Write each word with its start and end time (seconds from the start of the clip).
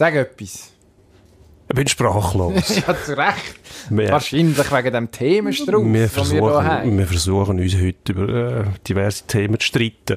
Sag 0.00 0.14
etwas. 0.14 0.72
Ich 1.68 1.74
bin 1.76 1.86
sprachlos. 1.86 2.74
ja, 2.86 2.96
zu 3.04 3.18
Recht. 3.18 3.60
Wir- 3.90 4.08
Wahrscheinlich 4.08 4.72
wegen 4.72 4.92
dem 4.94 5.10
Themenstrauß, 5.10 5.84
Wir 5.92 6.08
versuchen, 6.08 6.64
haben. 6.64 6.96
wir 6.96 7.06
versuchen 7.06 7.60
uns 7.60 7.76
heute 7.76 8.12
über 8.12 8.28
äh, 8.28 8.64
diverse 8.88 9.26
Themen 9.26 9.60
zu 9.60 9.66
streiten. 9.66 10.16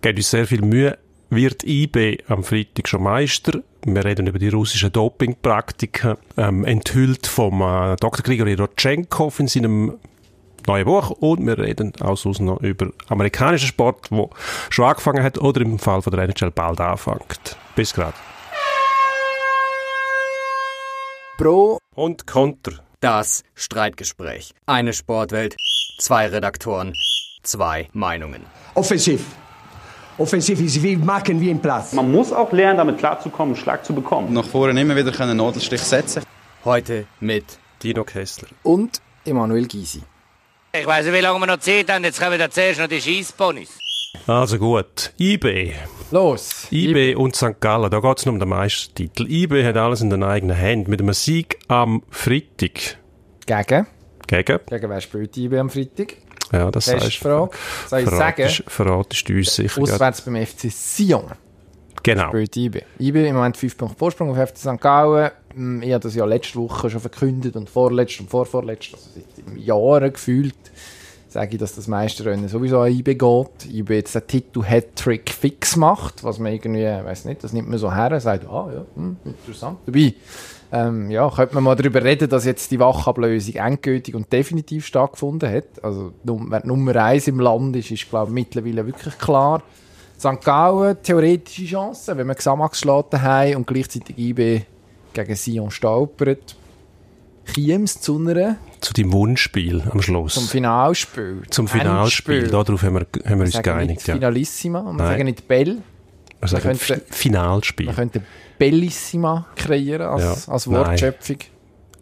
Geben 0.00 0.16
uns 0.18 0.30
sehr 0.30 0.46
viel 0.46 0.62
Mühe. 0.62 0.96
Wird 1.28 1.64
IB 1.64 2.18
am 2.28 2.44
Freitag 2.44 2.86
schon 2.86 3.02
Meister? 3.02 3.64
Wir 3.84 4.04
reden 4.04 4.28
über 4.28 4.38
die 4.38 4.48
russischen 4.48 4.92
Dopingpraktiken, 4.92 6.16
ähm, 6.36 6.64
enthüllt 6.64 7.26
vom 7.26 7.62
äh, 7.62 7.96
Dr. 7.96 8.22
Grigori 8.22 8.54
Rodchenkov 8.54 9.40
in 9.40 9.48
seinem 9.48 9.98
neuen 10.68 10.84
Buch. 10.84 11.10
Und 11.10 11.44
wir 11.44 11.58
reden 11.58 11.94
auch 11.98 12.24
noch 12.38 12.60
über 12.60 12.92
amerikanischen 13.08 13.66
Sport, 13.66 14.06
wo 14.12 14.30
schon 14.68 14.84
angefangen 14.84 15.24
hat 15.24 15.36
oder 15.36 15.62
im 15.62 15.80
Fall 15.80 16.00
von 16.00 16.12
der 16.12 16.22
NHL 16.28 16.52
bald 16.52 16.80
anfängt. 16.80 17.56
Bis 17.74 17.92
gerade. 17.92 18.14
Pro 21.40 21.78
Und 21.94 22.26
Konter. 22.26 22.72
Das 23.00 23.44
Streitgespräch. 23.54 24.52
Eine 24.66 24.92
Sportwelt, 24.92 25.56
zwei 25.98 26.26
Redaktoren, 26.26 26.92
zwei 27.42 27.88
Meinungen. 27.94 28.44
Offensiv. 28.74 29.24
Offensiv 30.18 30.60
ist 30.60 30.82
wie 30.82 30.96
machen 30.96 31.40
wie 31.40 31.48
im 31.48 31.58
Platz. 31.62 31.94
Man 31.94 32.12
muss 32.12 32.30
auch 32.30 32.52
lernen, 32.52 32.76
damit 32.76 32.98
klarzukommen, 32.98 33.54
einen 33.54 33.62
Schlag 33.62 33.86
zu 33.86 33.94
bekommen. 33.94 34.34
nach 34.34 34.44
vorne 34.44 34.78
immer 34.78 34.94
wieder 34.94 35.18
einen 35.18 35.38
Nadelstich 35.38 35.80
setzen 35.80 36.24
Heute 36.62 37.06
mit 37.20 37.46
Dino 37.82 38.04
Kessler. 38.04 38.48
und 38.62 39.00
Emanuel 39.24 39.66
Gysi. 39.66 40.02
Ich 40.78 40.86
weiß 40.86 41.06
nicht, 41.06 41.14
wie 41.14 41.20
lange 41.20 41.38
wir 41.40 41.46
noch 41.46 41.60
Zeit 41.60 41.90
haben. 41.90 42.04
Jetzt 42.04 42.20
kommen 42.20 42.38
da 42.38 42.50
zuerst 42.50 42.80
noch 42.80 42.86
die 42.86 43.00
Scheissponys. 43.00 43.78
Also 44.26 44.58
gut. 44.58 45.12
IB. 45.18 45.72
Los. 46.10 46.66
IB 46.72 47.14
und 47.14 47.36
St. 47.36 47.60
Gallen, 47.60 47.90
da 47.90 48.00
geht 48.00 48.18
es 48.18 48.26
nur 48.26 48.32
um 48.34 48.40
den 48.40 48.48
Meistertitel. 48.48 49.30
IB 49.30 49.64
hat 49.64 49.76
alles 49.76 50.00
in 50.00 50.10
den 50.10 50.22
eigenen 50.24 50.56
Händen. 50.56 50.90
Mit 50.90 51.00
einem 51.00 51.12
Sieg 51.14 51.58
am 51.68 52.02
Freitag 52.10 52.98
Gegen? 53.46 53.86
gegen, 54.26 54.58
Gegen 54.66 54.90
wer 54.90 55.00
spielt 55.00 55.36
IB 55.36 55.56
am 55.58 55.70
Freitag? 55.70 56.14
ja, 56.52 56.70
das 56.70 56.86
sagst 56.86 57.16
Frage. 57.16 57.50
Soll 57.88 58.00
ich 58.00 58.08
sagen? 58.10 58.48
verratest, 58.66 59.28
du 59.28 59.34
uns 59.36 59.54
sicher. 59.54 59.74
gerade. 59.80 59.92
Auswärts 59.94 60.20
beim 60.22 60.36
FC 60.44 60.70
Sion 60.70 61.24
Genau. 62.02 62.28
spielt 62.28 62.56
IB. 62.56 62.80
IB 62.98 63.28
im 63.28 63.36
Moment 63.36 63.56
5 63.56 63.76
Punkte 63.76 63.98
Vorsprung 63.98 64.30
auf 64.30 64.48
FC 64.48 64.56
St. 64.58 64.80
Gallen. 64.80 65.30
Hm, 65.54 65.82
Ich 65.82 65.92
habe 65.92 66.02
das 66.02 66.14
ja 66.16 66.24
letzte 66.24 66.58
Woche 66.58 66.90
schon 66.90 67.00
verkündet 67.00 67.54
und 67.56 67.70
vorletzt 67.70 68.18
und 68.20 68.30
vorvorletzt, 68.30 68.94
also 68.94 69.06
seit 69.14 69.56
Jahren 69.58 70.12
gefühlt, 70.12 70.54
sage 71.30 71.52
ich, 71.52 71.58
dass 71.58 71.74
das 71.76 71.86
Meisterrennen 71.86 72.48
sowieso 72.48 72.80
an 72.80 72.92
IB 72.92 73.14
geht. 73.14 73.72
IB 73.72 73.94
jetzt 73.94 74.14
den 74.14 74.26
Titel 74.26 74.62
Hattrick 74.64 75.30
fix 75.30 75.76
macht, 75.76 76.24
was 76.24 76.38
man 76.38 76.52
irgendwie, 76.52 76.84
weiß 76.84 77.24
nicht, 77.24 77.44
das 77.44 77.52
nimmt 77.52 77.68
man 77.68 77.78
so 77.78 77.94
her, 77.94 78.18
sagt, 78.20 78.46
ah 78.48 78.68
ja, 78.74 78.84
hm, 78.96 79.16
interessant. 79.24 79.78
Dabei, 79.86 80.14
ähm, 80.72 81.10
ja, 81.10 81.30
könnte 81.30 81.54
man 81.54 81.64
mal 81.64 81.76
darüber 81.76 82.02
reden, 82.02 82.28
dass 82.28 82.44
jetzt 82.44 82.70
die 82.70 82.80
Wachablösung 82.80 83.54
endgültig 83.54 84.14
und 84.14 84.32
definitiv 84.32 84.86
stattgefunden 84.86 85.50
hat. 85.50 85.82
Also, 85.82 86.12
wer 86.24 86.66
Nummer 86.66 86.96
eins 86.96 87.28
im 87.28 87.40
Land 87.40 87.76
ist, 87.76 87.90
ist, 87.90 88.08
glaube 88.08 88.30
ich, 88.30 88.34
mittlerweile 88.34 88.86
wirklich 88.86 89.16
klar. 89.18 89.62
St. 90.18 90.44
Gallen, 90.44 90.96
theoretische 91.02 91.64
Chance, 91.64 92.16
wenn 92.16 92.26
wir 92.26 92.34
Xamax 92.34 92.72
geschlagen 92.72 93.22
haben 93.22 93.56
und 93.56 93.66
gleichzeitig 93.66 94.18
IB 94.18 94.62
gegen 95.12 95.34
Sion 95.34 95.70
stolpert. 95.70 96.56
Chiems 97.46 98.00
zu 98.00 98.18
einer 98.18 98.56
Zu 98.80 98.92
deinem 98.92 99.12
Wunschspiel 99.12 99.82
am 99.90 100.00
Schluss. 100.02 100.34
zum 100.34 100.44
Finalspiel. 100.44 101.42
Zum 101.50 101.68
Finalspiel. 101.68 102.48
Darauf 102.48 102.82
haben 102.82 102.94
wir, 102.94 103.00
haben 103.00 103.08
wir 103.24 103.36
Wir 103.38 103.44
uns 103.46 103.62
geeinigt. 103.62 103.90
nicht 104.00 104.08
Ja. 104.08 104.14
Finalissima, 104.14 104.80
und 104.80 104.96
wir 104.96 105.02
Nein. 105.04 105.12
sagen 105.12 105.24
nicht 105.24 105.48
Bell. 105.48 105.78
Wir 106.40 106.48
sagen 106.48 106.62
könnten- 106.62 106.78
Fi- 106.78 107.00
Finalspiel. 107.10 107.86
Man 107.86 107.94
könnte 107.96 108.22
Bellissima 108.58 109.46
kreieren 109.56 110.06
als, 110.08 110.46
Ja. 110.46 110.52
als 110.52 110.66
Nein. 110.66 111.14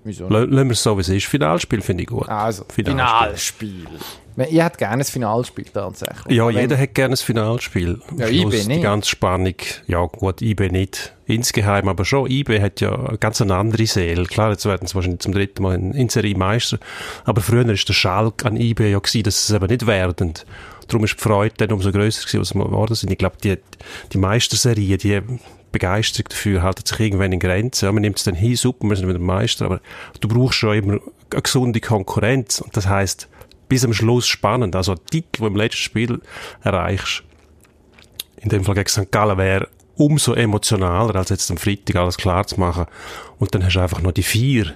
Wieso? 0.09 0.25
L- 0.29 0.45
Lassen 0.51 0.69
wir 0.69 0.73
es 0.73 0.83
so, 0.83 0.97
wie 0.97 1.03
es 1.03 1.09
ist. 1.11 1.27
Finalspiel 1.27 1.81
finde 1.83 2.03
ich 2.05 2.09
gut. 2.09 2.29
Also, 2.29 2.65
Finalspiel. 2.69 3.87
Finalspiel. 3.87 3.87
Ich 4.51 4.63
hätte 4.63 4.79
gerne 4.79 5.03
ein 5.03 5.05
Finalspiel 5.05 5.65
tatsächlich. 5.65 6.37
Ja, 6.37 6.47
Wenn- 6.47 6.57
jeder 6.59 6.79
hat 6.79 6.95
gerne 6.95 7.15
ein 7.15 7.17
Finalspiel. 7.17 8.01
Am 8.09 8.19
Ja, 8.21 8.29
Schluss 8.29 8.55
IB 8.55 8.63
Die 8.63 8.69
nicht. 8.69 8.83
ganze 8.83 9.11
Spannung. 9.11 9.55
Ja, 9.89 10.05
gut, 10.07 10.41
IB 10.43 10.69
nicht. 10.71 11.13
Insgeheim 11.27 11.89
aber 11.89 12.05
schon. 12.05 12.31
IB 12.31 12.61
hat 12.61 12.81
ja 12.81 12.95
eine 12.95 13.19
ganz 13.19 13.41
eine 13.43 13.57
andere 13.57 13.85
Seele. 13.87 14.25
Klar, 14.27 14.53
jetzt 14.53 14.65
werden 14.65 14.87
sie 14.87 14.95
wahrscheinlich 14.95 15.21
zum 15.21 15.33
dritten 15.35 15.63
Mal 15.63 15.75
in, 15.75 15.93
in 15.93 16.09
Serie 16.09 16.37
Meister. 16.37 16.79
Aber 17.25 17.41
früher 17.43 17.67
war 17.67 17.75
der 17.75 17.93
Schalk 17.93 18.47
an 18.47 18.57
IB 18.57 18.89
ja 18.91 18.99
gewesen, 19.01 19.25
dass 19.25 19.47
sie 19.47 19.53
es 19.53 19.57
eben 19.57 19.67
nicht 19.69 19.87
werden. 19.87 20.35
Darum 20.87 21.05
ist 21.05 21.17
die 21.19 21.23
Freude 21.23 21.55
dann 21.59 21.73
umso 21.73 21.91
grösser 21.93 22.21
gewesen, 22.23 22.39
als 22.39 22.55
wir 22.55 22.65
geworden 22.65 22.95
sind. 22.95 23.11
Ich 23.13 23.19
glaube, 23.19 23.37
die, 23.43 23.57
die 24.13 24.19
Meisterserie, 24.19 24.97
die 24.97 25.21
Begeisterung 25.73 26.29
dafür 26.29 26.63
haltet 26.63 26.89
sich 26.89 27.01
irgendwann 27.01 27.33
in 27.33 27.41
Grenzen. 27.41 27.87
Ja, 27.87 27.93
man 27.93 28.03
nimmt 28.03 28.19
es 28.19 28.25
dann 28.25 28.35
hin, 28.35 28.57
super, 28.57 28.89
wir 28.89 28.97
sind 28.97 29.09
wieder 29.09 29.19
Meister, 29.19 29.67
aber 29.67 29.81
du 30.21 30.29
brauchst 30.29 30.59
schon 30.59 30.75
immer 30.75 30.93
eine 30.95 31.01
gesunde 31.43 31.81
Konkurrenz. 31.81 32.61
Und 32.61 32.77
das 32.77 32.89
heisst, 32.89 33.29
bis 33.69 33.85
am 33.85 33.93
Schluss 33.93 34.27
spannend. 34.27 34.75
Also 34.75 34.93
ein 34.93 34.99
den 35.13 35.25
du 35.33 35.47
im 35.47 35.57
letzten 35.57 35.79
Spiel 35.79 36.21
erreichst, 36.63 37.23
in 38.37 38.49
dem 38.49 38.65
Fall 38.65 38.75
gegen 38.75 38.89
St. 38.89 39.11
Gallen, 39.11 39.39
wäre 39.39 39.69
umso 39.97 40.35
emotionaler, 40.35 41.17
als 41.17 41.31
jetzt 41.31 41.51
am 41.51 41.57
Freitag 41.57 41.97
alles 41.97 42.17
klar 42.17 42.47
zu 42.47 42.59
machen. 42.59 42.87
Und 43.39 43.55
dann 43.55 43.65
hast 43.65 43.75
du 43.75 43.81
einfach 43.81 44.01
noch 44.01 44.13
die 44.13 44.23
vier. 44.23 44.75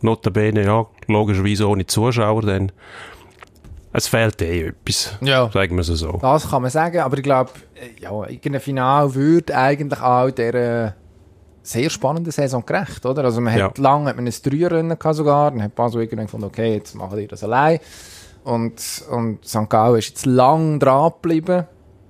Notabene, 0.00 0.64
ja, 0.64 0.86
logischerweise 1.06 1.68
ohne 1.68 1.86
Zuschauer, 1.86 2.42
dann. 2.42 2.72
Es 3.92 4.08
fehlt 4.08 4.40
eh 4.40 4.68
etwas. 4.68 5.16
Ja. 5.20 5.50
Sagen 5.52 5.76
wir 5.76 5.80
es 5.80 5.86
so. 5.88 6.18
Das 6.22 6.48
kann 6.48 6.62
man 6.62 6.70
sagen, 6.70 6.98
aber 7.00 7.16
ich 7.18 7.22
glaube, 7.22 7.50
ja, 8.00 8.10
irgendein 8.26 8.60
Final 8.60 9.14
würde 9.14 9.56
eigentlich 9.56 10.00
auch 10.00 10.30
der 10.30 10.94
sehr 11.62 11.90
spannenden 11.90 12.32
Saison 12.32 12.64
gerecht, 12.64 13.04
oder? 13.06 13.24
Also 13.24 13.40
man 13.40 13.56
Ja. 13.56 13.66
hat 13.66 13.78
lange 13.78 14.08
hat 14.08 14.16
man 14.16 14.26
ein 14.26 14.34
Dreierrennen 14.42 14.98
gehabt 14.98 15.16
sogar, 15.16 15.50
dann 15.50 15.62
hat 15.62 15.74
Basel 15.74 16.00
irgendwann 16.02 16.26
gefunden, 16.26 16.46
okay, 16.46 16.74
jetzt 16.74 16.94
machen 16.94 17.18
die 17.18 17.26
das 17.28 17.44
allein. 17.44 17.78
Und, 18.44 19.04
und 19.10 19.44
St. 19.46 19.68
Gallen 19.68 19.98
ist 19.98 20.08
jetzt 20.08 20.26
lang 20.26 20.80
dran 20.80 21.12
geblieben. 21.12 21.66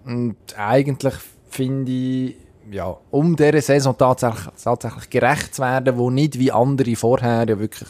Und 0.07 0.37
eigentlich 0.57 1.15
finde 1.51 1.93
ich, 1.93 2.37
ja, 2.71 2.97
um 3.11 3.37
dieser 3.37 3.61
Saison 3.61 3.95
tatsächlich, 3.99 4.47
tatsächlich 4.63 5.11
gerecht 5.11 5.55
zu 5.55 5.63
werden, 5.63 5.99
wo 5.99 6.09
nicht 6.11 6.39
wie 6.39 6.51
andere 6.51 6.97
vorher 6.97 7.47
ja 7.47 7.59
wirklich 7.59 7.89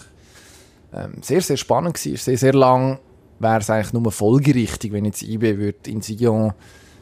ähm, 0.93 1.19
sehr, 1.23 1.41
sehr 1.41 1.57
spannend 1.57 1.95
war. 2.05 2.17
Sehr, 2.17 2.39
sehr 2.39 2.53
lang 2.55 2.99
wäre 3.43 3.59
es 3.59 3.71
eigentlich 3.71 3.93
nur 3.93 4.11
folgerichtig, 4.13 4.93
wenn 4.93 5.05
jetzt 5.05 5.23
IB 5.23 5.59
würde 5.59 5.91
in 5.91 6.01
Sion 6.01 6.53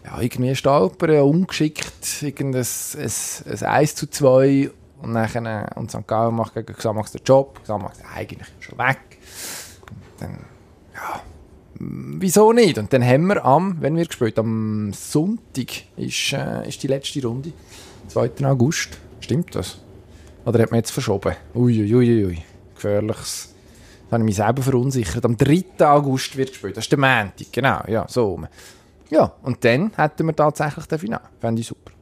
ja, 0.05 0.21
irgendwie 0.21 0.55
stolpern, 0.57 1.21
ungeschickt, 1.21 2.23
irgendein 2.23 2.65
ein, 2.65 3.11
ein 3.47 3.63
1 3.63 3.95
zu 3.95 4.09
2 4.09 4.71
und 5.03 5.13
nachher, 5.13 5.71
und 5.77 5.91
St. 5.91 6.07
Gallen 6.07 6.35
macht 6.35 6.55
gegen 6.55 6.73
Xamax 6.73 7.13
den 7.13 7.23
Job, 7.25 7.61
Xamax 7.63 7.99
eigentlich 8.15 8.49
schon 8.61 8.79
weg. 8.79 8.99
Dann, 10.19 10.39
ja, 10.95 11.21
wieso 11.75 12.53
nicht? 12.53 12.79
Und 12.79 12.93
dann 12.93 13.05
haben 13.05 13.27
wir 13.27 13.45
am, 13.45 13.81
wenn 13.81 13.97
wir 13.97 14.05
gespielt, 14.05 14.39
am 14.39 14.93
Sonntag 14.93 15.85
ist, 15.97 16.33
äh, 16.33 16.69
ist 16.69 16.83
die 16.83 16.87
letzte 16.87 17.23
Runde, 17.23 17.53
2. 18.09 18.31
August. 18.45 18.99
Stimmt 19.21 19.55
das? 19.55 19.79
Oder 20.45 20.63
hat 20.63 20.71
man 20.71 20.79
jetzt 20.79 20.91
verschoben? 20.91 21.35
Uiuiuiui, 21.55 21.95
ui, 21.95 22.27
ui. 22.27 22.43
gefährliches. 22.75 23.50
Da 24.11 24.15
habe 24.15 24.25
ich 24.25 24.27
mich 24.27 24.37
selber 24.37 24.61
verunsichert. 24.61 25.25
Am 25.25 25.37
3. 25.37 25.65
August 25.79 26.37
wird 26.37 26.49
gespielt. 26.51 26.77
Das 26.77 26.85
ist 26.85 26.91
der 26.91 26.99
Montag, 26.99 27.53
genau. 27.53 27.81
Ja, 27.87 28.07
so 28.09 28.31
rum. 28.31 28.49
Ja, 29.09 29.33
und 29.43 29.65
dann 29.65 29.93
hätten 29.97 30.27
wir 30.27 30.35
tatsächlich 30.35 30.87
den 30.87 30.99
Final. 30.99 31.21
Fände 31.41 31.61
ich 31.61 31.69
super. 31.69 31.93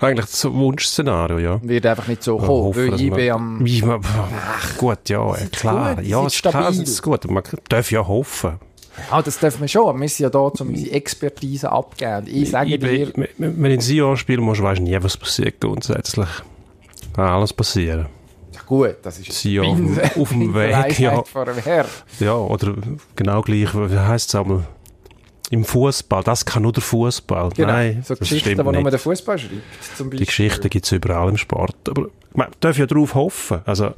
Eigentlich 0.00 0.26
das 0.26 0.44
Wunschszenario, 0.44 1.38
ja. 1.38 1.60
Wird 1.62 1.86
einfach 1.86 2.08
nicht 2.08 2.24
so 2.24 2.38
kommen, 2.38 2.48
hoffen, 2.48 2.90
weil 2.90 3.00
IB 3.00 3.30
am... 3.30 3.64
Wie 3.64 3.82
man, 3.82 4.00
gut, 4.76 5.08
ja, 5.08 5.32
klar. 5.52 5.94
gut, 5.94 6.04
ja, 6.04 6.26
es 6.26 6.34
ist 6.34 6.42
klar, 6.42 6.70
es 6.70 6.78
ist 6.78 7.02
gut. 7.02 7.30
Man 7.30 7.44
darf 7.68 7.92
ja 7.92 8.04
hoffen. 8.04 8.58
Ja, 9.10 9.22
das 9.22 9.38
dürfen 9.38 9.60
wir 9.60 9.68
schon, 9.68 9.88
aber 9.88 10.00
wir 10.00 10.08
sind 10.08 10.24
ja 10.24 10.30
da, 10.30 10.40
um 10.40 10.68
unsere 10.68 10.90
Expertise 10.90 11.70
abzugeben. 11.70 12.26
Ich 12.26 12.50
sage 12.50 12.76
dir, 12.78 13.12
wenn 13.38 13.62
du 13.62 13.70
in 13.70 13.80
Sion 13.80 14.16
spielen 14.16 14.42
musst, 14.42 14.60
weißt 14.60 14.80
du 14.80 14.82
nie, 14.82 14.98
was 15.00 15.16
passiert 15.16 15.60
grundsätzlich. 15.60 16.28
Kann 17.14 17.28
alles 17.28 17.52
passieren. 17.52 18.06
Ja 18.62 18.66
gut, 18.66 18.96
das 19.02 19.18
ist 19.18 19.32
Sion 19.32 19.66
auf 19.66 19.76
dem- 19.76 20.22
auf 20.22 20.28
dem 20.30 20.54
Weg, 20.54 20.98
ja. 20.98 21.22
Ja, 22.20 22.34
oder 22.36 22.74
genau 23.16 23.42
gleich, 23.42 23.74
wie 23.74 23.98
heisst 23.98 24.30
es 24.30 24.34
einmal? 24.34 24.64
Im 25.50 25.64
Fußball, 25.66 26.22
das 26.22 26.46
kann 26.46 26.62
nur 26.62 26.72
der 26.72 26.82
Fußball. 26.82 27.50
Genau, 27.50 27.68
Nein, 27.72 28.02
so 28.06 28.16
Geschichten, 28.16 28.56
die 28.56 28.62
nur 28.82 28.90
der 28.90 28.98
Fußball 28.98 29.38
schreibt. 29.38 29.52
Die 30.20 30.24
Geschichten 30.24 30.70
gibt 30.70 30.86
es 30.86 30.92
überall 30.92 31.28
im 31.28 31.36
Sport. 31.36 31.76
Aber 31.90 32.06
man 32.32 32.46
darf 32.60 32.78
ja 32.78 32.86
darauf 32.86 33.14
hoffen. 33.14 33.60
Also, 33.66 33.90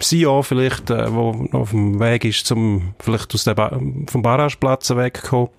Sion 0.00 0.42
vielleicht, 0.42 0.90
äh, 0.90 1.12
wo 1.14 1.32
noch 1.34 1.60
auf 1.60 1.70
dem 1.70 2.00
Weg 2.00 2.24
ist, 2.24 2.46
zum, 2.46 2.94
vielleicht 2.98 3.32
aus 3.32 3.44
dem 3.44 3.54
ba 3.54 3.78
vom 4.08 4.22
Barrageplatz 4.22 4.90
wegzukommen, 4.90 5.50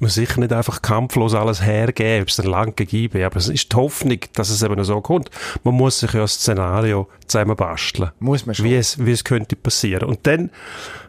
man 0.00 0.10
sicher 0.10 0.40
nicht 0.40 0.52
einfach 0.52 0.82
kampflos 0.82 1.34
alles 1.34 1.62
hergeben, 1.62 2.22
ob 2.22 2.28
es 2.28 2.36
dann 2.36 2.46
lang 2.46 2.76
gegeben 2.76 3.22
aber 3.22 3.36
es 3.36 3.48
ist 3.48 3.72
die 3.72 3.76
Hoffnung, 3.76 4.18
dass 4.34 4.50
es 4.50 4.62
eben 4.62 4.82
so 4.84 5.00
kommt. 5.00 5.30
Man 5.64 5.74
muss 5.74 6.00
sich 6.00 6.12
ja 6.12 6.22
ein 6.22 6.28
Szenario 6.28 7.08
zusammen 7.26 7.56
basteln. 7.56 8.10
Muss 8.18 8.46
man 8.46 8.54
schon. 8.54 8.66
Wie 8.66 8.74
es, 8.74 9.04
wie 9.04 9.12
es 9.12 9.24
könnte 9.24 9.56
passieren. 9.56 10.08
Und 10.08 10.26
dann 10.26 10.50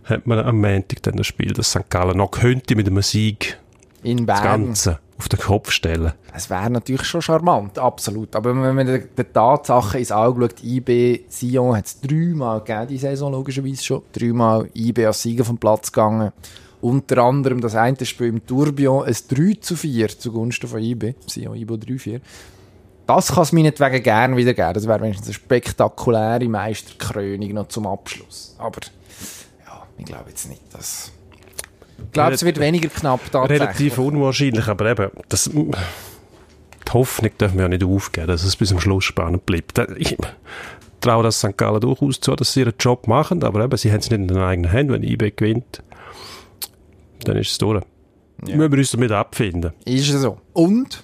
hat 0.06 0.26
man 0.26 0.40
am 0.40 0.62
Montag 0.62 1.04
dann 1.04 1.18
das 1.18 1.28
Spiel, 1.28 1.54
dass 1.54 1.72
St. 1.72 1.90
Gallen 1.90 2.18
noch 2.18 2.32
könnte 2.32 2.76
mit 2.76 2.88
einem 2.88 3.02
Sieg 3.02 3.58
In 4.04 4.26
das. 4.26 4.42
Ganze 4.42 5.00
auf 5.18 5.30
den 5.30 5.40
Kopf 5.40 5.72
stellen. 5.72 6.14
Es 6.34 6.50
wäre 6.50 6.70
natürlich 6.70 7.06
schon 7.06 7.22
charmant, 7.22 7.80
absolut. 7.80 8.36
Aber 8.36 8.56
wenn 8.56 8.76
man 8.76 8.86
den 8.86 9.34
Tatsachen 9.34 10.00
ins 10.00 10.12
Auge 10.12 10.42
schaut, 10.42 10.64
IB 10.64 11.26
Sion 11.28 11.76
hat 11.76 11.88
es 11.88 12.00
dreimal 12.00 12.60
gegeben, 12.60 12.88
die 12.88 12.98
Saison 12.98 13.32
logischerweise 13.32 13.84
schon. 13.84 14.02
Dreimal 14.14 14.70
IB 14.76 15.06
als 15.06 15.24
Sieger 15.24 15.44
vom 15.44 15.58
Platz 15.58 15.92
gegangen. 15.92 16.32
Unter 16.82 17.24
anderem 17.24 17.60
das 17.60 17.76
eine 17.76 18.06
Spiel 18.06 18.28
im 18.28 18.46
Tourbillon, 18.46 19.06
ein 19.06 19.16
3 19.30 19.58
zu 19.60 19.76
4 19.76 20.10
zugunsten 20.20 20.68
von 20.68 20.80
IB. 20.80 21.16
Sion, 21.28 21.56
IBO 21.56 21.74
3-4. 21.74 22.22
Das 23.08 23.34
kann 23.34 23.44
es 23.44 23.54
meinetwegen 23.54 24.04
gerne 24.04 24.36
wieder 24.38 24.54
geben. 24.54 24.74
Das 24.74 24.88
wäre 24.88 25.02
wenigstens 25.02 25.28
eine 25.28 25.34
spektakuläre 25.34 26.48
Meisterkrönung 26.48 27.54
noch 27.54 27.70
zum 27.70 27.88
Abschluss. 27.88 28.56
Aber 28.60 28.82
ja, 29.66 29.88
ich 29.98 30.06
glaube 30.06 30.30
jetzt 30.30 30.50
nicht, 30.50 30.62
dass... 30.74 31.12
Ich 31.98 32.12
glaube, 32.12 32.34
es 32.34 32.44
wird 32.44 32.60
weniger 32.60 32.90
knapp 32.90 33.22
tatsächlich. 33.32 33.62
Relativ 33.62 33.98
unwahrscheinlich, 33.98 34.68
aber 34.68 34.92
eben, 34.92 35.10
das, 35.30 35.50
die 35.50 36.94
Hoffnung 36.94 37.32
dürfen 37.40 37.56
wir 37.56 37.64
ja 37.64 37.70
nicht 37.70 37.84
aufgeben, 37.84 38.28
dass 38.28 38.44
es 38.44 38.56
bis 38.56 38.70
zum 38.70 38.80
Schluss 38.80 39.04
spannend 39.06 39.48
bleibt. 39.48 39.80
Ich 39.98 40.16
traue 41.02 41.24
das 41.24 41.40
St. 41.40 41.58
Gallen 41.58 41.82
durchaus 41.82 42.20
zu, 42.20 42.36
dass 42.36 42.54
sie 42.54 42.62
ihren 42.62 42.76
Job 42.80 43.08
machen, 43.08 43.44
aber 43.44 43.64
eben, 43.64 43.78
sie 43.78 43.92
haben 43.92 44.00
es 44.00 44.12
nicht 44.12 44.20
in 44.20 44.28
den 44.28 44.38
eigenen 44.38 44.70
Händen. 44.70 44.94
Wenn 44.94 45.04
IB 45.04 45.32
gewinnt, 45.32 45.82
dann 47.24 47.38
ist 47.38 47.52
es 47.52 47.58
durch. 47.58 47.84
Müssen 48.42 48.72
wir 48.72 48.78
uns 48.78 48.92
damit 48.92 49.12
abfinden. 49.12 49.74
Ist 49.86 50.10
es 50.10 50.22
so. 50.22 50.38
Und 50.54 51.04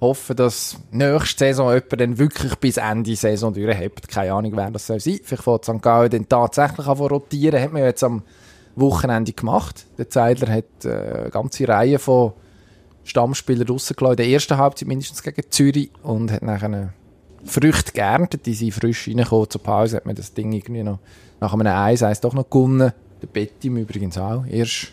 hoffen, 0.00 0.36
dass 0.36 0.76
nächste 0.90 1.46
Saison 1.46 1.72
jemand 1.72 2.00
dann 2.00 2.18
wirklich 2.18 2.54
bis 2.56 2.76
Ende 2.76 3.16
Saison 3.16 3.54
durchhebt. 3.54 4.08
Keine 4.08 4.32
Ahnung, 4.32 4.52
wer 4.54 4.70
das 4.70 4.86
soll 4.86 5.00
sein. 5.00 5.20
Vielleicht 5.22 5.42
fängt 5.42 5.64
St. 5.64 5.82
Gallen 5.82 6.10
dann 6.10 6.28
tatsächlich 6.28 6.86
an 6.86 6.98
rotieren. 6.98 7.60
Hat 7.60 7.72
man 7.72 7.80
ja 7.80 7.88
jetzt 7.88 8.04
am 8.04 8.22
Wochenende 8.74 9.32
gemacht. 9.32 9.86
Der 9.96 10.08
Zeidler 10.10 10.52
hat 10.52 10.84
äh, 10.84 10.90
eine 10.90 11.30
ganze 11.30 11.66
Reihe 11.66 11.98
von 11.98 12.34
Stammspielern 13.04 13.68
rausgelassen, 13.68 14.12
in 14.12 14.16
der 14.16 14.28
ersten 14.28 14.58
Halbzeit 14.58 14.88
mindestens 14.88 15.22
gegen 15.22 15.50
Zürich 15.50 15.90
und 16.02 16.30
hat 16.32 16.42
nachher 16.42 16.66
eine 16.66 16.92
Früchte 17.44 17.92
geerntet, 17.92 18.44
die 18.46 18.54
sind 18.54 18.74
frisch 18.74 19.06
reingekommen 19.06 19.48
zur 19.48 19.62
Pause, 19.62 19.96
hat 19.96 20.06
man 20.06 20.16
das 20.16 20.34
Ding 20.34 20.52
irgendwie 20.52 20.82
noch 20.82 20.98
nach 21.40 21.54
einem 21.54 21.66
1-1 21.66 22.20
doch 22.20 22.34
noch 22.34 22.50
gewonnen. 22.50 22.92
Der 23.22 23.26
Bettim 23.28 23.76
übrigens 23.76 24.18
auch, 24.18 24.44
erst, 24.46 24.92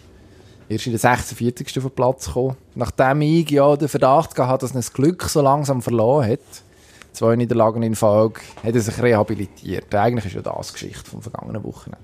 erst 0.70 0.86
in 0.86 0.92
der 0.94 1.00
46. 1.00 1.78
auf 1.78 1.84
den 1.84 1.92
Platz 1.92 2.26
gekommen. 2.28 2.56
Nachdem 2.76 3.22
ich 3.22 3.50
ja 3.50 3.76
den 3.76 3.88
Verdacht 3.88 4.36
gehabt 4.36 4.50
habe, 4.52 4.62
dass 4.62 4.72
er 4.72 4.76
das 4.76 4.94
Glück 4.94 5.24
so 5.24 5.42
langsam 5.42 5.82
verloren 5.82 6.30
hat, 6.32 6.40
zwei 7.12 7.36
Niederlagen 7.36 7.84
in 7.84 7.96
Folge, 7.96 8.42
hat 8.64 8.74
er 8.76 8.82
sich 8.82 9.02
rehabilitiert. 9.02 9.94
Eigentlich 9.94 10.26
ist 10.26 10.34
ja 10.36 10.42
das 10.42 10.68
die 10.68 10.74
Geschichte 10.74 11.10
vom 11.10 11.22
vergangenen 11.22 11.64
Wochenende. 11.64 12.04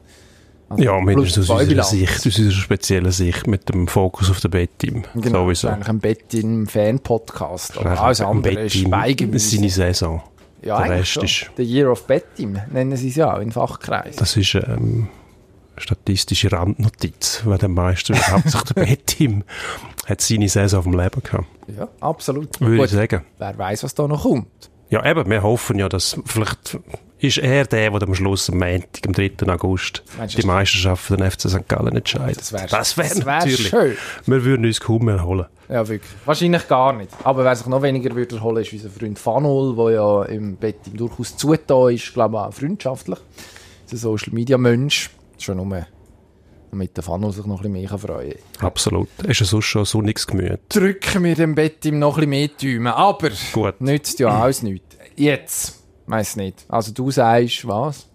Also 0.69 0.83
Ja, 0.83 0.99
mindestens 1.01 1.49
aus 1.49 1.61
unserer. 1.61 1.83
Sicht, 1.83 2.17
aus 2.19 2.25
unserer 2.25 2.51
speziellen 2.51 3.11
Sicht, 3.11 3.47
mit 3.47 3.67
dem 3.69 3.87
Fokus 3.87 4.29
auf 4.29 4.39
den 4.39 4.51
Betteam. 4.51 5.03
Genau, 5.15 5.47
das 5.49 5.53
ist 5.57 5.61
Sowieso. 5.61 5.67
eigentlich 5.69 5.89
ein 5.89 5.99
Bett 5.99 6.33
im 6.35 6.67
Fan-Podcast. 6.67 7.75
Aber 7.77 7.87
Eigentlich 7.87 7.99
alles 8.01 8.21
andere 8.21 8.53
ist 8.65 8.73
Betteam, 8.73 8.87
Schweigemüse. 8.91 9.55
seine 9.55 9.69
Saison. 9.69 10.21
Ja, 10.61 10.81
der 10.83 10.91
Rest 10.99 11.07
schon. 11.11 11.23
ist- 11.23 11.49
The 11.57 11.63
Year 11.63 11.89
of 11.91 12.05
Bettim 12.05 12.59
nennen 12.71 12.95
sie 12.97 13.07
es 13.09 13.15
ja 13.15 13.33
auch 13.33 13.39
in 13.39 13.51
Fachkreisen. 13.51 14.19
Das 14.19 14.35
ist 14.37 14.53
ähm, 14.55 15.07
statistische 15.79 16.51
Randnotiz, 16.51 17.41
weil 17.45 17.57
der 17.57 17.69
Meister 17.69 18.15
hauptsächlich 18.31 18.63
der 18.75 18.85
Betteam 18.85 19.43
hat 20.07 20.21
seine 20.21 20.49
Saison 20.49 20.79
auf 20.79 20.83
dem 20.85 20.93
Leben 20.99 21.21
gehabt. 21.23 21.45
Ja, 21.77 21.87
absolut. 22.01 22.59
Würde 22.59 22.77
Gut, 22.77 22.85
ich 22.85 22.91
sagen. 22.91 23.25
Wer 23.37 23.57
weiß, 23.57 23.83
was 23.83 23.93
da 23.95 24.07
noch 24.07 24.23
kommt. 24.23 24.47
Ja, 24.89 25.05
eben, 25.05 25.29
wir 25.29 25.43
hoffen 25.43 25.77
ja, 25.77 25.87
dass 25.87 26.17
vielleicht 26.25 26.79
ist 27.19 27.37
er 27.37 27.65
der, 27.65 27.91
der 27.91 28.01
am 28.07 28.15
Schluss 28.15 28.49
am 28.49 28.57
Montag, 28.59 29.05
am 29.05 29.13
3. 29.13 29.31
August, 29.53 30.03
Meinst 30.17 30.33
die 30.33 30.37
das- 30.37 30.45
Meisterschaft 30.45 31.03
für 31.03 31.17
den 31.17 31.29
FC 31.29 31.41
St. 31.49 31.67
Gallen 31.67 31.95
entscheidet. 31.95 32.39
Das 32.39 32.53
wäre 32.53 32.67
das 32.67 32.97
wär 32.97 33.03
das 33.09 33.25
wär 33.25 33.35
natürlich. 33.35 33.67
schön. 33.67 33.97
Wir 34.25 34.43
würden 34.45 34.65
uns 34.65 34.79
kaum 34.79 35.05
mehr 35.05 35.23
holen. 35.23 35.45
Ja, 35.67 35.87
wirklich. 35.87 36.09
Wahrscheinlich 36.25 36.67
gar 36.67 36.93
nicht. 36.93 37.11
Aber 37.23 37.43
wer 37.43 37.55
sich 37.55 37.67
noch 37.67 37.81
weniger 37.83 38.15
würde 38.15 38.41
holen, 38.41 38.63
ist 38.63 38.73
unser 38.73 38.89
Freund 38.89 39.19
Fanol, 39.19 39.75
der 39.75 39.95
ja 39.95 40.23
im 40.23 40.55
Bettim 40.55 40.97
durchaus 40.97 41.37
zugetan 41.37 41.93
ist, 41.93 42.11
glaube 42.13 42.37
ich 42.37 42.41
auch 42.41 42.53
freundschaftlich. 42.53 43.19
Ist 43.85 43.93
ein 43.93 43.97
Social-Media-Mensch. 43.97 45.11
Schon 45.41 45.57
nur 45.57 45.85
damit 46.71 46.95
der 46.95 47.03
Fanol 47.03 47.31
sich 47.31 47.45
noch 47.45 47.63
ein 47.63 47.71
bisschen 47.71 47.89
mehr 47.89 47.97
freuen 47.97 48.35
kann. 48.57 48.67
Absolut. 48.67 49.09
Ist 49.27 49.39
ja 49.39 49.45
sonst 49.45 49.65
schon 49.65 49.81
ein 49.83 49.85
sonniges 49.85 50.27
Gemüt. 50.27 50.59
Drücken 50.69 51.23
wir 51.23 51.35
dem 51.35 51.55
Bettim 51.55 51.99
noch 51.99 52.17
ein 52.17 52.29
bisschen 52.29 52.29
mehr 52.29 52.47
die 52.47 52.75
Daumen. 52.75 52.87
Aber 52.87 53.29
Gut. 53.53 53.81
nützt 53.81 54.19
ja 54.19 54.29
alles 54.29 54.61
nichts. 54.63 54.97
Jetzt, 55.15 55.83
weiss 56.05 56.35
nicht. 56.35 56.65
Also 56.69 56.93
du 56.93 57.11
sagst, 57.11 57.67
was? 57.67 58.07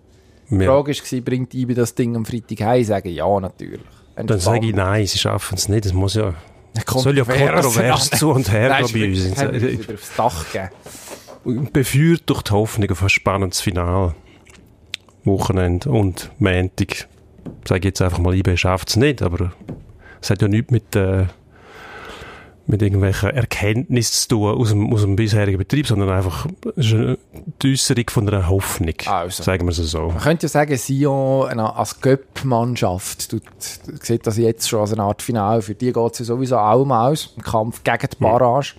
Die 0.50 0.58
Wir, 0.58 0.68
Frage 0.68 0.92
war, 0.92 1.20
bringt 1.20 1.54
IBE 1.54 1.74
das 1.74 1.94
Ding 1.94 2.16
am 2.16 2.24
Freitag 2.24 2.60
heim? 2.60 2.80
Ich 2.80 2.86
sage 2.86 3.08
ja, 3.10 3.40
natürlich. 3.40 3.80
dann 4.14 4.38
sage 4.38 4.66
ich 4.66 4.74
nein, 4.74 5.06
sie 5.06 5.18
schaffen 5.18 5.56
es 5.56 5.68
nicht. 5.68 5.86
Es 5.86 5.92
muss 5.92 6.14
ja, 6.14 6.34
soll 6.86 7.16
ja 7.16 7.24
kontrovers 7.24 8.10
zu 8.10 8.30
und 8.30 8.50
her 8.52 8.68
Nein, 8.68 8.86
bei 8.92 9.08
uns. 9.08 9.24
uns 9.26 9.40
wieder 9.40 9.94
aufs 9.94 10.16
Dach 10.16 10.44
gegeben. 10.52 11.68
Beführt 11.72 12.22
durch 12.26 12.42
die 12.42 12.52
Hoffnung 12.52 12.90
auf 12.90 13.02
ein 13.02 13.08
spannendes 13.08 13.60
Finale. 13.60 14.14
Wochenende 15.24 15.90
und 15.90 16.30
Montag. 16.38 17.08
Sage 17.66 17.88
jetzt 17.88 18.02
einfach 18.02 18.18
mal, 18.18 18.34
IB 18.34 18.56
schafft 18.56 18.90
es 18.90 18.96
nicht, 18.96 19.22
aber 19.22 19.52
es 20.20 20.30
hat 20.30 20.42
ja 20.42 20.48
nichts 20.48 20.70
mit, 20.70 20.96
äh, 20.96 21.26
mit 22.66 22.80
irgendwelchen 22.80 23.30
Erkenntnissen 23.30 24.14
zu 24.14 24.28
tun 24.28 24.54
aus 24.58 24.70
dem, 24.70 24.92
aus 24.92 25.02
dem 25.02 25.16
bisherigen 25.16 25.58
Betrieb, 25.58 25.86
sondern 25.86 26.10
einfach 26.10 26.46
eine 26.76 27.18
die 27.62 27.72
Äußerung 27.72 28.08
von 28.08 28.28
einer 28.28 28.48
Hoffnung. 28.48 28.94
Also. 29.06 29.42
Sagen 29.42 29.66
wir 29.66 29.70
es 29.70 29.76
so. 29.76 30.08
Man 30.08 30.18
könnte 30.18 30.46
ja 30.46 30.48
sagen, 30.48 30.76
Sion 30.76 31.60
als 31.60 32.00
Göpp-Mannschaft 32.00 33.36
sieht 34.00 34.26
das 34.26 34.36
jetzt 34.38 34.68
schon 34.68 34.80
als 34.80 34.92
eine 34.92 35.02
Art 35.02 35.20
Finale. 35.20 35.60
Für 35.60 35.74
die 35.74 35.92
geht 35.92 36.12
es 36.12 36.20
ja 36.20 36.24
sowieso 36.24 36.56
auch 36.56 36.84
mal 36.84 37.10
aus, 37.10 37.34
im 37.36 37.42
Kampf 37.42 37.82
gegen 37.84 38.08
die 38.12 38.16
Barrage. 38.16 38.74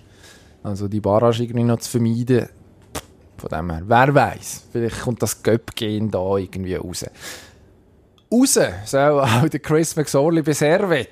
Also 0.62 0.88
die 0.88 1.00
Barrage 1.00 1.44
irgendwie 1.44 1.62
noch 1.62 1.78
zu 1.78 1.90
vermeiden. 1.90 2.48
Von 3.38 3.50
dem 3.50 3.70
her, 3.70 3.82
wer 3.86 4.14
weiß, 4.14 4.64
vielleicht 4.72 5.00
kommt 5.02 5.22
das 5.22 5.42
Göpp-Gen 5.42 6.10
da 6.10 6.36
irgendwie 6.36 6.74
raus. 6.74 7.04
Raus 8.32 8.58
soll 8.84 9.20
auch 9.20 9.48
der 9.48 9.60
Chris 9.60 9.94
McSorley 9.96 10.42
bei 10.42 10.52
Servet. 10.52 11.08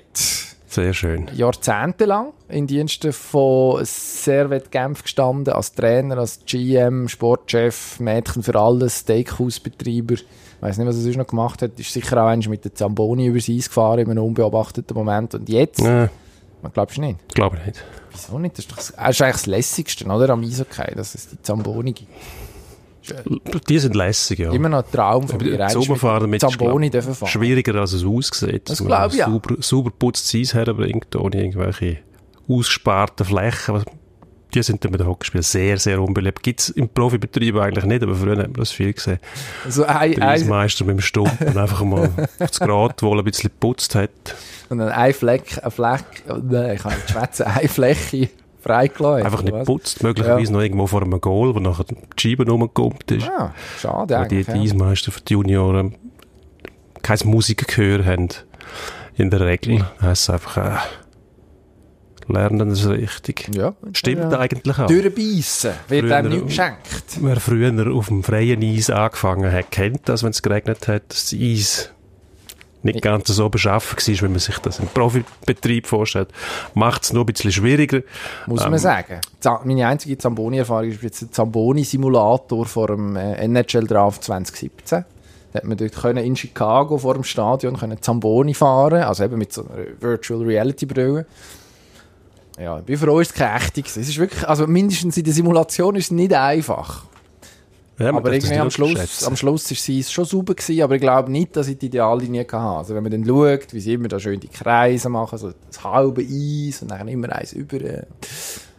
Sehr 0.67 0.93
schön. 0.93 1.29
jahrzehntelang 1.33 2.33
in 2.49 2.67
Diensten 2.67 3.13
von 3.13 3.79
Servet 3.85 4.71
Genf 4.71 5.03
gestanden, 5.03 5.53
als 5.53 5.73
Trainer, 5.73 6.17
als 6.17 6.41
GM, 6.45 7.07
Sportchef, 7.07 7.99
Mädchen 8.01 8.43
für 8.43 8.59
alles, 8.59 8.99
Steakhouse-Betreiber. 8.99 10.15
Ich 10.15 10.25
weiß 10.59 10.77
nicht, 10.77 10.87
was 10.87 10.97
er 10.97 11.01
sonst 11.03 11.17
noch 11.17 11.27
gemacht 11.27 11.61
hat. 11.61 11.79
Ist 11.79 11.93
sicher 11.93 12.21
auch 12.21 12.27
eins 12.27 12.47
mit 12.49 12.65
der 12.65 12.75
Zamboni 12.75 13.27
übers 13.27 13.47
Eis 13.47 13.67
gefahren 13.69 13.99
in 13.99 14.11
einem 14.11 14.23
unbeobachteten 14.25 14.95
Moment. 14.97 15.33
Und 15.35 15.47
jetzt? 15.47 15.79
Äh, 15.79 16.09
Man 16.61 16.73
glaubst 16.73 16.97
du 16.97 17.01
nicht? 17.01 17.19
glaube 17.33 17.57
ich 17.61 17.65
nicht. 17.67 17.83
Wieso 18.11 18.39
nicht? 18.39 18.57
Das 18.57 18.65
ist, 18.65 18.71
doch, 18.71 18.77
das 18.77 18.89
ist 18.89 19.21
eigentlich 19.21 19.31
das 19.31 19.45
Lässigste, 19.45 20.05
oder? 20.05 20.29
Am 20.33 20.41
Eishockey, 20.43 20.93
dass 20.95 21.15
es 21.15 21.29
die 21.29 21.41
Zamboni 21.41 21.93
gibt. 21.93 22.11
Die 23.69 23.79
sind 23.79 23.95
lässig, 23.95 24.39
ja. 24.39 24.51
Immer 24.51 24.69
noch 24.69 24.85
ein 24.85 24.91
Traum 24.91 25.27
von 25.27 25.37
mir. 25.37 25.57
Das 25.57 25.73
Sommerfahren 25.73 26.29
mit 26.29 26.41
Zamboni 26.41 26.89
dürfen 26.89 27.13
fahren. 27.15 27.29
schwieriger, 27.29 27.75
als 27.75 27.93
es 27.93 28.03
aussieht. 28.05 28.69
Das 28.69 28.79
Dass 28.79 28.79
man 28.81 28.87
glaub 28.87 29.13
ich 29.13 29.23
auch. 29.23 29.27
Sauber, 29.27 29.55
sauber 29.59 29.91
putztes 29.97 30.33
Eis 30.35 30.53
herbringt, 30.53 31.15
ohne 31.15 31.37
irgendwelche 31.43 31.97
ausgesparten 32.47 33.25
Flächen. 33.25 33.83
Die 34.53 34.63
sind 34.63 34.83
dann 34.85 34.91
bei 34.91 34.97
den 34.97 35.07
Hockeyspielen 35.07 35.43
sehr, 35.43 35.77
sehr 35.77 36.01
unbeliebt. 36.01 36.41
Gibt 36.41 36.61
es 36.61 36.69
im 36.69 36.87
Profibetrieb 36.87 37.57
eigentlich 37.57 37.83
nicht, 37.83 38.03
aber 38.03 38.15
früher 38.15 38.37
hat 38.37 38.47
man 38.47 38.53
das 38.53 38.71
viel 38.71 38.93
gesehen. 38.93 39.19
Also 39.65 39.83
ein, 39.83 40.13
Der 40.13 40.29
Eismeister 40.29 40.85
mit 40.85 40.97
dem 40.97 41.01
Stumpen 41.01 41.57
einfach 41.57 41.83
mal 41.83 42.09
aufs 42.39 42.59
Grat, 42.59 43.03
wo 43.03 43.11
er 43.13 43.19
ein 43.19 43.25
bisschen 43.25 43.49
geputzt 43.49 43.95
hat. 43.95 44.11
und 44.69 44.77
dann 44.77 44.89
ein 44.89 45.13
Fleck, 45.13 45.59
ein 45.61 45.71
Fleck, 45.71 46.05
oh, 46.29 46.37
nein, 46.41 46.75
ich 46.75 46.81
kann 46.83 46.93
nicht 46.93 47.09
schwätzen, 47.09 47.43
eine 47.43 47.67
Fläche 47.67 48.29
freigelassen. 48.65 49.25
Einfach 49.25 49.43
nicht 49.43 49.53
was? 49.53 49.59
geputzt, 49.67 50.03
möglicherweise 50.03 50.51
noch 50.51 50.61
irgendwo 50.61 50.87
vor 50.87 51.03
einem 51.03 51.21
Goal, 51.21 51.53
wo 51.53 51.59
nachher 51.59 51.85
die 51.85 51.95
Scheibe 52.17 52.49
rumgekommen 52.49 52.97
ist. 53.11 53.29
Ah, 53.29 53.53
schade 53.79 54.15
Weil 54.15 54.27
die, 54.27 54.43
die 54.43 54.51
ja. 54.51 54.61
Eismeister 54.61 55.11
für 55.11 55.21
die 55.21 55.33
Junioren 55.33 55.95
kein 57.03 57.19
Musikgehör 57.25 58.03
haben. 58.05 58.29
In 59.15 59.29
der 59.29 59.41
Regel 59.41 59.85
heisst 60.01 60.23
es 60.23 60.29
einfach, 60.31 60.57
äh, 60.57 60.77
lernen 62.27 62.69
das 62.69 62.87
richtig. 62.89 63.49
Ja, 63.55 63.75
Stimmt 63.93 64.31
ja. 64.31 64.39
eigentlich 64.39 64.77
auch. 64.79 64.87
Durchbeissen 64.87 65.71
wird 65.87 66.05
Früher- 66.05 66.15
einem 66.15 66.31
nicht 66.31 66.47
geschenkt. 66.47 66.79
Wer 67.21 67.35
früher 67.39 67.93
auf 67.95 68.07
dem 68.07 68.23
freien 68.23 68.63
Eis 68.63 68.89
angefangen 68.89 69.51
hat, 69.51 69.69
kennt 69.71 70.09
das, 70.09 70.23
wenn 70.23 70.31
es 70.31 70.41
geregnet 70.41 70.87
hat, 70.87 71.03
dass 71.09 71.29
das 71.29 71.39
Eis 71.39 71.91
nicht 72.85 73.01
ganz 73.01 73.27
so 73.27 73.49
beschaffen 73.49 73.97
war, 73.97 74.21
wie 74.21 74.31
man 74.31 74.39
sich 74.39 74.57
das 74.59 74.79
im 74.79 74.87
Profibetrieb 74.87 75.87
vorstellt. 75.87 76.29
Macht 76.73 77.03
es 77.03 77.13
noch 77.13 77.21
ein 77.21 77.25
bisschen 77.25 77.51
schwieriger. 77.51 78.01
Muss 78.47 78.63
Ähm, 78.63 78.71
man 78.71 78.79
sagen. 78.79 79.19
Meine 79.63 79.87
einzige 79.87 80.17
Zamboni-Erfahrung 80.17 80.89
ist 80.89 81.03
jetzt 81.03 81.21
der 81.21 81.31
Zamboni-Simulator 81.31 82.65
vor 82.65 82.87
dem 82.87 83.15
äh, 83.15 83.35
NHL-Draft 83.45 84.23
2017. 84.23 85.03
Da 85.51 85.59
hat 85.59 85.63
man 85.63 85.77
dort 85.77 85.95
können 85.95 86.23
in 86.23 86.35
Chicago 86.35 86.97
vor 86.97 87.13
dem 87.13 87.23
Stadion 87.23 87.77
können 87.77 88.01
Zamboni 88.01 88.53
fahren, 88.53 89.03
also 89.03 89.23
eben 89.23 89.37
mit 89.37 89.53
so 89.53 89.65
einer 89.65 89.85
Virtual 89.99 90.41
Reality 90.41 90.85
Brille. 90.85 91.25
Ja, 92.59 92.79
ich 92.79 92.85
bin 92.85 92.97
froh, 92.97 93.19
ist 93.19 93.31
es 93.31 93.33
keine 93.33 93.59
gewesen. 93.59 94.01
Es 94.01 94.09
ist 94.09 94.17
wirklich, 94.17 94.47
also 94.47 94.67
mindestens 94.67 95.17
in 95.17 95.23
der 95.23 95.33
Simulation 95.33 95.95
ist 95.95 96.05
es 96.05 96.11
nicht 96.11 96.33
einfach. 96.33 97.05
Ja, 97.97 98.09
aber 98.13 98.33
irgendwie 98.33 98.55
am 98.55 98.69
Schluss, 98.71 99.23
am 99.23 99.37
Schluss 99.37 99.71
ist 99.71 99.83
sie 99.83 100.03
schon 100.03 100.25
sauber 100.25 100.53
gewesen, 100.53 100.81
aber 100.81 100.95
ich 100.95 101.01
glaube 101.01 101.31
nicht, 101.31 101.55
dass 101.55 101.67
ich 101.69 101.77
die 101.77 101.85
Ideallinie 101.85 102.41
hatte. 102.41 102.57
Also 102.57 102.93
wenn 102.95 103.03
man 103.03 103.11
dann 103.11 103.25
schaut, 103.25 103.73
wie 103.73 103.79
sie 103.79 103.93
immer 103.93 104.09
da 104.09 104.19
schön 104.19 104.39
die 104.39 104.49
Kreise 104.49 105.07
machen, 105.07 105.37
so 105.37 105.53
das 105.67 105.83
halbe 105.83 106.21
Eis 106.21 106.81
und 106.81 106.91
dann 106.91 107.07
immer 107.07 107.31
eins 107.31 107.53
über. 107.53 107.77
äh, 107.79 108.03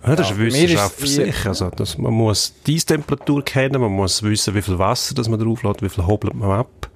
Ja, 0.06 0.16
das 0.16 0.28
Ja, 0.28 0.34
ist 0.34 0.40
Wissenschaft 0.40 1.00
für 1.00 1.06
sich. 1.06 1.46
Also, 1.46 1.70
das, 1.70 1.96
man 1.96 2.12
muss 2.12 2.52
die 2.66 2.74
Eistemperatur 2.74 3.42
kennen, 3.42 3.80
man 3.80 3.90
muss 3.92 4.22
wissen, 4.22 4.54
wie 4.54 4.62
viel 4.62 4.78
Wasser 4.78 5.14
das 5.14 5.28
man 5.30 5.40
drauf 5.40 5.62
lässt, 5.62 5.82
wie 5.82 5.88
viel 5.88 6.06
hobelt 6.06 6.34
man 6.34 6.50
ab. 6.50 6.90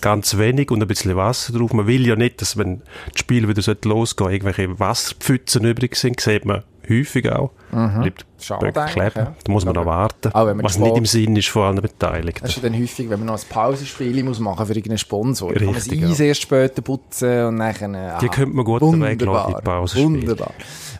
Ganz 0.00 0.38
wenig 0.38 0.70
und 0.70 0.80
ein 0.80 0.86
bisschen 0.88 1.16
Wasser 1.16 1.52
drauf. 1.52 1.72
Man 1.72 1.86
will 1.88 2.06
ja 2.06 2.14
nicht, 2.16 2.40
dass 2.40 2.56
wenn 2.56 2.82
das 3.10 3.20
Spiel 3.20 3.48
wieder 3.48 3.62
sollte 3.62 3.88
losgehen 3.88 4.30
irgendwelche 4.30 4.78
Wasserpfützen 4.78 5.64
übrig 5.64 5.96
sind, 5.96 6.20
sieht 6.20 6.44
man 6.44 6.62
häufig 6.88 7.30
auch. 7.30 7.50
Bleibt 7.70 8.24
Mhm. 8.26 8.42
Schade 8.42 8.66
Böck 8.66 8.76
eigentlich, 8.76 8.92
kleben. 8.94 9.12
ja. 9.16 9.34
Da 9.44 9.52
muss 9.52 9.64
man 9.64 9.74
noch 9.74 9.86
warten. 9.86 10.32
Auch 10.32 10.46
wenn 10.46 10.56
man 10.56 10.64
was 10.64 10.74
Sport- 10.74 10.88
nicht 10.90 10.98
im 10.98 11.06
Sinn 11.06 11.36
ist 11.36 11.48
von 11.48 11.62
allen 11.62 11.80
Beteiligten. 11.80 12.42
Das 12.42 12.50
ist 12.56 12.62
ja 12.62 12.68
dann 12.68 12.78
häufig, 12.80 13.08
wenn 13.10 13.18
man 13.20 13.26
noch 13.28 13.34
ein 13.38 13.48
Pausenspiel 13.48 14.22
muss 14.22 14.38
machen 14.40 14.66
für 14.66 14.72
irgendeinen 14.72 14.98
Sponsor. 14.98 15.48
Dann 15.50 15.58
kann 15.58 15.66
man 15.66 15.74
das 15.76 15.90
Richtig, 15.90 16.04
Eis 16.10 16.20
erst 16.20 16.42
später 16.42 16.82
putzen 16.82 17.44
und 17.46 17.58
dann... 17.58 17.94
äh, 17.94 18.12
Die 18.20 18.28
könnte 18.28 18.54
man 18.54 18.64
gut 18.64 18.82
wunderbar, 18.82 19.10
weglassen, 19.10 19.54
die 19.58 19.62
Pausenspiele. 19.64 20.22
Wunderbar. 20.22 20.52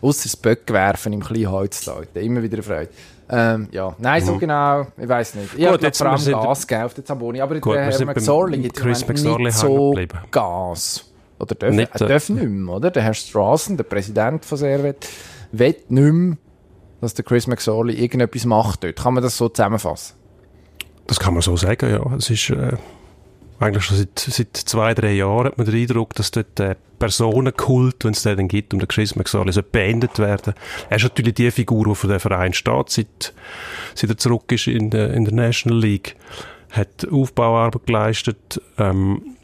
Ausser 0.03 0.23
das 0.25 0.37
Böckwerfen 0.37 1.12
im 1.12 1.23
Kleinholz 1.23 1.85
da. 1.85 1.97
Immer 2.21 2.43
wieder 2.43 2.55
eine 2.55 2.62
Freude. 2.62 2.88
Ähm, 3.31 3.69
ja, 3.73 3.95
nein, 3.99 4.23
so 4.23 4.37
genau, 4.37 4.87
ich 4.99 5.09
weiß 5.09 5.35
nicht. 5.37 5.55
Ich 5.55 5.61
Mhm. 5.61 5.67
Habe 5.69 5.83
jetzt 5.83 5.97
vor 5.99 6.09
allem 6.09 6.25
Gas 6.33 6.67
gegeben 6.67 6.85
auf 6.87 6.95
den 6.95 7.05
Zamboni, 7.07 7.41
aber 7.41 7.59
Gut, 7.59 7.75
der 7.75 7.85
Herr 7.85 8.05
McSorley 8.07 8.59
McSorley 8.59 9.45
nicht 9.45 9.57
so. 9.57 9.95
Gas. 10.31 11.05
Oder 11.38 11.55
darf, 11.55 11.75
Nicht, 11.75 12.00
äh, 12.00 12.07
darf 12.07 12.29
nicht 12.29 12.45
mehr, 12.49 12.75
oder? 12.75 12.91
Der 12.91 13.03
Herr 13.03 13.14
Strassen, 13.14 13.76
der 13.76 13.85
Präsident 13.85 14.45
von 14.45 14.59
Servet, 14.59 15.09
will 15.59 15.77
nicht 15.89 16.13
mehr, 16.13 16.37
dass 17.01 17.15
der 17.15 17.25
Chris 17.25 17.47
McSorley 17.47 17.95
irgendetwas 17.95 18.45
macht 18.45 18.85
dort. 18.85 18.97
Kann 18.97 19.15
man 19.15 19.23
das 19.23 19.37
so 19.37 19.49
zusammenfassen? 19.49 20.17
Das 21.07 21.21
kann 21.21 21.35
man 21.35 21.43
so 21.43 21.57
sagen, 21.57 21.91
ja. 21.91 22.17
Es 22.17 22.31
ist 22.31 22.51
äh, 22.51 22.77
eigentlich 23.59 23.85
schon 23.85 23.99
seit, 23.99 24.19
seit 24.19 24.57
zwei, 24.57 24.95
drei 24.95 25.13
Jahren 25.13 25.47
hat 25.47 25.59
man 25.59 25.67
den 25.67 25.75
Eindruck, 25.75 26.15
dass 26.15 26.31
dort 26.31 26.59
der 26.59 26.77
Personenkult, 26.99 28.05
wenn 28.05 28.13
es 28.13 28.23
den 28.23 28.37
dann 28.37 28.49
gibt, 28.49 28.73
um 28.73 28.81
den 28.81 28.89
Chris 28.89 29.17
McSorley, 29.17 29.53
soll 29.53 29.65
beendet 29.65 30.19
werden. 30.19 30.55
Er 30.89 30.97
ist 30.97 31.03
natürlich 31.03 31.35
die 31.35 31.51
Figur, 31.51 31.85
die 31.85 31.95
für 31.95 32.09
den 32.09 32.21
Verein 32.21 32.55
steht, 32.55 32.91
seit, 32.91 33.35
seit 33.95 34.11
er 34.11 34.17
zurück 34.17 34.51
ist 34.53 34.67
in 34.67 34.91
der, 34.91 35.13
in 35.13 35.25
der 35.25 35.35
National 35.35 35.79
League. 35.79 36.17
Hat 36.71 37.07
Aufbauarbeit 37.11 37.87
geleistet, 37.87 38.61
ähm, 38.79 39.37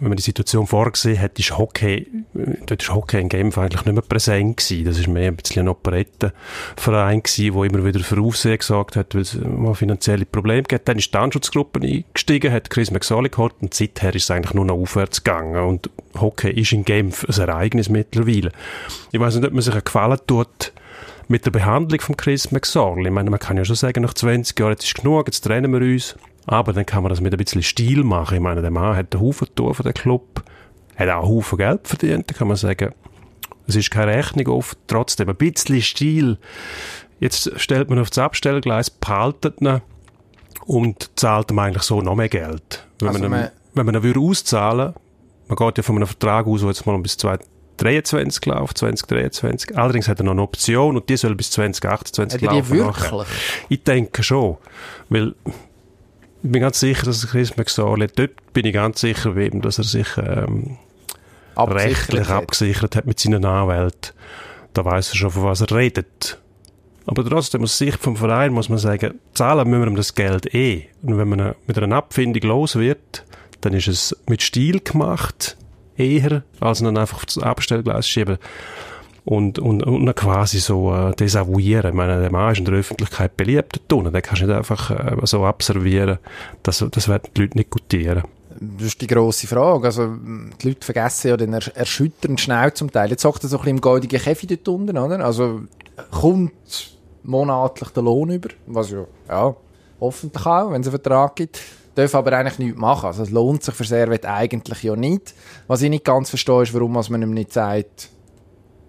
wenn 0.00 0.08
man 0.08 0.16
die 0.16 0.22
Situation 0.22 0.66
vorgesehen 0.66 1.20
hat, 1.20 1.38
ist 1.38 1.56
Hockey, 1.56 2.06
dort 2.66 2.82
ist 2.82 2.92
Hockey 2.92 3.20
in 3.20 3.28
Genf 3.28 3.58
eigentlich 3.58 3.84
nicht 3.84 3.94
mehr 3.94 4.02
präsent 4.02 4.56
gewesen. 4.56 4.84
Das 4.84 4.98
ist 4.98 5.08
mehr 5.08 5.28
ein 5.28 5.36
bisschen 5.36 5.62
ein 5.62 5.68
Operettenverein 5.68 7.22
gewesen, 7.22 7.54
wo 7.54 7.64
immer 7.64 7.84
wieder 7.84 8.00
für 8.00 8.20
Aufsehen 8.20 8.58
gesagt 8.58 8.96
hat, 8.96 9.14
weil 9.14 9.22
es 9.22 9.34
mal 9.34 9.74
finanzielle 9.74 10.26
Probleme 10.26 10.64
gibt. 10.64 10.88
Dann 10.88 10.98
ist 10.98 11.12
die 11.12 11.18
Anschutzgruppe 11.18 11.80
eingestiegen, 11.80 12.52
hat 12.52 12.70
Chris 12.70 12.90
McSorley 12.90 13.30
geholt 13.30 13.54
und 13.60 13.74
seither 13.74 14.14
ist 14.14 14.24
es 14.24 14.30
eigentlich 14.30 14.54
nur 14.54 14.64
noch 14.64 14.76
aufwärts 14.76 15.22
gegangen. 15.22 15.62
Und 15.62 15.90
Hockey 16.20 16.50
ist 16.50 16.72
in 16.72 16.84
Genf 16.84 17.24
ein 17.28 17.48
Ereignis 17.48 17.88
mittlerweile. 17.88 18.50
Ich 19.12 19.20
weiß 19.20 19.36
nicht, 19.36 19.46
ob 19.46 19.52
man 19.52 19.62
sich 19.62 19.74
einen 19.74 19.84
Gefallen 19.84 20.18
tut, 20.26 20.72
mit 21.28 21.46
der 21.46 21.50
Behandlung 21.50 22.00
von 22.00 22.16
Chris 22.16 22.50
McSorley. 22.50 23.06
Ich 23.06 23.12
meine, 23.12 23.30
man 23.30 23.40
kann 23.40 23.56
ja 23.56 23.64
schon 23.64 23.76
sagen, 23.76 24.02
nach 24.02 24.14
20 24.14 24.58
Jahren, 24.58 24.72
jetzt 24.72 24.84
ist 24.84 24.96
genug, 24.96 25.26
jetzt 25.26 25.40
trennen 25.42 25.72
wir 25.72 25.80
uns. 25.80 26.16
Aber 26.46 26.72
dann 26.72 26.84
kann 26.86 27.02
man 27.02 27.10
das 27.10 27.20
mit 27.20 27.32
ein 27.32 27.38
bisschen 27.38 27.62
Stil 27.62 28.04
machen. 28.04 28.34
Ich 28.34 28.40
meine, 28.40 28.60
der 28.62 28.70
Mann 28.70 28.96
hat 28.96 29.14
einen 29.14 29.22
Haufen 29.22 29.46
getan 29.48 29.74
für 29.74 29.82
den 29.82 29.94
Club, 29.94 30.42
hat 30.96 31.08
auch 31.08 31.22
einen 31.24 31.28
Haufen 31.28 31.58
Geld 31.58 31.88
verdient, 31.88 32.30
da 32.30 32.34
kann 32.34 32.48
man 32.48 32.56
sagen. 32.56 32.92
Es 33.66 33.76
ist 33.76 33.90
keine 33.90 34.12
Rechnung 34.12 34.48
oft, 34.48 34.76
trotzdem 34.86 35.28
ein 35.30 35.36
bisschen 35.36 35.80
Stil. 35.80 36.38
Jetzt 37.18 37.50
stellt 37.58 37.88
man 37.88 37.98
auf 37.98 38.10
das 38.10 38.18
Abstellgleis, 38.18 38.90
behaltet 38.90 39.60
ihn 39.62 39.80
und 40.66 41.10
zahlt 41.18 41.50
ihm 41.50 41.58
eigentlich 41.58 41.82
so 41.84 42.02
noch 42.02 42.14
mehr 42.14 42.28
Geld. 42.28 42.86
Wenn 42.98 43.08
Also 43.08 43.20
man, 43.20 43.28
ihn, 43.28 43.30
man- 43.30 43.50
wenn 43.72 43.86
man 43.86 43.94
ihn 43.94 44.02
würde 44.02 44.20
auszahlen, 44.20 44.94
man 45.48 45.56
geht 45.56 45.78
ja 45.78 45.82
von 45.82 45.96
einem 45.96 46.06
Vertrag 46.06 46.46
aus, 46.46 46.60
der 46.60 46.68
jetzt 46.68 46.84
mal 46.86 46.98
bis 46.98 47.16
2023 47.16 48.44
läuft, 48.46 48.78
2023. 48.78 49.76
Allerdings 49.78 50.08
hat 50.08 50.20
er 50.20 50.24
noch 50.24 50.32
eine 50.32 50.42
Option 50.42 50.96
und 50.96 51.08
die 51.08 51.16
soll 51.16 51.34
bis 51.34 51.50
2028 51.52 52.42
Hat 52.42 52.42
er 52.42 52.62
die 52.62 52.76
laufen. 52.76 52.86
nachher. 52.86 53.12
wirklich? 53.12 53.38
Ich 53.70 53.82
denke 53.82 54.22
schon, 54.22 54.58
weil 55.08 55.34
ich 56.44 56.50
bin 56.50 56.60
ganz 56.60 56.78
sicher, 56.78 57.06
dass 57.06 57.26
Chris 57.26 57.56
McSorley, 57.56 58.06
dort 58.14 58.52
bin 58.52 58.66
ich 58.66 58.74
ganz 58.74 59.00
sicher 59.00 59.34
dass 59.34 59.78
er 59.78 59.84
sich 59.84 60.08
ähm, 60.18 60.76
rechtlich 61.56 62.28
hat. 62.28 62.42
abgesichert 62.42 62.96
hat 62.96 63.06
mit 63.06 63.18
seinen 63.18 63.46
Anwälten. 63.46 64.12
Da 64.74 64.84
weiß 64.84 65.10
er 65.10 65.16
schon, 65.16 65.30
von 65.30 65.44
was 65.44 65.62
er 65.62 65.74
redet. 65.74 66.38
Aber 67.06 67.24
trotzdem, 67.24 67.62
aus 67.62 67.78
Sicht 67.78 67.98
vom 67.98 68.16
Verein 68.16 68.52
muss 68.52 68.68
man 68.68 68.78
sagen, 68.78 69.20
zahlen 69.32 69.70
müssen 69.70 69.82
wir 69.82 69.88
ihm 69.88 69.96
das 69.96 70.14
Geld 70.14 70.54
eh. 70.54 70.86
Und 71.02 71.16
wenn 71.16 71.28
man 71.28 71.54
mit 71.66 71.78
einer 71.78 71.96
Abfindung 71.96 72.42
los 72.42 72.76
wird, 72.76 73.24
dann 73.62 73.72
ist 73.72 73.88
es 73.88 74.14
mit 74.28 74.42
Stil 74.42 74.80
gemacht, 74.80 75.56
eher, 75.96 76.42
als 76.60 76.82
ihn 76.82 76.98
einfach 76.98 77.18
auf 77.18 77.26
das 77.26 77.38
Abstellgleis 77.38 78.06
schieben 78.06 78.36
und, 79.24 79.58
und, 79.58 79.82
und 79.82 80.14
quasi 80.16 80.58
so 80.58 80.94
äh, 80.94 81.14
desavouieren. 81.14 81.90
Ich 81.90 81.94
meine, 81.96 82.20
der 82.20 82.30
Mann 82.30 82.52
ist 82.52 82.58
in 82.58 82.66
der 82.66 82.74
Öffentlichkeit 82.74 83.36
beliebt 83.36 83.80
unten. 83.92 84.12
Den 84.12 84.22
kannst 84.22 84.42
du 84.42 84.46
nicht 84.46 84.56
einfach 84.56 84.90
äh, 84.90 85.16
so 85.24 85.44
abservieren. 85.44 86.18
Das, 86.62 86.84
das 86.90 87.08
werden 87.08 87.30
die 87.34 87.40
Leute 87.40 87.56
nicht 87.58 87.70
gutieren. 87.70 88.24
Das 88.60 88.86
ist 88.86 89.00
die 89.00 89.06
grosse 89.06 89.46
Frage. 89.46 89.86
Also, 89.86 90.14
die 90.62 90.68
Leute 90.68 90.84
vergessen 90.84 91.28
ja 91.28 91.36
den 91.36 91.54
ersch- 91.54 91.74
erschütternd 91.74 92.40
schnell 92.40 92.72
zum 92.74 92.92
Teil. 92.92 93.10
Jetzt 93.10 93.22
sagt 93.22 93.42
er 93.42 93.48
so 93.48 93.56
ein 93.56 93.62
bisschen 93.62 93.76
im 93.76 93.80
goldigen 93.80 94.20
Käfig 94.20 94.48
dort 94.48 94.68
unten, 94.68 94.96
oder? 94.96 95.24
Also, 95.24 95.62
kommt 96.10 96.92
monatlich 97.24 97.88
der 97.90 98.02
Lohn 98.02 98.30
über, 98.30 98.50
was 98.66 98.90
ja, 98.90 99.04
ja, 99.28 99.56
hoffentlich 100.00 100.46
auch, 100.46 100.70
wenn 100.70 100.82
es 100.82 100.86
einen 100.86 101.00
Vertrag 101.00 101.34
gibt. 101.34 101.60
Darf 101.94 102.14
aber 102.14 102.32
eigentlich 102.32 102.58
nichts 102.58 102.78
machen. 102.78 103.06
Also, 103.06 103.22
es 103.22 103.30
lohnt 103.30 103.64
sich 103.64 103.74
für 103.74 103.84
Servet 103.84 104.26
eigentlich 104.26 104.82
ja 104.82 104.94
nicht. 104.94 105.34
Was 105.66 105.82
ich 105.82 105.90
nicht 105.90 106.04
ganz 106.04 106.28
verstehe, 106.28 106.62
ist, 106.62 106.74
warum 106.74 106.92
man 106.92 107.22
ihm 107.22 107.34
nicht 107.34 107.52
sagt, 107.52 108.10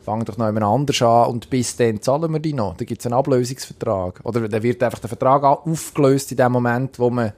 fang 0.06 0.24
doch 0.24 0.38
noch 0.38 0.46
jemand 0.46 0.66
anders 0.66 1.02
an 1.02 1.28
und 1.32 1.50
bis 1.50 1.76
dann 1.76 2.02
zahlen 2.02 2.32
wir 2.32 2.40
die 2.40 2.54
noch. 2.54 2.78
Da 2.78 2.86
gibt 2.86 3.02
es 3.02 3.06
einen 3.06 3.16
Ablösungsvertrag. 3.16 4.22
Oder 4.24 4.48
da 4.48 4.62
wird 4.64 4.82
einfach 4.84 5.00
der 5.00 5.10
Vertrag 5.10 5.44
au- 5.44 5.70
aufgelöst 5.72 6.32
in 6.32 6.38
dem 6.38 6.52
Moment, 6.52 7.00
wo 7.00 7.10
man 7.10 7.34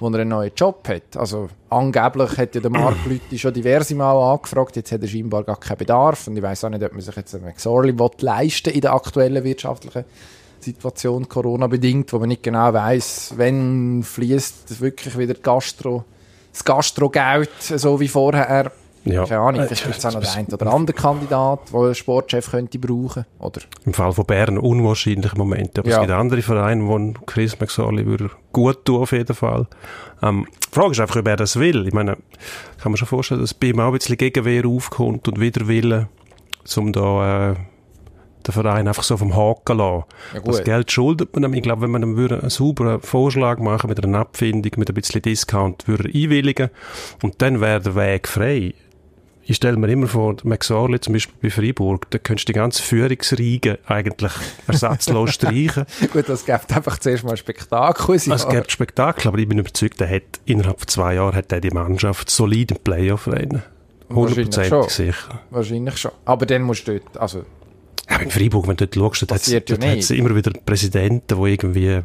wo 0.00 0.08
er 0.08 0.20
einen 0.20 0.30
neuen 0.30 0.52
Job 0.56 0.88
hat. 0.88 1.14
Also 1.18 1.50
angeblich 1.68 2.38
hat 2.38 2.54
ja 2.54 2.62
der 2.62 2.70
Marc 2.70 2.96
Leute 3.04 3.38
schon 3.38 3.52
diverse 3.52 3.94
Mal 3.94 4.32
angefragt, 4.32 4.76
jetzt 4.76 4.90
hat 4.92 5.02
er 5.02 5.08
scheinbar 5.08 5.44
gar 5.44 5.60
keinen 5.60 5.76
Bedarf 5.76 6.26
und 6.26 6.38
ich 6.38 6.42
weiß 6.42 6.64
auch 6.64 6.70
nicht, 6.70 6.82
ob 6.82 6.92
man 6.92 7.02
sich 7.02 7.14
jetzt 7.14 7.34
einen 7.34 7.44
McSorley 7.44 7.94
leisten 8.20 8.70
in 8.70 8.80
der 8.80 8.94
aktuellen 8.94 9.44
wirtschaftlichen 9.44 10.06
Situation, 10.58 11.28
Corona-bedingt, 11.28 12.14
wo 12.14 12.18
man 12.18 12.28
nicht 12.30 12.42
genau 12.42 12.72
weiß, 12.72 13.34
wenn 13.36 14.02
fließt 14.02 14.80
wirklich 14.80 15.18
wieder 15.18 15.34
Gastro, 15.34 16.04
das 16.50 16.64
Gastrogeld, 16.64 17.50
so 17.60 18.00
wie 18.00 18.08
vorher. 18.08 18.72
Ja. 19.04 19.24
Keine 19.24 19.40
Ahnung, 19.40 19.60
Äh, 19.62 19.66
vielleicht 19.66 19.84
gibt 19.84 19.96
es 19.98 20.04
auch 20.06 20.12
noch 20.12 20.20
den 20.20 20.28
einen 20.30 20.48
oder 20.52 20.66
anderen 20.72 20.94
Kandidat, 21.00 21.60
der 21.72 21.80
einen 21.80 21.94
Sportchef 21.94 22.50
könnte 22.50 22.78
brauchen. 22.78 23.24
Oder 23.38 23.60
Im 23.86 23.94
Fall 23.94 24.12
von 24.12 24.26
Bern 24.26 24.58
unwahrscheinlich 24.58 25.32
im 25.32 25.38
Moment. 25.38 25.78
Aber 25.78 25.88
Ja. 25.88 25.96
es 25.96 26.00
gibt 26.02 26.12
andere 26.12 26.42
Vereine, 26.42 26.86
wo 26.86 27.12
Chris 27.26 27.58
McSorley 27.58 28.04
würde 28.04 28.30
gut 28.52 28.84
tun, 28.84 29.02
auf 29.02 29.12
jeden 29.12 29.34
Fall. 29.34 29.66
Ähm, 30.22 30.46
die 30.70 30.74
Frage 30.74 30.90
ist 30.92 31.00
einfach, 31.00 31.16
ob 31.16 31.26
er 31.28 31.36
das 31.36 31.58
will. 31.58 31.86
Ich 31.86 31.94
meine, 31.94 32.18
kann 32.82 32.92
man 32.92 32.96
schon 32.96 33.08
vorstellen, 33.08 33.40
dass 33.40 33.54
bei 33.54 33.68
ihm 33.68 33.80
auch 33.80 33.86
ein 33.86 33.92
bisschen 33.92 34.18
Gegenwehr 34.18 34.66
aufkommt 34.66 35.26
und 35.28 35.40
Widerwillen, 35.40 36.08
um 36.76 36.92
da, 36.92 37.50
äh, 37.52 37.54
den 38.46 38.52
Verein 38.52 38.88
einfach 38.88 39.02
so 39.02 39.16
vom 39.16 39.34
Haken 39.36 39.62
zu 39.66 39.74
lassen. 39.74 40.04
Ja, 40.34 40.40
das 40.40 40.64
Geld 40.64 40.90
schuldet 40.90 41.34
man 41.34 41.44
ihm. 41.44 41.54
Ich 41.54 41.62
glaube, 41.62 41.82
wenn 41.82 41.90
man 41.90 42.02
ihm 42.02 42.16
würde 42.16 42.40
einen 42.40 42.50
sauberen 42.50 43.00
Vorschlag 43.00 43.58
machen 43.58 43.88
mit 43.88 44.02
einer 44.02 44.18
Abfindung, 44.18 44.72
mit 44.76 44.88
ein 44.88 44.94
bisschen 44.94 45.20
Discount, 45.22 45.86
würde 45.88 46.08
er 46.08 46.14
einwilligen. 46.14 46.70
Und 47.22 47.40
dann 47.42 47.60
wäre 47.60 47.80
der 47.80 47.94
Weg 47.96 48.28
frei. 48.28 48.74
Ich 49.44 49.56
stelle 49.56 49.76
mir 49.76 49.88
immer 49.88 50.06
vor, 50.06 50.36
McSorley 50.44 51.00
zum 51.00 51.14
Beispiel 51.14 51.34
bei 51.42 51.50
Freiburg, 51.50 52.10
da 52.10 52.18
könntest 52.18 52.48
du 52.48 52.52
die 52.52 52.58
ganze 52.58 52.82
Führungsriege 52.82 53.78
eigentlich 53.86 54.32
ersatzlos 54.66 55.30
streichen. 55.34 55.86
gut, 56.12 56.28
das 56.28 56.44
gibt 56.44 56.72
einfach 56.72 56.98
zuerst 56.98 57.24
mal 57.24 57.36
Spektakel. 57.36 58.14
Es 58.14 58.48
gibt 58.48 58.70
Spektakel, 58.70 59.28
aber 59.28 59.38
ich 59.38 59.48
bin 59.48 59.58
überzeugt, 59.58 60.00
er 60.00 60.10
hat 60.10 60.40
innerhalb 60.44 60.78
von 60.78 60.88
zwei 60.88 61.14
Jahren 61.14 61.34
hat 61.34 61.50
er 61.52 61.60
die 61.60 61.70
Mannschaft 61.70 62.30
solid 62.30 62.70
im 62.70 62.78
Playoff 62.78 63.24
schon. 63.24 63.62
Hundertprozentig 64.10 64.90
sicher. 64.90 65.40
Wahrscheinlich 65.50 65.96
schon. 65.96 66.12
Aber 66.24 66.46
dann 66.46 66.62
musst 66.62 66.86
du 66.86 66.98
dort, 66.98 67.16
also 67.16 67.44
Aber 68.08 68.22
in 68.22 68.30
Freiburg, 68.30 68.66
wenn 68.66 68.76
du 68.76 68.86
dort 68.86 69.18
schaust, 69.18 69.30
dort 69.30 69.68
ja 69.68 69.76
hat 69.76 69.98
es 69.98 70.10
immer 70.10 70.34
wieder 70.34 70.52
Präsidenten, 70.64 71.42
die 71.42 71.50
irgendwie 71.50 72.00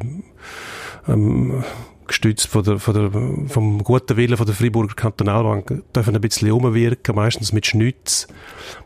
ähm, 1.08 1.64
gestützt 2.06 2.46
von 2.46 2.62
der, 2.62 2.78
von 2.78 2.94
der, 2.94 3.48
vom 3.50 3.82
guten 3.84 4.16
Willen 4.16 4.36
von 4.36 4.46
der 4.46 4.54
Freiburger 4.54 4.94
Kantonalbank 4.94 5.82
dürfen 5.94 6.14
ein 6.14 6.20
bisschen 6.20 6.50
umwirken, 6.52 7.14
meistens 7.14 7.52
mit 7.52 7.66
Schnütz. 7.66 8.26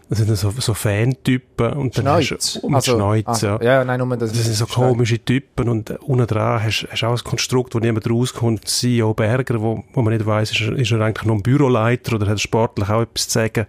Das 0.08 0.18
sind 0.18 0.34
so, 0.36 0.50
so 0.50 0.74
Fantypen 0.74 1.72
und 1.74 1.96
dann 1.96 2.04
Schneuz. 2.24 2.30
hast 2.32 2.62
du, 2.62 2.68
mit 2.68 2.84
Schneuz, 2.84 3.42
ja. 3.42 3.62
ja. 3.62 3.84
nein, 3.84 4.00
nur 4.00 4.16
das. 4.16 4.32
Das 4.32 4.44
sind 4.44 4.56
so 4.56 4.66
komische 4.66 5.24
Typen 5.24 5.68
und 5.68 5.90
unten 6.00 6.26
dran 6.26 6.62
hast 6.62 6.82
du 6.82 7.06
auch 7.06 7.12
ein 7.12 7.24
Konstrukt, 7.24 7.74
wo 7.74 7.78
niemand 7.78 8.10
rauskommt. 8.10 8.66
CEO 8.66 9.14
Berger, 9.14 9.62
wo, 9.62 9.84
wo 9.92 10.02
man 10.02 10.12
nicht 10.12 10.26
weiss, 10.26 10.50
ist 10.50 10.62
er, 10.62 10.76
ist 10.76 10.90
er 10.90 11.00
eigentlich 11.00 11.26
noch 11.26 11.36
ein 11.36 11.42
Büroleiter 11.42 12.16
oder 12.16 12.26
hat 12.26 12.36
er 12.36 12.38
sportlich 12.38 12.88
auch 12.88 13.02
etwas 13.02 13.28
zu 13.28 13.34
sagen. 13.34 13.66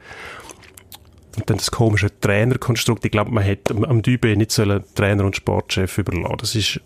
Und 1.38 1.50
dann 1.50 1.58
das 1.58 1.72
komische 1.72 2.10
Trainerkonstrukt. 2.20 3.06
Ich 3.06 3.12
glaube, 3.12 3.32
man 3.32 3.44
hätte 3.44 3.74
am, 3.74 3.84
am 3.86 4.02
Dübe 4.02 4.36
nicht 4.36 4.52
sollen 4.52 4.84
Trainer 4.96 5.26
und 5.26 5.36
Sportchef 5.36 5.98
überlassen. 5.98 6.38
Das 6.40 6.56
ist, 6.56 6.82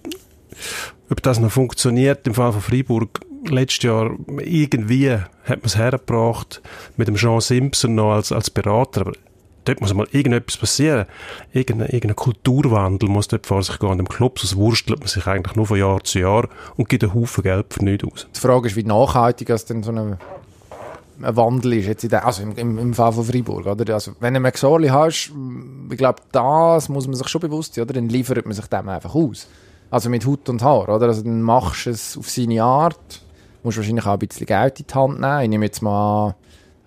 ob 1.10 1.22
das 1.22 1.40
noch 1.40 1.52
funktioniert 1.52 2.26
im 2.28 2.34
Fall 2.34 2.52
von 2.52 2.62
Freiburg. 2.62 3.22
Letztes 3.48 3.84
Jahr 3.84 4.12
irgendwie 4.40 5.12
hat 5.12 5.60
man 5.60 5.66
es 5.66 5.78
hergebracht 5.78 6.62
mit 6.98 7.08
dem 7.08 7.16
Jean 7.16 7.42
Simpson 7.42 7.96
noch 7.96 8.14
als, 8.14 8.32
als 8.32 8.50
Berater, 8.50 9.02
aber 9.02 9.14
dort 9.66 9.82
muss 9.82 9.94
mal 9.94 10.08
irgendetwas 10.12 10.58
passieren. 10.58 11.06
Irgendein, 11.54 11.90
irgendein 11.90 12.16
Kulturwandel 12.16 13.10
muss 13.10 13.28
dort 13.28 13.46
vor 13.46 13.62
sich 13.62 13.78
gehen 13.80 13.92
in 13.92 13.98
dem 14.00 14.08
Club, 14.08 14.40
sonst 14.40 14.56
wurstelt 14.56 15.00
man 15.00 15.08
sich 15.08 15.28
eigentlich 15.28 15.56
nur 15.56 15.68
von 15.68 15.78
Jahr 15.78 16.04
zu 16.04 16.20
Jahr 16.20 16.48
und 16.76 16.90
gibt 16.90 17.04
einen 17.04 17.14
Haufen 17.14 17.44
Geld 17.44 17.68
für 17.70 17.84
nichts 17.84 18.04
aus. 18.04 18.28
Die 18.36 18.40
Frage 18.40 18.68
ist, 18.68 18.76
wie 18.76 18.84
nachhaltig 18.84 19.48
das 19.48 19.66
denn 19.66 19.84
so 19.84 19.92
ein, 19.92 20.18
ein 21.22 21.36
Wandel 21.36 21.74
ist, 21.74 21.88
jetzt 21.88 22.04
in 22.04 22.10
der, 22.10 22.26
also 22.26 22.42
im, 22.42 22.56
im, 22.56 22.78
im 22.78 22.94
Fall 22.94 23.12
von 23.12 23.26
Freiburg. 23.26 23.66
Oder? 23.66 23.94
Also, 23.94 24.14
wenn 24.20 24.34
du 24.34 24.38
einen 24.38 24.44
Maxorli 24.44 24.88
hast, 24.88 25.32
ich 25.92 25.98
glaube, 25.98 26.22
das 26.32 26.90
muss 26.90 27.08
man 27.08 27.16
sich 27.16 27.28
schon 27.28 27.42
bewusst 27.42 27.76
sein, 27.76 27.84
oder? 27.84 27.94
dann 27.94 28.10
liefert 28.10 28.46
man 28.46 28.54
sich 28.54 28.66
dem 28.66 28.90
einfach 28.90 29.14
aus. 29.14 29.48
Also 29.89 30.10
mit 30.10 30.25
Hut 30.25 30.50
und 30.50 30.62
Haar, 30.63 30.89
oder? 30.89 31.08
Also 31.08 31.22
dann 31.22 31.42
machst 31.42 31.86
du 31.86 31.92
es 31.92 32.18
auf 32.18 32.30
seine 32.30 32.63
Art, 32.63 33.22
musst 33.63 33.77
wahrscheinlich 33.77 34.06
auch 34.06 34.13
ein 34.13 34.20
bisschen 34.20 34.46
Geld 34.46 34.80
in 34.80 34.88
die 34.88 34.94
Hand 34.94 35.20
nehmen. 35.20 35.42
Ich 35.42 35.50
nehme 35.50 35.65
jetzt 35.65 35.82
mal 35.82 36.27
an, 36.27 36.34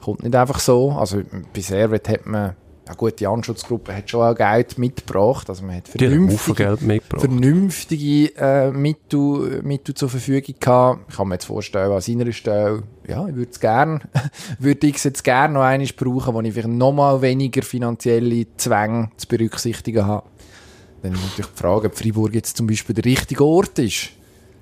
kommt 0.01 0.23
nicht 0.23 0.35
einfach 0.35 0.59
so. 0.59 0.93
Also 0.93 1.23
bei 1.55 1.61
Servet 1.61 2.09
hat 2.09 2.27
man 2.27 2.55
ja 2.89 2.95
gut, 2.95 3.21
die 3.21 3.27
Anschutzgruppe 3.27 3.95
hat 3.95 4.09
schon 4.09 4.23
auch 4.23 4.35
Geld 4.35 4.79
mitgebracht. 4.79 5.51
Also 5.51 5.63
man 5.63 5.77
hat 5.77 5.89
vernünftige, 5.89 6.55
Geld 6.55 6.81
mitgebracht. 6.81 7.21
vernünftige 7.21 8.35
äh, 8.37 8.71
Mittel, 8.71 9.61
Mittel 9.63 9.95
zur 9.95 10.09
Verfügung 10.09 10.55
gehabt. 10.59 11.01
Ich 11.11 11.17
kann 11.17 11.29
mir 11.29 11.35
jetzt 11.35 11.45
vorstellen, 11.45 11.93
an 11.93 12.01
seiner 12.01 12.33
Stelle, 12.33 12.85
ja, 13.07 13.29
ich 13.29 13.35
würde 13.35 13.51
es 13.51 13.61
gerne, 13.61 14.01
würde 14.59 14.87
ich 14.87 14.97
es 14.97 15.05
jetzt 15.05 15.23
gerne 15.23 15.53
noch 15.53 15.63
einmal 15.63 15.89
brauchen, 15.95 16.33
wo 16.33 16.41
ich 16.41 16.55
vielleicht 16.55 16.69
noch 16.71 16.93
mal 16.93 17.21
weniger 17.21 17.61
finanzielle 17.61 18.47
Zwänge 18.57 19.11
zu 19.19 19.29
berücksichtigen 19.29 20.07
habe. 20.07 20.27
Dann 21.03 21.13
ist 21.13 21.23
natürlich 21.23 21.51
die 21.53 21.59
Frage, 21.61 21.87
ob 21.89 21.97
Freiburg 21.97 22.35
jetzt 22.35 22.57
zum 22.57 22.67
Beispiel 22.67 22.95
der 22.95 23.05
richtige 23.05 23.45
Ort 23.45 23.79
ist. 23.79 24.11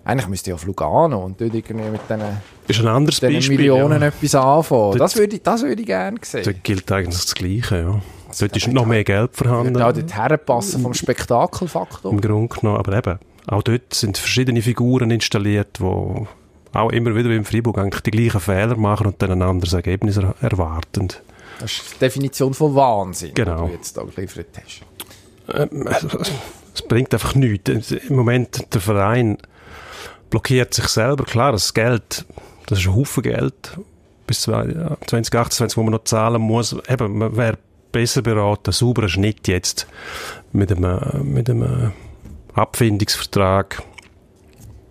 Eigentlich 0.04 0.28
müsste 0.28 0.50
ja 0.50 0.54
auf 0.54 0.64
Lugano 0.64 1.24
und 1.24 1.40
dort 1.40 1.52
irgendwie 1.52 1.90
mit 1.90 2.00
diesen, 2.08 2.22
ist 2.68 2.78
ein 2.80 2.86
anderes 2.86 3.18
diesen 3.18 3.34
Beispiel. 3.34 3.56
Millionen 3.56 4.00
ja. 4.02 4.06
etwas 4.08 4.34
anfangen. 4.36 4.80
Dort- 4.92 5.00
Das 5.00 5.16
würde 5.16 5.34
ich, 5.36 5.42
das 5.42 5.62
würde 5.62 5.80
ich 5.80 5.86
gerne 5.86 6.18
sehen. 6.22 6.44
Dort 6.44 6.62
gilt 6.62 6.92
eigentlich 6.92 7.14
das 7.24 7.34
Gleiche, 7.34 7.76
ja. 7.80 8.00
Dort 8.38 8.56
ist 8.56 8.68
noch 8.68 8.86
mehr 8.86 9.02
Geld 9.02 9.30
vorhanden. 9.34 9.76
Ja, 9.78 9.90
dort 9.92 10.14
herpassen 10.16 10.82
vom 10.82 10.94
Spektakelfaktor. 10.94 12.12
im 12.12 12.20
Grunde 12.20 12.54
genommen. 12.54 12.78
Aber 12.78 12.96
eben, 12.96 13.18
auch 13.48 13.62
dort 13.62 13.94
sind 13.94 14.18
verschiedene 14.18 14.62
Figuren 14.62 15.10
installiert, 15.10 15.78
die 15.80 15.82
auch 15.82 16.90
immer 16.92 17.14
wieder 17.16 17.30
wie 17.30 17.36
im 17.36 17.44
Freiburg 17.44 17.78
eigentlich 17.78 18.02
die 18.02 18.10
gleichen 18.12 18.40
Fehler 18.40 18.76
machen 18.76 19.06
und 19.08 19.20
dann 19.22 19.32
ein 19.32 19.42
anderes 19.42 19.72
Ergebnis 19.72 20.18
er 20.18 20.34
erwarten. 20.40 21.08
Das 21.58 21.72
ist 21.72 21.94
die 21.94 21.98
Definition 22.00 22.52
von 22.54 22.74
Wahnsinn, 22.74 23.32
Genau. 23.34 23.62
die 23.64 23.70
du 23.70 23.76
jetzt 23.76 23.96
da 23.96 24.02
geliefert 24.04 24.48
hast. 24.62 24.82
Ähm, 25.52 25.88
Es 26.74 26.82
bringt 26.82 27.12
einfach 27.14 27.34
nichts. 27.34 27.90
Im 27.90 28.16
Moment, 28.16 28.72
der 28.74 28.80
Verein 28.80 29.38
blockiert 30.30 30.74
sich 30.74 30.88
selber. 30.88 31.24
Klar, 31.24 31.52
das 31.52 31.72
Geld, 31.72 32.26
das 32.66 32.80
ist 32.80 32.86
ein 32.86 32.94
Haufen 32.96 33.22
Geld 33.22 33.78
bis 34.26 34.42
zwei- 34.42 34.66
ja, 34.66 34.96
2028, 35.06 35.76
wo 35.78 35.82
man 35.84 35.92
noch 35.92 36.04
zahlen 36.04 36.42
muss. 36.42 36.76
Eben, 36.88 37.16
man 37.18 37.36
wäre 37.36 37.58
besser 37.92 38.20
beraten, 38.22 38.72
sauberer 38.72 39.08
Schnitt 39.08 39.48
jetzt 39.48 39.86
mit 40.52 40.70
einem, 40.70 41.32
mit 41.32 41.48
einem 41.48 41.92
Abfindungsvertrag 42.54 43.82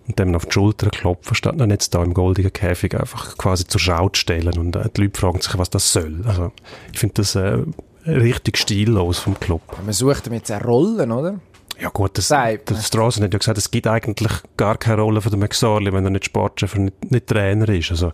und 0.08 0.18
dem 0.18 0.34
auf 0.34 0.46
die 0.46 0.52
Schulter 0.52 0.88
klopfen, 0.90 1.34
statt 1.34 1.54
dann 1.58 1.70
jetzt 1.70 1.94
da 1.94 2.02
im 2.02 2.14
goldigen 2.14 2.52
Käfig 2.52 2.98
einfach 2.98 3.36
quasi 3.38 3.66
zur 3.66 3.80
Schau 3.80 4.08
zu 4.08 4.20
stellen 4.20 4.56
und 4.58 4.74
äh, 4.74 4.88
die 4.96 5.02
Leute 5.02 5.20
fragen 5.20 5.40
sich, 5.40 5.56
was 5.58 5.70
das 5.70 5.92
soll. 5.92 6.22
Also, 6.26 6.50
ich 6.92 6.98
finde 6.98 7.14
das 7.14 7.34
äh, 7.34 7.58
richtig 8.06 8.58
stillos 8.58 9.18
vom 9.18 9.38
Club. 9.38 9.62
Man 9.84 9.92
sucht 9.92 10.26
jetzt 10.30 10.50
eine 10.50 10.64
Rolle, 10.64 11.06
oder? 11.06 11.40
Ja 11.78 11.90
gut, 11.90 12.16
das, 12.16 12.30
man. 12.30 12.58
Strassen 12.80 13.24
hat 13.24 13.34
ja 13.34 13.38
gesagt, 13.38 13.58
es 13.58 13.70
gibt 13.70 13.86
eigentlich 13.86 14.32
gar 14.56 14.78
keine 14.78 15.02
Rolle 15.02 15.20
für 15.20 15.28
den 15.28 15.40
McSorley, 15.40 15.92
wenn 15.92 16.04
er 16.04 16.10
nicht 16.10 16.24
Sportchef 16.24 16.74
und 16.74 16.84
nicht, 16.86 17.10
nicht 17.10 17.26
Trainer 17.26 17.68
ist. 17.68 17.90
Also 17.90 18.12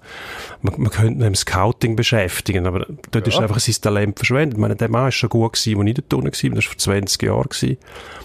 man, 0.62 0.74
man 0.78 0.90
könnte 0.90 1.20
ihn 1.20 1.28
im 1.28 1.34
Scouting 1.36 1.94
beschäftigen, 1.94 2.66
aber 2.66 2.86
dort 3.12 3.28
ist 3.28 3.38
einfach 3.38 3.60
sein 3.60 3.76
Talent 3.80 4.18
verschwendet. 4.18 4.54
Ich 4.54 4.60
meine, 4.60 4.74
der 4.74 4.90
Mann 4.90 5.08
ist 5.08 5.14
schon 5.14 5.30
gut 5.30 5.52
gewesen, 5.52 5.80
als 5.80 5.88
ich 5.88 5.94
dort 5.94 6.14
unten 6.14 6.26
war, 6.26 6.56
das 6.56 6.56
war 6.56 6.62
vor 6.62 6.78
20 6.78 7.22
Jahren. 7.22 7.48
Gewesen. 7.48 7.76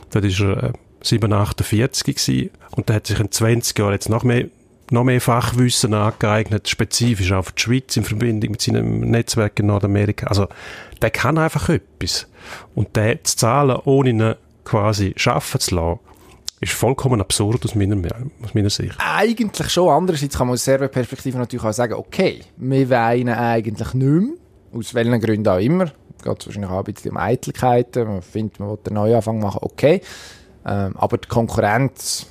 Dort 0.10 0.26
ist 0.26 0.40
er 0.40 0.64
äh, 0.64 0.74
748 1.02 2.04
gewesen 2.04 2.50
und 2.72 2.90
der 2.90 2.96
hat 2.96 3.08
sich 3.08 3.20
in 3.20 3.32
20 3.32 3.78
Jahren 3.78 3.94
jetzt 3.94 4.10
noch 4.10 4.24
mehr 4.24 4.46
noch 4.90 5.04
mehr 5.04 5.20
Fachwissen 5.20 5.94
angeeignet, 5.94 6.70
spezifisch 6.70 7.28
für 7.28 7.54
die 7.54 7.62
Schweiz 7.62 7.98
in 7.98 8.06
Verbindung 8.06 8.52
mit 8.52 8.62
seinem 8.62 9.02
Netzwerk 9.02 9.60
in 9.60 9.68
Nordamerika. 9.68 10.28
Also, 10.28 10.48
der 11.02 11.12
kann 11.12 11.38
einfach 11.38 11.70
etwas. 11.70 12.28
Und 12.76 12.96
der 12.96 13.24
zu 13.24 13.38
zahlen, 13.38 13.78
ohne 13.86 14.10
ihn 14.10 14.36
quasi 14.64 15.16
arbeiten 15.26 15.60
zu 15.60 15.76
lassen, 15.76 16.00
ist 16.60 16.74
vollkommen 16.74 17.22
absurd 17.22 17.64
aus 17.66 17.76
meiner, 17.76 17.96
aus 18.44 18.54
meiner 18.54 18.70
Sicht. 18.70 18.98
Eigentlich 18.98 19.70
schon. 19.70 19.90
Andererseits 19.90 20.38
kann 20.38 20.48
man 20.48 20.56
aus 20.56 20.64
Serverperspektive 20.64 21.38
natürlich 21.38 21.66
auch 21.66 21.74
sagen, 21.74 21.94
okay, 21.94 22.42
wir 22.58 22.90
weinen 22.90 23.36
eigentlich 23.36 23.94
nicht 23.94 23.94
mehr. 23.94 24.34
Aus 24.74 24.94
welchen 24.94 25.22
Gründen 25.22 25.48
auch 25.48 25.60
immer. 25.60 25.86
Geht 26.24 26.46
wahrscheinlich 26.46 26.72
auch 26.72 26.80
ein 26.80 26.94
bisschen 26.94 27.12
um 27.12 27.18
Eitelkeiten. 27.18 28.08
Man 28.08 28.22
findet, 28.22 28.60
man 28.60 28.70
will 28.70 28.80
einen 28.88 28.96
Neuanfang 28.96 29.40
machen, 29.40 29.60
okay. 29.62 30.02
Ähm, 30.66 30.96
aber 30.98 31.18
die 31.20 31.28
Konkurrenz, 31.28 32.26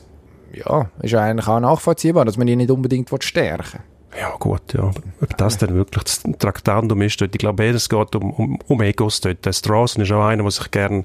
ja, 0.53 0.91
ist 1.03 1.13
ja 1.13 1.21
eigentlich 1.21 1.47
auch 1.47 1.61
nachvollziehbar, 1.61 2.25
dass 2.25 2.37
man 2.37 2.49
die 2.49 2.57
nicht 2.57 2.71
unbedingt 2.71 3.11
will 3.13 3.23
stärken 3.23 3.81
Ja, 4.19 4.35
gut, 4.39 4.73
ja. 4.73 4.91
Ob 5.21 5.37
das 5.37 5.59
denn 5.59 5.75
wirklich 5.75 6.05
das 6.05 6.23
Traktandum 6.39 7.03
ist, 7.03 7.21
dort, 7.21 7.35
ich 7.35 7.39
glaube, 7.39 7.67
es 7.67 7.89
geht 7.89 8.15
um, 8.17 8.31
um, 8.33 8.59
um 8.67 8.81
Egos 8.83 9.21
dort. 9.21 9.45
Der 9.45 9.53
Strassen 9.53 10.03
ist 10.03 10.13
auch 10.13 10.25
einer, 10.25 10.43
der 10.43 10.51
sich 10.53 10.71
gerne 10.71 11.05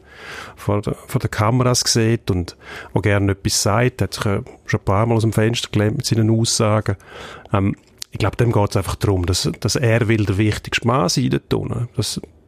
vor, 0.56 0.82
der- 0.82 0.96
vor 1.08 1.20
den 1.20 1.30
Kameras 1.32 1.82
sieht 1.86 2.32
und 2.32 2.56
auch 2.94 3.02
gerne 3.02 3.34
etwas 3.34 3.62
sagt. 3.62 4.02
Er 4.02 4.06
hat 4.06 4.14
sich 4.14 4.26
äh, 4.26 4.42
schon 4.66 4.80
ein 4.80 4.86
paar 4.86 5.06
Mal 5.06 5.16
aus 5.16 5.24
dem 5.24 5.34
Fenster 5.34 5.70
gelehnt 5.72 5.98
mit 5.98 6.06
seinen 6.06 6.30
Aussagen. 6.30 6.96
Ähm, 7.52 7.76
ich 8.12 8.20
glaube, 8.20 8.38
dem 8.38 8.52
geht 8.52 8.70
es 8.72 8.78
einfach 8.78 8.96
darum, 8.96 9.26
dass, 9.26 9.50
dass 9.60 9.76
er 9.76 10.08
will 10.08 10.26
der 10.26 10.38
wichtigste 10.38 10.86
Mann 10.88 11.10
sein 11.10 11.30
dort 11.30 11.54
unten. 11.54 11.90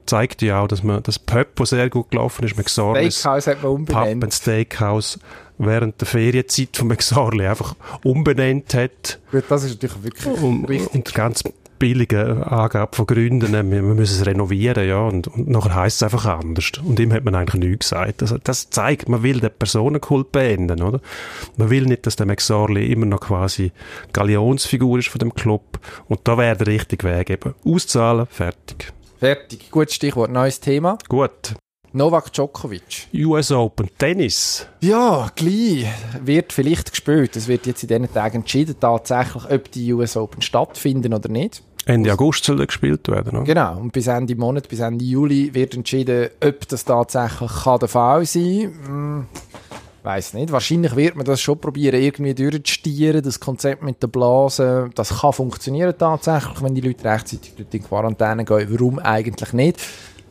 Zeigt 0.05 0.41
ja 0.41 0.61
auch, 0.61 0.67
dass 0.67 0.83
man 0.83 1.01
das 1.03 1.19
Pub, 1.19 1.55
das 1.55 1.69
sehr 1.69 1.89
gut 1.89 2.11
gelaufen 2.11 2.45
ist, 2.45 2.57
mit 2.57 2.69
Sorlis, 2.69 3.19
Steakhouse 3.19 3.47
hat 3.47 3.63
man 3.63 3.85
Pub 3.85 3.95
umbenannt. 3.95 4.23
and 4.23 4.33
Steakhouse 4.33 5.19
während 5.57 6.01
der 6.01 6.07
Ferienzeit 6.07 6.75
von 6.75 6.87
McSorley 6.87 7.47
einfach 7.47 7.75
umbenannt 8.03 8.73
hat 8.73 9.19
Gut, 9.31 9.43
das 9.49 9.63
ist 9.63 9.81
natürlich 9.81 10.03
wirklich 10.03 10.25
und, 10.41 10.65
richtig. 10.65 10.93
und 10.93 11.13
ganz 11.13 11.43
billige 11.83 12.49
Angabe 12.49 12.95
von 12.95 13.05
Gründen, 13.05 13.51
wir, 13.51 13.63
wir 13.63 13.81
müssen 13.81 14.21
es 14.21 14.25
renovieren, 14.25 14.87
ja, 14.87 15.01
und, 15.01 15.27
und 15.27 15.49
nachher 15.49 15.75
heisst 15.75 15.97
es 15.97 16.03
einfach 16.03 16.25
anders. 16.25 16.71
Und 16.81 16.97
ihm 16.97 17.11
hat 17.11 17.25
man 17.25 17.35
eigentlich 17.35 17.61
nichts 17.61 17.89
gesagt. 17.89 18.21
Also, 18.21 18.37
das 18.41 18.69
zeigt, 18.69 19.09
man 19.09 19.21
will 19.21 19.41
den 19.41 19.51
Personenkult 19.59 20.31
beenden, 20.31 20.81
oder? 20.81 21.01
Man 21.57 21.69
will 21.69 21.83
nicht, 21.83 22.05
dass 22.05 22.15
der 22.15 22.25
McSorley 22.25 22.89
immer 22.89 23.05
noch 23.05 23.19
quasi 23.19 23.73
Galionsfigur 24.13 24.99
ist 24.99 25.09
von 25.09 25.19
dem 25.19 25.33
Club. 25.33 25.77
Und 26.07 26.21
da 26.23 26.37
wäre 26.37 26.55
der 26.55 26.67
richtige 26.67 27.05
Weg 27.05 27.29
eben. 27.29 27.53
Auszahlen, 27.65 28.27
fertig. 28.27 28.93
Fertig. 29.23 29.71
Gutes 29.71 29.95
Stichwort, 29.95 30.31
neues 30.31 30.59
Thema. 30.59 30.97
Gut. 31.07 31.55
Novak 31.93 32.33
Djokovic. 32.33 33.07
US 33.13 33.53
Open 33.53 33.89
Tennis. 33.97 34.67
Ja, 34.81 35.31
gleich. 35.33 35.85
Wird 36.21 36.51
vielleicht 36.51 36.91
gespielt. 36.91 37.33
Es 37.37 37.47
wird 37.47 37.65
jetzt 37.65 37.83
in 37.83 37.87
diesen 37.87 38.13
Tagen 38.13 38.39
entschieden, 38.39 38.75
tatsächlich, 38.77 39.49
ob 39.49 39.71
die 39.71 39.93
US 39.93 40.17
Open 40.17 40.41
stattfinden 40.41 41.13
oder 41.13 41.29
nicht. 41.29 41.63
Ende 41.85 42.11
August 42.11 42.43
soll 42.43 42.65
gespielt 42.65 43.07
werden, 43.07 43.37
oder? 43.37 43.45
Genau. 43.45 43.77
Und 43.79 43.93
bis 43.93 44.07
Ende 44.07 44.35
Monat, 44.35 44.67
bis 44.67 44.81
Ende 44.81 45.05
Juli 45.05 45.53
wird 45.53 45.73
entschieden, 45.73 46.29
ob 46.45 46.67
das 46.67 46.83
tatsächlich 46.83 47.51
kann 47.63 47.79
der 47.79 47.87
Fall 47.87 48.25
sein 48.25 48.77
kann. 48.85 49.27
Weiß 50.03 50.33
nicht. 50.33 50.51
Wahrscheinlich 50.51 50.97
wird 50.97 51.15
man 51.15 51.25
das 51.25 51.39
schon 51.39 51.57
probieren, 51.57 52.01
irgendwie 52.01 52.33
durchzustieren. 52.33 53.23
Das 53.23 53.39
Konzept 53.39 53.83
mit 53.83 54.03
der 54.03 54.07
Blase, 54.07 54.89
das 54.95 55.21
kann 55.21 55.31
funktionieren 55.31 55.93
tatsächlich, 55.97 56.61
wenn 56.61 56.75
die 56.75 56.81
Leute 56.81 57.05
rechtzeitig 57.05 57.53
durch 57.55 57.69
die 57.69 57.79
Quarantäne 57.79 58.43
gehen. 58.43 58.67
Warum 58.69 58.99
eigentlich 58.99 59.53
nicht? 59.53 59.79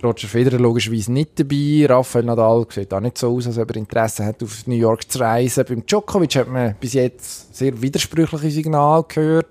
Roger 0.04 0.28
Federer 0.28 0.58
logischerweise 0.58 1.12
nicht 1.12 1.40
dabei. 1.40 1.86
Rafael 1.88 2.24
Nadal 2.24 2.66
sieht 2.68 2.92
auch 2.92 3.00
nicht 3.00 3.16
so 3.16 3.34
aus, 3.34 3.46
als 3.46 3.56
ob 3.56 3.70
er 3.70 3.76
Interesse 3.76 4.26
hat, 4.26 4.42
auf 4.42 4.66
New 4.66 4.74
York 4.74 5.10
zu 5.10 5.20
reisen. 5.20 5.64
Beim 5.66 5.86
Djokovic 5.86 6.34
hat 6.34 6.48
man 6.48 6.74
bis 6.78 6.92
jetzt 6.92 7.54
sehr 7.56 7.80
widersprüchliche 7.80 8.50
Signale 8.50 9.04
gehört. 9.08 9.46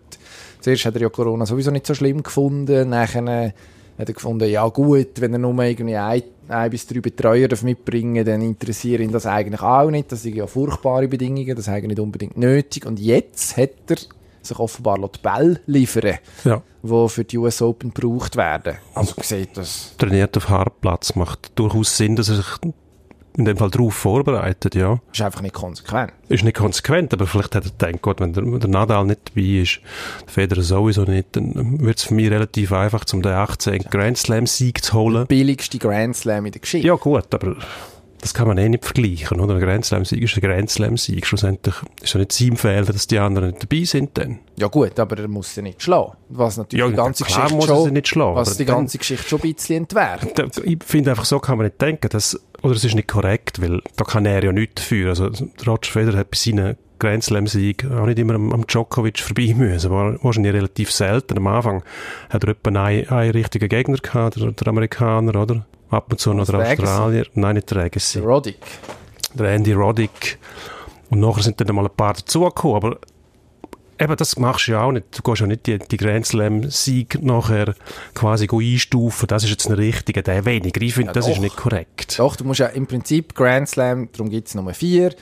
Zuerst 0.60 0.86
hat 0.86 0.96
er 0.96 1.02
ja 1.02 1.10
Corona 1.10 1.48
sowieso 1.48 1.72
nicht 1.72 1.88
so 1.88 1.96
schlimm 1.96 2.22
gefunden. 2.22 2.90
Nachher 2.90 3.26
äh, 3.26 3.52
hat 3.98 4.08
er 4.08 4.14
gefunden, 4.14 4.50
ja 4.50 4.68
gut, 4.68 5.20
wenn 5.20 5.34
er 5.34 5.40
nur 5.40 5.64
irgendwie 5.64 5.96
ein, 5.96 6.24
ein 6.48 6.70
bis 6.70 6.88
drei 6.88 7.00
Betreuer 7.00 7.48
darf 7.48 7.64
mitbringen 7.64 8.26
dann 8.26 8.42
interessiert 8.42 9.02
ihn 9.02 9.12
das 9.12 9.26
eigentlich 9.26 9.62
auch 9.62 9.90
nicht. 9.90 10.12
Das 10.12 10.24
sind 10.24 10.36
ja 10.36 10.48
furchtbare 10.48 11.08
Bedingungen, 11.08 11.56
das 11.56 11.68
ist 11.68 11.70
eigentlich 11.70 11.90
nicht 11.90 12.00
unbedingt 12.00 12.38
nötig. 12.38 12.86
Und 12.86 13.00
jetzt 13.00 13.58
hat 13.58 13.70
er 13.90 13.98
sich 14.42 14.58
offenbar 14.60 14.98
die 14.98 15.20
Bälle 15.22 15.60
liefern 15.68 16.16
Ja. 16.44 16.62
die 16.82 17.10
für 17.10 17.24
die 17.24 17.38
US 17.38 17.62
Open 17.62 17.94
gebraucht 17.94 18.36
werden. 18.36 18.78
Also 18.96 19.14
sieht 19.22 19.56
das 19.56 19.94
Trainiert 19.98 20.36
auf 20.36 20.50
Hartplatz. 20.50 21.16
Macht 21.16 21.52
durchaus 21.56 21.96
Sinn, 21.96 22.16
dass 22.16 22.30
er 22.30 22.38
sich 22.38 22.48
in 23.38 23.46
dem 23.46 23.58
Fall 23.58 23.70
darauf 23.70 23.94
vorbereitet, 23.94 24.76
ja. 24.76 25.00
ist 25.12 25.22
einfach 25.22 25.42
nicht 25.42 25.54
konsequent. 25.54 26.12
Ist 26.30 26.44
nicht 26.44 26.58
konsequent, 26.58 27.14
aber 27.14 27.28
vielleicht 27.28 27.56
hat 27.56 27.66
er 27.66 27.72
gedacht, 27.72 28.02
gut, 28.02 28.20
wenn 28.20 28.34
der, 28.34 28.44
der 28.44 28.70
Nadal 28.70 29.06
nicht 29.06 29.30
dabei 29.30 29.62
ist, 29.62 29.80
der 30.26 30.34
Federer 30.34 30.62
sowieso 30.62 31.04
nicht, 31.04 31.36
dann 31.36 31.82
wird 31.82 31.98
es 31.98 32.06
für 32.06 32.14
mich 32.14 32.30
relativ 32.30 32.72
einfach, 32.72 33.06
um 33.14 33.22
den 33.22 33.34
18. 33.34 33.86
Grand 33.90 34.18
Slam 34.18 34.48
Sieg 34.48 34.84
zu 34.84 34.94
holen. 34.94 35.28
Billigste 35.28 35.78
Grand 35.78 36.16
Slam 36.16 36.46
in 36.46 36.52
der 36.52 36.62
Geschichte. 36.62 36.88
Ja 36.88 36.96
gut, 36.96 37.34
aber 37.34 37.56
das 38.22 38.34
kann 38.34 38.48
man 38.48 38.58
eh 38.58 38.70
nicht 38.70 38.86
vergleichen, 38.86 39.40
oder? 39.40 39.56
Ein 39.56 39.62
Grand 39.62 39.84
Slam-Sieg 39.86 40.22
ist 40.22 40.36
ein 40.38 40.42
Grand 40.42 40.70
Slam-Sieg. 40.70 41.26
Schlussendlich 41.26 41.76
ist 42.02 42.14
ja 42.14 42.20
nicht 42.20 42.32
sein 42.32 42.56
Fehler, 42.56 42.86
dass 42.86 43.08
die 43.08 43.18
anderen 43.20 43.50
nicht 43.52 43.64
dabei 43.64 43.84
sind 43.84 44.18
dann. 44.18 44.40
Ja 44.58 44.68
gut, 44.68 45.00
aber 45.00 45.18
er 45.18 45.28
muss 45.28 45.54
sie 45.56 45.62
nicht 45.64 45.82
schlagen. 45.82 46.14
Was 46.30 46.58
natürlich 46.58 46.86
Ja, 46.86 46.90
die 46.90 46.96
ganze 46.96 47.24
klar 47.26 47.38
Geschichte 47.44 47.56
muss 47.56 47.66
schon, 47.66 47.86
sie 47.86 47.92
nicht 47.92 48.08
schlagen, 48.08 48.36
was 48.36 48.58
die 48.58 48.66
dann- 48.66 48.76
ganze 48.78 48.98
Geschichte 49.00 49.28
schon 49.28 49.40
ein 49.42 49.54
bisschen 49.54 49.78
entwertet. 49.78 50.38
Da- 50.38 50.62
Ich 50.64 50.78
finde 50.86 51.10
einfach, 51.10 51.26
so 51.26 51.40
kann 51.40 51.58
man 51.58 51.66
nicht 51.68 51.82
denken, 51.82 52.10
dass, 52.10 52.40
oder 52.62 52.76
es 52.76 52.84
ist 52.84 52.96
nicht 52.96 53.08
korrekt, 53.08 53.62
weil 53.62 53.82
da 53.98 54.04
kann 54.06 54.26
er 54.26 54.44
ja 54.44 54.52
nichts 54.52 54.76
dafür. 54.76 55.10
Also, 55.10 55.26
Roger 55.66 55.92
Federer 55.92 56.18
hat 56.20 56.32
bei 56.32 56.38
seinen 56.38 56.78
Grand 57.00 57.24
Slam-Sieg 57.24 57.86
auch 57.90 58.06
nicht 58.06 58.20
immer 58.20 58.36
am, 58.36 58.54
am 58.54 58.68
Djokovic 58.68 59.20
vorbei 59.20 59.56
müssen. 59.58 59.90
War 59.90 60.24
wahrscheinlich 60.24 60.54
relativ 60.54 60.92
selten. 60.92 61.36
Am 61.38 61.48
Anfang 61.48 61.82
hat 62.30 62.44
er 62.44 62.50
etwa 62.52 62.70
einen, 62.70 63.10
einen 63.10 63.32
richtigen 63.32 63.68
Gegner 63.70 63.98
gehabt, 63.98 64.36
der, 64.40 64.52
der 64.52 64.68
Amerikaner, 64.68 65.36
oder? 65.42 65.66
Ab 65.92 66.08
und 66.10 66.20
zu 66.20 66.34
noch 66.34 66.46
der? 66.48 66.60
Australier. 66.62 67.26
Nein, 67.36 67.56
nicht 67.56 67.70
der 67.70 67.84
Agassi. 67.84 68.20
Der 68.20 68.28
Roddick. 68.28 68.58
Der 69.34 69.48
Andy 69.52 69.74
Roddick. 69.74 70.40
Und 71.10 71.20
nachher 71.20 71.44
sind 71.44 71.60
dann 71.62 71.76
mal 71.76 71.86
ein 71.86 71.96
paar 71.96 72.14
dazugekommen, 72.14 72.76
aber 72.78 72.98
eben, 74.00 74.16
das 74.16 74.38
machst 74.38 74.68
du 74.68 74.72
ja 74.72 74.84
auch 74.84 74.92
nicht. 74.94 75.06
Du 75.18 75.22
gehst 75.22 75.42
ja 75.42 75.48
nicht 75.48 75.68
die, 75.68 75.78
die 75.78 75.98
Grand 75.98 76.26
Slam-Sieg 76.26 77.22
nachher 77.22 77.76
quasi 78.16 78.48
einstufen. 78.52 79.28
Das 79.28 79.44
ist 79.44 79.50
jetzt 79.50 79.68
ein 79.68 79.74
richtiger, 79.74 80.22
der 80.22 80.46
weniger. 80.46 80.82
Ich 80.82 80.94
finde, 80.94 81.10
Ja, 81.10 81.14
das 81.14 81.28
ist 81.28 81.36
doch. 81.36 81.42
nicht 81.42 81.58
korrekt. 81.58 82.18
Doch, 82.18 82.36
du 82.38 82.46
musst 82.46 82.62
ja 82.62 82.68
im 82.68 82.88
Prinzip 82.88 83.36
Grand 83.36 83.68
Slam, 83.68 84.10
darum 84.14 84.30
gibt 84.30 84.48
es 84.48 84.56
Nummer 84.56 84.74
vier, 84.74 85.14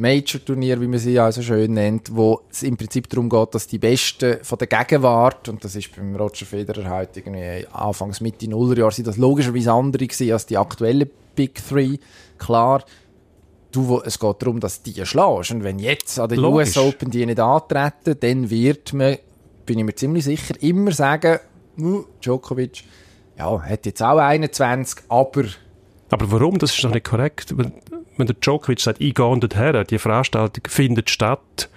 Major-Turnier, 0.00 0.80
wie 0.80 0.86
man 0.86 0.98
sie 0.98 1.12
ja 1.12 1.30
so 1.30 1.42
schön 1.42 1.74
nennt, 1.74 2.14
wo 2.14 2.40
es 2.50 2.62
im 2.62 2.76
Prinzip 2.76 3.08
darum 3.08 3.28
geht, 3.28 3.54
dass 3.54 3.66
die 3.66 3.78
Besten 3.78 4.38
von 4.42 4.58
der 4.58 4.66
Gegenwart, 4.66 5.48
und 5.48 5.62
das 5.62 5.76
ist 5.76 5.94
beim 5.94 6.16
Roger 6.16 6.46
Federer 6.46 6.88
halt 6.88 7.16
irgendwie 7.16 7.66
Anfangs 7.72 8.20
Mitte 8.20 8.48
Nullerjahr, 8.48 8.90
sind 8.90 9.06
das 9.06 9.18
logischerweise 9.18 9.72
andere 9.72 10.06
gewesen 10.06 10.32
als 10.32 10.46
die 10.46 10.56
aktuellen 10.56 11.10
Big 11.36 11.62
Three. 11.66 11.98
Klar, 12.38 12.82
du, 13.72 13.88
wo, 13.88 14.00
es 14.00 14.18
geht 14.18 14.42
darum, 14.42 14.58
dass 14.58 14.82
die 14.82 15.04
schlägst. 15.04 15.50
Und 15.50 15.64
wenn 15.64 15.78
jetzt 15.78 16.18
an 16.18 16.28
den 16.28 16.40
Logisch. 16.40 16.76
US 16.76 16.78
Open 16.78 17.10
die 17.10 17.26
nicht 17.26 17.40
antreten, 17.40 18.16
dann 18.18 18.50
wird 18.50 18.92
man, 18.92 19.18
bin 19.66 19.78
ich 19.78 19.84
mir 19.84 19.94
ziemlich 19.94 20.24
sicher, 20.24 20.54
immer 20.60 20.92
sagen, 20.92 21.38
«Uh, 21.78 22.04
Djokovic, 22.20 22.84
ja, 23.38 23.60
hat 23.62 23.86
jetzt 23.86 24.02
auch 24.02 24.18
21, 24.18 25.04
aber 25.08 25.44
Aber 26.10 26.30
warum? 26.32 26.58
Das 26.58 26.74
ist 26.74 26.82
doch 26.82 26.92
nicht 26.92 27.06
korrekt. 27.06 27.54
Wenn, 28.20 28.26
der 28.26 28.36
Djokovic 28.36 28.80
sagt, 28.80 29.00
ich 29.00 29.14
gehe 29.14 29.38
dorthin, 29.38 29.84
die 29.88 29.98
Veranstaltung 29.98 30.64
findet 30.68 31.10
statt, 31.10 31.68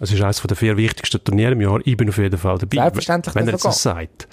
es 0.00 0.12
ist 0.12 0.20
eines 0.22 0.42
der 0.42 0.56
vier 0.56 0.76
wichtigsten 0.76 1.22
Turniere 1.22 1.52
im 1.52 1.60
Jahr, 1.60 1.80
ich 1.84 1.96
bin 1.96 2.08
auf 2.08 2.18
jeden 2.18 2.38
Fall 2.38 2.58
dabei. 2.58 2.76
Selbstverständlich 2.82 3.34
Wenn 3.34 3.46
er 3.48 3.52
jetzt 3.52 3.64
das 3.64 3.82
sagt. 3.82 4.28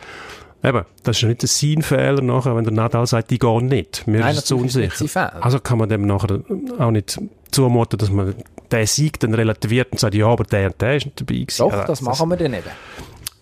Eben, 0.64 0.84
das 1.04 1.18
ist 1.18 1.22
ja 1.22 1.28
nicht 1.28 1.44
ein 1.44 1.48
sein 1.48 1.82
Fehler 1.84 2.22
nachher, 2.22 2.56
wenn 2.56 2.64
der 2.64 2.74
Nadal 2.74 3.06
sagt, 3.06 3.32
ich 3.32 3.40
gehe 3.40 3.64
nicht. 3.64 4.08
Mir 4.08 4.22
Nein, 4.22 4.32
ist 4.32 4.40
es 4.40 4.46
zu 4.46 4.56
ist 4.56 4.62
unsicher. 4.64 5.08
Fehler. 5.08 5.44
Also 5.44 5.60
kann 5.60 5.78
man 5.78 5.90
dem 5.90 6.08
nachher 6.08 6.40
auch 6.80 6.92
nicht 6.92 7.20
zumuten, 7.52 8.00
dass 8.00 8.10
man 8.10 8.34
den 8.72 8.88
Sieg 8.88 9.20
dann 9.20 9.34
relativiert 9.36 9.92
und 9.92 10.00
sagt, 10.00 10.16
ja, 10.16 10.26
aber 10.28 10.44
der 10.44 10.68
und 10.68 10.82
der 10.82 10.96
ist 10.98 11.06
nicht 11.06 11.22
dabei 11.22 11.36
gewesen. 11.36 11.58
Doch, 11.60 11.72
Ja, 11.72 11.86
das 11.86 12.02
machen 12.02 12.30
wir 12.30 12.38
dann 12.38 12.54
eben. 12.54 12.64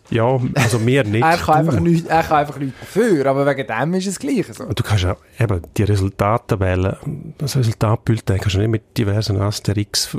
Ja, 0.10 0.40
also 0.56 0.86
wir 0.86 1.04
nicht. 1.06 1.24
Er 1.24 1.38
kann, 1.38 1.56
einfach 1.56 1.80
nicht, 1.80 2.08
er 2.08 2.24
kann 2.24 2.38
einfach 2.38 2.58
nichts 2.60 2.80
dafür, 2.80 3.26
aber 3.26 3.46
wegen 3.46 3.66
dem 3.68 3.94
ist 3.96 4.08
es 4.08 4.20
gleich 4.20 4.46
so. 4.52 4.66
Du 4.66 4.84
kannst 4.84 5.04
ja 5.04 5.16
eben 5.40 5.62
die 5.78 5.84
Resultattabellen, 5.84 7.34
das 7.38 7.56
Resultatbulletin 7.56 8.38
kannst 8.38 8.56
du 8.56 8.60
nicht 8.60 8.70
mit 8.70 8.98
diversen 8.98 9.40
Asterix, 9.42 10.16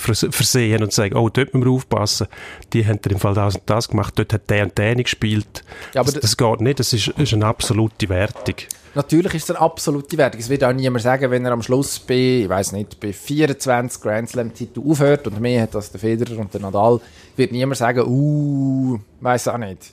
vers- 0.00 0.26
versehen 0.30 0.82
und 0.82 0.92
sagen, 0.92 1.16
oh, 1.16 1.28
dort 1.28 1.54
müssen 1.54 1.66
wir 1.66 1.72
aufpassen, 1.72 2.26
die 2.72 2.84
haben 2.86 2.98
im 3.08 3.18
Fall 3.18 3.34
das 3.34 3.56
und 3.56 3.62
das 3.66 3.88
gemacht, 3.88 4.14
dort 4.16 4.32
hat 4.32 4.48
der 4.50 4.64
und 4.64 4.76
der 4.78 4.94
nicht 4.94 5.04
gespielt. 5.04 5.64
Ja, 5.94 6.00
aber 6.00 6.10
das, 6.12 6.20
das 6.20 6.36
geht 6.36 6.60
nicht, 6.60 6.78
das 6.80 6.92
ist, 6.92 7.08
ist 7.08 7.32
eine 7.34 7.46
absolute 7.46 8.08
Wertung. 8.08 8.56
Natürlich 8.94 9.34
ist 9.34 9.44
es 9.44 9.50
eine 9.50 9.60
absolute 9.60 10.16
Wertung. 10.16 10.40
Es 10.40 10.48
wird 10.48 10.64
auch 10.64 10.72
niemand 10.72 11.02
sagen, 11.02 11.30
wenn 11.30 11.44
er 11.44 11.52
am 11.52 11.62
Schluss 11.62 11.98
bei, 11.98 12.42
ich 12.42 12.48
weiß 12.48 12.72
nicht, 12.72 12.98
bei 13.00 13.12
24 13.12 14.00
Grand 14.00 14.28
Slam 14.28 14.52
Titel 14.52 14.82
aufhört 14.88 15.26
und 15.26 15.40
mehr 15.40 15.62
hat 15.62 15.76
als 15.76 15.90
der 15.90 16.00
Federer 16.00 16.38
und 16.38 16.52
der 16.52 16.60
Nadal, 16.60 17.00
wird 17.36 17.52
niemand 17.52 17.76
sagen, 17.76 18.06
uh, 18.06 18.98
weiß 19.20 19.48
auch 19.48 19.58
nicht. 19.58 19.92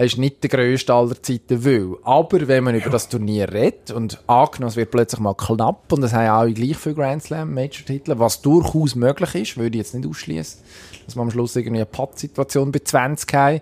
Er 0.00 0.06
ist 0.06 0.16
nicht 0.16 0.42
der 0.42 0.48
grösste 0.48 0.94
aller 0.94 1.22
Zeiten, 1.22 1.62
weil. 1.62 1.94
Aber 2.04 2.48
wenn 2.48 2.64
man 2.64 2.74
über 2.74 2.88
das 2.88 3.10
Turnier 3.10 3.52
redet 3.52 3.90
und 3.90 4.18
angenommen, 4.26 4.70
es 4.70 4.76
wird 4.76 4.90
plötzlich 4.90 5.20
mal 5.20 5.34
knapp 5.34 5.92
und 5.92 6.02
es 6.02 6.14
haben 6.14 6.26
alle 6.26 6.54
gleich 6.54 6.78
viele 6.78 6.94
Grand 6.94 7.22
Slam 7.22 7.52
Major-Titel, 7.52 8.14
was 8.16 8.40
durchaus 8.40 8.94
möglich 8.94 9.34
ist, 9.34 9.58
würde 9.58 9.76
ich 9.76 9.84
jetzt 9.84 9.94
nicht 9.94 10.08
ausschließen, 10.08 10.62
dass 11.04 11.16
man 11.16 11.26
am 11.26 11.30
Schluss 11.30 11.54
irgendwie 11.54 11.80
eine 11.80 11.84
Pattsituation 11.84 12.72
bei 12.72 12.78
20 12.78 13.34
haben, 13.34 13.60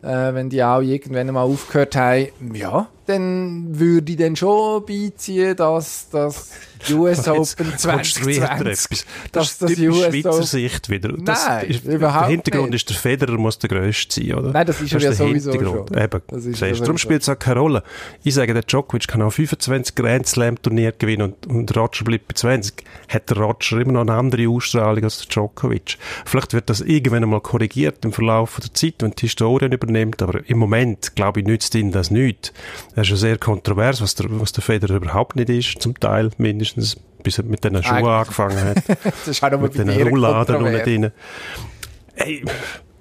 äh, 0.00 0.34
wenn 0.34 0.48
die 0.48 0.64
auch 0.64 0.80
irgendwann 0.80 1.26
mal 1.34 1.42
aufgehört 1.42 1.96
haben, 1.96 2.54
ja, 2.54 2.88
dann 3.06 3.78
würde 3.78 4.12
ich 4.12 4.18
dann 4.18 4.36
schon 4.36 4.84
beiziehen, 4.86 5.56
dass 5.56 6.08
das 6.10 6.50
US 6.92 7.26
Open 7.28 7.44
konstruiert 7.82 8.42
er 8.42 8.58
2020, 8.58 8.60
etwas. 8.60 9.06
dass 9.32 9.58
Das 9.58 9.70
ist 9.70 9.80
das 9.80 9.88
US 9.88 10.04
Schweizer 10.12 10.30
Open, 10.30 10.42
Sicht 10.44 10.90
wieder. 10.90 11.08
Das 11.18 11.46
Nein, 11.46 11.66
ist, 11.70 11.84
überhaupt 11.84 12.22
Der 12.24 12.28
Hintergrund 12.30 12.70
nicht. 12.70 12.82
ist, 12.82 12.90
der 12.90 12.96
Federer 12.96 13.38
muss 13.38 13.58
der 13.58 13.70
Grösste 13.70 14.20
sein, 14.22 14.34
oder? 14.34 14.50
Nein, 14.52 14.66
das 14.66 14.80
ist 14.80 14.92
er 14.92 15.00
ja 15.00 15.08
der 15.08 15.16
sowieso 15.16 15.52
Hintergrund. 15.52 15.88
schon. 15.90 15.98
Eben, 16.02 16.20
Das 16.28 16.38
ist 16.38 16.44
siehst, 16.44 16.60
ja 16.60 16.66
darum 16.68 16.78
sowieso. 16.86 16.98
spielt 16.98 17.22
es 17.22 17.28
auch 17.28 17.38
keine 17.38 17.60
Rolle. 17.60 17.82
Ich 18.22 18.34
sage, 18.34 18.52
der 18.52 18.62
Djokovic 18.62 19.08
kann 19.08 19.22
auch 19.22 19.30
25 19.32 19.94
Grand 19.94 20.26
Slam 20.26 20.60
Turnier 20.60 20.92
gewinnen 20.92 21.22
und, 21.22 21.46
und 21.46 21.76
Roger 21.76 22.04
bleibt 22.04 22.28
bei 22.28 22.34
20. 22.34 22.82
Hat 23.08 23.30
der 23.30 23.36
Roger 23.38 23.80
immer 23.80 23.92
noch 23.92 24.00
eine 24.02 24.12
andere 24.14 24.48
Ausstrahlung 24.48 25.04
als 25.04 25.18
der 25.18 25.28
Djokovic. 25.28 25.96
Vielleicht 26.26 26.52
wird 26.52 26.68
das 26.70 26.80
irgendwann 26.80 27.22
einmal 27.22 27.40
korrigiert 27.40 28.04
im 28.04 28.12
Verlauf 28.12 28.58
der 28.62 28.74
Zeit, 28.74 28.94
wenn 29.00 29.12
die 29.12 29.22
Historien 29.22 29.72
übernimmt, 29.72 30.20
aber 30.22 30.40
im 30.48 30.58
Moment, 30.58 31.14
glaube 31.16 31.40
ich, 31.40 31.46
nützt 31.46 31.74
ihn 31.74 31.92
das 31.92 32.10
nicht. 32.10 32.52
Er 32.96 33.02
ist 33.02 33.10
ja 33.10 33.16
sehr 33.16 33.38
kontrovers, 33.38 34.00
was 34.00 34.14
der, 34.14 34.26
was 34.28 34.52
der 34.52 34.62
Federer 34.62 34.96
überhaupt 34.96 35.36
nicht 35.36 35.48
ist, 35.48 35.82
zum 35.82 35.98
Teil 35.98 36.30
mindestens, 36.38 36.96
bis 37.22 37.38
er 37.38 37.44
mit 37.44 37.64
diesen 37.64 37.82
Schuhen 37.82 38.06
angefangen 38.06 38.56
hat. 38.56 38.76
das 39.04 39.28
ist 39.28 39.42
auch 39.42 39.50
noch 39.50 39.60
mit 39.60 39.76
bei 39.76 39.84
den 39.84 39.96
dir 39.96 40.06
Rollladen 40.06 40.56
unten 40.56 40.82
drin. 40.82 41.10
Ey, 42.16 42.44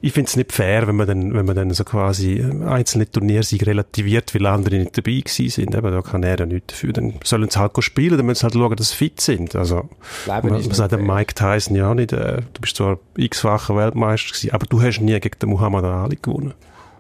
ich 0.06 0.12
finde 0.12 0.28
es 0.28 0.36
nicht 0.36 0.52
fair, 0.52 0.86
wenn 0.86 0.98
man 0.98 1.08
dann, 1.08 1.34
wenn 1.34 1.46
man 1.46 1.56
dann 1.56 1.72
so 1.72 1.86
quasi 1.86 2.44
einzelne 2.66 3.10
Turniersieger 3.10 3.68
relativiert, 3.68 4.36
weil 4.36 4.46
andere 4.48 4.76
nicht 4.76 4.98
dabei 4.98 5.22
gewesen 5.24 5.50
sind. 5.50 5.74
Eben, 5.74 5.92
da 5.94 6.02
kann 6.02 6.24
er 6.24 6.40
ja 6.40 6.46
nichts 6.46 6.74
dafür. 6.74 6.92
Dann 6.92 7.14
sollen 7.24 7.50
sie 7.50 7.58
halt 7.58 7.72
spielen, 7.82 8.18
dann 8.18 8.26
müssen 8.26 8.40
sie 8.40 8.44
halt 8.44 8.54
schauen, 8.54 8.76
dass 8.76 8.90
sie 8.90 8.96
fit 8.98 9.22
sind. 9.22 9.56
Also, 9.56 9.88
man, 10.28 10.46
man 10.46 10.62
sagt 10.62 10.92
dem. 10.92 11.08
Mike 11.08 11.36
Tyson 11.36 11.78
ja 11.78 11.96
nicht, 11.96 12.12
äh, 12.12 12.42
du 12.54 12.60
bist 12.60 12.76
zwar 12.76 13.00
x-facher 13.16 13.78
Weltmeister 13.78 14.34
gewesen, 14.34 14.52
aber 14.52 14.66
du 14.66 14.82
hast 14.82 15.00
nie 15.00 15.18
gegen 15.22 15.40
den 15.40 15.50
Muhammad 15.50 15.86
Ali 15.86 16.18
gewonnen. 16.22 16.54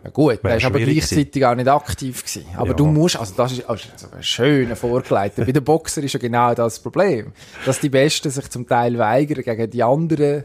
Ja 0.04 0.10
gut, 0.10 0.44
der 0.44 0.58
ist 0.58 0.66
aber 0.66 0.80
gleichzeitig 0.80 1.46
auch 1.46 1.56
nicht 1.56 1.68
aktiv 1.70 2.24
gewesen. 2.26 2.46
Aber 2.58 2.68
Ja. 2.70 2.74
du 2.74 2.86
musst, 2.88 3.16
also 3.18 3.34
das 3.38 3.54
ist 3.54 3.70
also 3.70 3.86
so 3.96 4.08
ein 4.14 4.22
schöner 4.22 4.76
Vorgeleiter. 4.76 5.46
Bei 5.46 5.52
den 5.54 5.64
Boxern 5.64 6.04
ist 6.04 6.12
ja 6.14 6.20
genau 6.20 6.54
das 6.54 6.80
Problem. 6.80 7.32
Dass 7.66 7.80
die 7.80 7.88
Besten 7.90 8.30
sich 8.30 8.50
zum 8.50 8.68
Teil 8.68 8.98
weigern, 8.98 9.44
gegen 9.44 9.70
die 9.72 9.82
anderen 9.82 10.44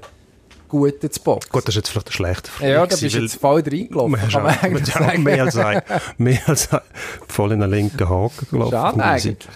Guten 0.69 1.11
zu 1.11 1.21
boxen. 1.23 1.51
Gut, 1.51 1.63
das 1.63 1.71
ist 1.71 1.77
jetzt 1.77 1.89
vielleicht 1.89 2.09
eine 2.09 2.13
schlechte 2.13 2.51
Frage. 2.51 2.71
ja, 2.73 2.87
da 2.87 2.95
bist 2.97 3.15
du 3.15 3.21
jetzt 3.21 3.41
voll 3.41 3.63
reingelaufen, 3.63 4.17
kann 4.31 4.43
man 4.43 4.59
eigentlich 4.61 4.95
sagen. 4.95 5.23
mehr 5.23 5.43
als 5.43 5.57
ein, 5.57 5.83
mehr 6.19 6.41
als 6.47 6.73
ein, 6.73 6.81
voll 7.27 7.53
in 7.53 7.63
einen 7.63 7.73
linken 7.73 8.09
Haken 8.09 8.47
gelaufen. 8.51 8.71
Schade 8.73 9.03
eigentlich. 9.03 9.49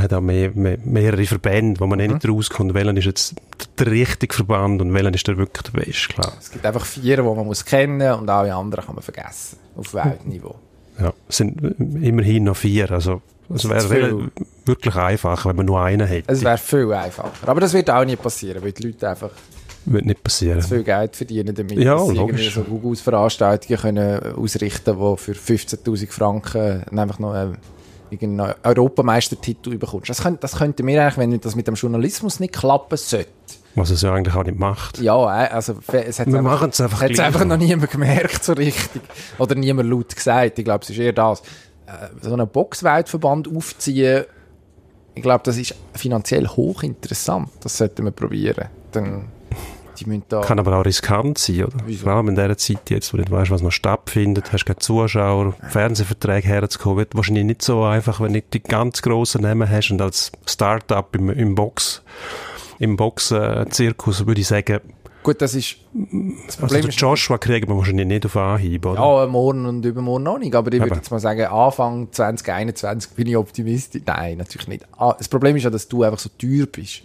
Man 0.00 0.04
hat 0.04 0.14
auch 0.14 0.22
mehr, 0.22 0.50
mehr, 0.54 0.78
mehrere 0.82 1.26
Verbände, 1.26 1.78
wo 1.78 1.86
man 1.86 2.00
eh 2.00 2.08
nicht 2.08 2.26
rauskommt, 2.26 2.72
welcher 2.72 2.96
ist 2.96 3.04
jetzt 3.04 3.34
der 3.78 3.88
richtige 3.88 4.34
Verband 4.34 4.80
und 4.80 4.94
welcher 4.94 5.12
ist 5.12 5.28
der 5.28 5.36
wirklich 5.36 5.62
der 5.62 5.78
beste, 5.78 6.08
klar. 6.08 6.32
Es 6.40 6.50
gibt 6.50 6.64
einfach 6.64 6.86
vier, 6.86 7.16
die 7.18 7.22
man 7.22 7.44
muss 7.44 7.66
kennen 7.66 8.14
und 8.14 8.30
alle 8.30 8.54
anderen 8.54 8.86
kann 8.86 8.94
man 8.94 9.02
vergessen. 9.04 9.58
Auf 9.76 9.92
Weltniveau. 9.92 10.54
Ja, 10.98 11.12
es 11.28 11.36
sind 11.36 11.60
immerhin 11.78 12.44
noch 12.44 12.56
vier, 12.56 12.90
also 12.90 13.20
es 13.54 13.68
wäre 13.68 14.30
wirklich 14.64 14.96
einfach, 14.96 15.44
wenn 15.44 15.56
man 15.56 15.66
nur 15.66 15.82
einen 15.82 16.06
hätte. 16.06 16.32
Es 16.32 16.42
wäre 16.42 16.56
viel 16.56 16.90
einfacher. 16.94 17.30
Aber 17.46 17.60
das 17.60 17.74
wird 17.74 17.90
auch 17.90 18.04
nie 18.06 18.16
passieren, 18.16 18.62
weil 18.64 18.72
die 18.72 18.84
Leute 18.86 19.06
einfach 19.06 19.32
Wird 19.84 20.06
nicht 20.06 20.24
passieren. 20.24 20.62
zu 20.62 20.68
viel 20.68 20.82
Geld 20.82 21.14
verdienen 21.14 21.54
damit, 21.54 21.76
Ja, 21.76 21.96
dass 21.96 22.08
sie 22.08 22.16
irgendwie 22.16 22.48
so 22.48 22.62
Google-Veranstaltungen 22.62 23.78
können 23.78 24.34
ausrichten 24.34 24.96
die 24.98 25.16
für 25.18 25.32
15'000 25.32 26.10
Franken 26.10 26.84
einfach 26.98 27.18
noch 27.18 27.34
einen, 27.34 27.58
irgendeinen 28.10 28.54
Europameistertitel 28.62 29.76
bekommst. 29.78 30.08
Das, 30.10 30.22
könnte, 30.22 30.40
das 30.40 30.56
könnte 30.56 30.82
mir 30.82 31.00
eigentlich, 31.02 31.16
wenn 31.18 31.40
das 31.40 31.54
mit 31.56 31.66
dem 31.66 31.74
Journalismus 31.74 32.40
nicht 32.40 32.54
klappen 32.54 32.96
sollte, 32.96 33.28
Was 33.74 33.90
es 33.90 34.02
ja 34.02 34.12
eigentlich 34.12 34.34
auch 34.34 34.44
nicht 34.44 34.58
macht. 34.58 34.98
ja, 34.98 35.44
äh, 35.44 35.48
also 35.48 35.74
es 35.92 36.18
hat 36.18 36.26
Wir 36.26 36.40
es 36.72 36.80
einfach 36.80 37.00
einfach 37.26 37.40
noch. 37.44 37.56
noch 37.56 37.64
niemand 37.64 37.90
gemerkt 37.90 38.44
so 38.44 38.52
richtig. 38.52 39.02
Oder 39.38 39.54
niemand 39.54 39.88
laut 39.88 40.14
gesagt. 40.14 40.58
Ich 40.58 40.64
glaube, 40.64 40.82
es 40.84 40.90
ist 40.90 40.98
eher 40.98 41.12
das. 41.12 41.40
Äh, 41.86 42.08
So 42.22 42.32
einen 42.32 42.48
Boxweltverband 42.48 43.48
aufziehen, 43.54 44.24
ich 45.14 45.22
glaube, 45.22 45.42
das 45.44 45.56
ist 45.56 45.74
finanziell 45.94 46.46
hochinteressant. 46.46 47.50
Das 47.60 47.76
sollten 47.76 48.04
wir 48.04 48.12
probieren. 48.12 48.68
Dann, 48.92 49.26
die 50.00 50.06
müssen 50.06 50.24
da... 50.28 50.40
Kann 50.40 50.58
aber 50.58 50.76
auch 50.78 50.84
riskant 50.84 51.38
sein, 51.38 51.64
oder? 51.64 51.76
Wieso? 51.86 52.04
Vor 52.04 52.12
allem 52.12 52.28
in 52.28 52.34
dieser 52.34 52.56
Zeit 52.56 52.90
jetzt, 52.90 53.12
wo 53.12 53.16
du 53.16 53.22
nicht 53.22 53.30
weißt, 53.32 53.50
was 53.50 53.62
noch 53.62 53.70
stattfindet, 53.70 54.52
hast 54.52 54.64
keine 54.66 54.78
Zuschauer, 54.78 55.54
Fernsehverträge 55.68 56.48
herzukommen, 56.48 56.98
wird 56.98 57.14
wahrscheinlich 57.14 57.44
nicht 57.44 57.62
so 57.62 57.84
einfach, 57.84 58.20
wenn 58.20 58.28
du 58.28 58.32
nicht 58.34 58.52
die 58.54 58.62
ganz 58.62 59.02
grossen 59.02 59.42
Namen 59.42 59.68
hast 59.68 59.90
und 59.90 60.00
als 60.02 60.32
Start-up 60.46 61.14
im, 61.16 61.30
im 61.30 61.54
Box, 61.54 62.02
im 62.78 62.96
Box-Zirkus 62.96 64.26
würde 64.26 64.40
ich 64.40 64.46
sagen, 64.46 64.80
Gut, 65.22 65.42
das 65.42 65.54
ist, 65.54 65.76
das 65.92 66.56
Also 66.56 66.60
Problem 66.60 66.88
ist, 66.88 66.98
Joshua 66.98 67.36
kriegen 67.36 67.68
wir 67.68 67.76
wahrscheinlich 67.76 68.06
nicht 68.06 68.24
auf 68.24 68.38
Anhieb, 68.38 68.86
oder? 68.86 68.98
ja, 69.20 69.26
morgen 69.26 69.66
und 69.66 69.84
übermorgen 69.84 70.24
noch 70.24 70.38
nicht, 70.38 70.54
aber 70.54 70.72
ich 70.72 70.80
würde 70.80 70.94
jetzt 70.94 71.10
mal 71.10 71.18
sagen, 71.20 71.44
Anfang 71.44 72.08
2021 72.10 73.12
bin 73.12 73.26
ich 73.26 73.36
optimistisch. 73.36 74.00
Nein, 74.06 74.38
natürlich 74.38 74.66
nicht. 74.68 74.86
Ah, 74.96 75.14
Das 75.18 75.28
Problem 75.28 75.56
ist 75.56 75.64
ja, 75.64 75.68
dass 75.70 75.86
du 75.88 76.04
einfach 76.04 76.18
so 76.18 76.30
teuer 76.38 76.64
bist. 76.64 77.02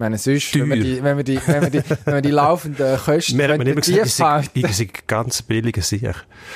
Meine, 0.00 0.16
sonst, 0.16 0.54
wenn 0.58 0.70
wir 0.70 0.76
die, 0.82 1.02
wenn 1.04 1.18
wir 1.18 1.24
die, 1.24 1.38
wenn 1.46 1.60
wir 1.60 1.68
die, 1.68 1.82
wenn 2.06 2.14
wir 2.14 2.22
die 2.22 2.30
laufenden 2.30 2.96
Kosten 3.04 3.36
man 3.36 3.46
könnten 3.48 3.66
immer 3.66 3.80
gesagt, 3.82 4.50
ich 4.54 4.66
sei, 4.74 4.88
ganz 5.06 5.42
billiger 5.42 5.82
Sicher. 5.82 6.14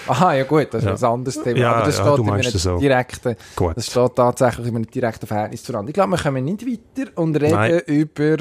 Aha, 0.09 0.33
ja 0.33 0.45
gut, 0.45 0.69
das 0.73 0.83
ist 0.83 1.03
Ja. 1.03 1.09
ein 1.09 1.15
anderes 1.15 1.43
Thema. 1.43 1.59
Ja, 1.59 1.73
aber 1.75 1.85
das 1.85 1.99
ja, 1.99 2.05
steht 2.07 2.19
du 2.19 2.23
in 2.23 2.31
einem 2.31 2.43
so. 2.51 2.79
direkten, 2.79 3.37
Gut. 3.55 3.77
das 3.77 3.87
steht 3.87 4.17
tatsächlich 4.17 4.67
in 4.69 4.77
einem 4.77 4.91
direkten 4.91 5.27
Verhältnis 5.27 5.63
zueinander. 5.63 5.91
Ich 5.91 5.95
glaube, 5.95 6.13
wir 6.13 6.19
kommen 6.23 6.43
nicht 6.43 6.65
weiter 6.67 7.11
und 7.17 7.37
reden 7.37 7.53
Nein. 7.55 7.81
über 7.87 8.37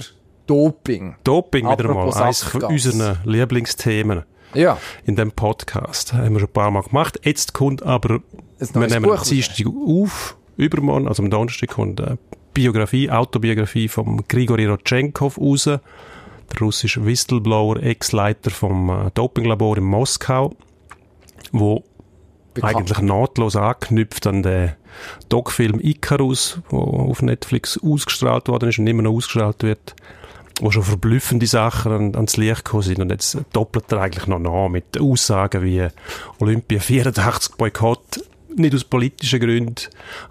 Doping. 0.48 1.16
Doping 1.26 1.66
wieder 1.70 1.84
Apropos 1.90 2.16
mal, 2.16 2.24
eines 2.24 2.44
von 2.44 2.64
unseren 2.64 3.18
Lieblingsthemen 3.26 4.24
Ja, 4.54 4.78
in 5.04 5.18
dem 5.18 5.34
Podcast. 5.34 6.14
Haben 6.14 6.32
wir 6.36 6.40
schon 6.40 6.48
ein 6.48 6.54
paar 6.54 6.72
Mal 6.72 6.84
gemacht. 6.84 7.20
Jetzt 7.24 7.54
kommt 7.54 7.84
aber, 7.84 8.22
Ein 8.60 8.70
wir 8.74 8.88
nehmen 8.88 9.04
Buch 9.04 9.18
am 9.22 9.28
Dienstag 9.28 9.68
auf, 9.68 10.38
übermorgen, 10.56 11.10
also 11.10 11.22
am 11.24 11.30
Donnerstag 11.30 11.72
kommt 11.72 12.00
eine 12.00 12.18
Biografie, 12.54 13.10
Autobiografie 13.10 13.88
von 13.88 14.24
Grigori 14.28 14.66
Rodchenkov 14.66 15.38
raus, 15.38 15.66
der 15.66 15.80
russische 16.60 17.06
Whistleblower, 17.06 17.82
Ex-Leiter 17.82 18.52
vom 18.52 18.90
äh, 18.90 19.12
Dopinglabor 19.14 19.78
in 19.78 19.84
Moskau, 19.84 20.54
wo 21.52 21.84
bekannt. 22.54 22.76
eigentlich 22.76 23.00
nahtlos 23.00 23.56
anknüpft 23.56 24.28
an 24.28 24.44
den 24.44 24.74
Doc-Film 25.30 25.80
Icarus, 25.82 26.60
der 26.72 26.80
auf 26.80 27.22
Netflix 27.22 27.80
ausgestrahlt 27.84 28.48
worden 28.48 28.70
ist 28.70 28.80
und 28.80 28.88
immer 28.88 29.04
noch 29.04 29.14
ausgestrahlt 29.14 29.64
wird, 29.64 29.96
wo 30.62 30.72
schon 30.72 30.84
verblüffende 30.84 31.48
Sachen 31.48 31.92
an, 31.92 32.16
ans 32.16 32.38
Licht 32.38 32.66
gekommen 32.66 32.84
sind. 32.84 33.00
Und 33.00 33.10
jetzt 33.10 33.38
doppelt 33.54 33.92
er 33.92 34.02
eigentlich 34.02 34.28
noch 34.28 34.40
nach 34.40 34.70
mit 34.70 35.00
Aussagen 35.00 35.64
wie 35.64 35.88
Olympia 36.40 36.80
84 36.80 37.56
Boykott, 37.56 38.24
nicht 38.56 38.76
aus 38.76 38.84
politischen 38.84 39.40
Gründen, 39.40 39.76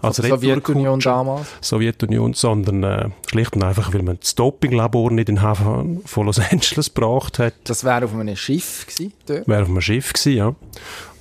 als 0.01 0.17
der 0.17 0.29
Sowjetunion 0.29 0.99
damals. 0.99 1.47
Sowjetunion, 1.61 2.33
sondern 2.33 2.83
äh, 2.83 3.09
schlicht 3.27 3.55
und 3.55 3.63
einfach, 3.63 3.93
weil 3.93 4.03
man 4.03 4.17
das 4.19 4.35
Dopinglabor 4.35 5.11
nicht 5.11 5.29
in 5.29 5.35
den 5.35 5.41
Hafen 5.41 6.01
von 6.05 6.25
Los 6.25 6.39
Angeles 6.39 6.93
gebracht 6.93 7.39
hat. 7.39 7.53
Das 7.65 7.83
wäre 7.83 8.05
auf 8.05 8.13
einem 8.13 8.35
Schiff 8.35 8.85
gewesen, 8.87 9.13
dort. 9.25 9.47
wäre 9.47 9.63
auf 9.63 9.69
einem 9.69 9.81
Schiff 9.81 10.13
gewesen, 10.13 10.37
ja. 10.37 10.55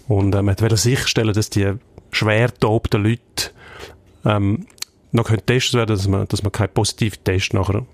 Und 0.09 0.35
äh, 0.35 0.43
man 0.43 0.61
wollte 0.61 0.77
sicherstellen, 0.77 1.33
dass 1.33 1.51
die 1.51 1.73
schwer 2.11 2.49
getobten 2.49 3.03
Leute 3.03 3.51
ähm, 4.25 4.67
noch 5.13 5.25
können 5.25 5.39
getestet 5.39 5.75
werden, 5.75 5.97
dass 5.97 6.09
man, 6.09 6.27
dass 6.29 6.43
man 6.43 6.53
keinen 6.53 6.71
positiven 6.71 7.23
Test 7.25 7.55
nachher 7.55 7.87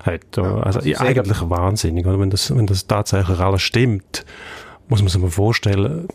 hat. 0.00 0.38
also 0.38 0.60
also 0.60 0.80
ja, 0.80 1.00
eigentlich 1.00 1.38
wahnsinnig, 1.42 2.06
oder? 2.06 2.20
Wenn 2.20 2.30
das, 2.30 2.54
wenn 2.54 2.66
das 2.66 2.86
tatsächlich 2.86 3.38
alles 3.38 3.62
stimmt, 3.62 4.24
muss 4.88 5.00
man 5.00 5.08
sich 5.08 5.20
mal 5.20 5.30
vorstellen. 5.30 6.08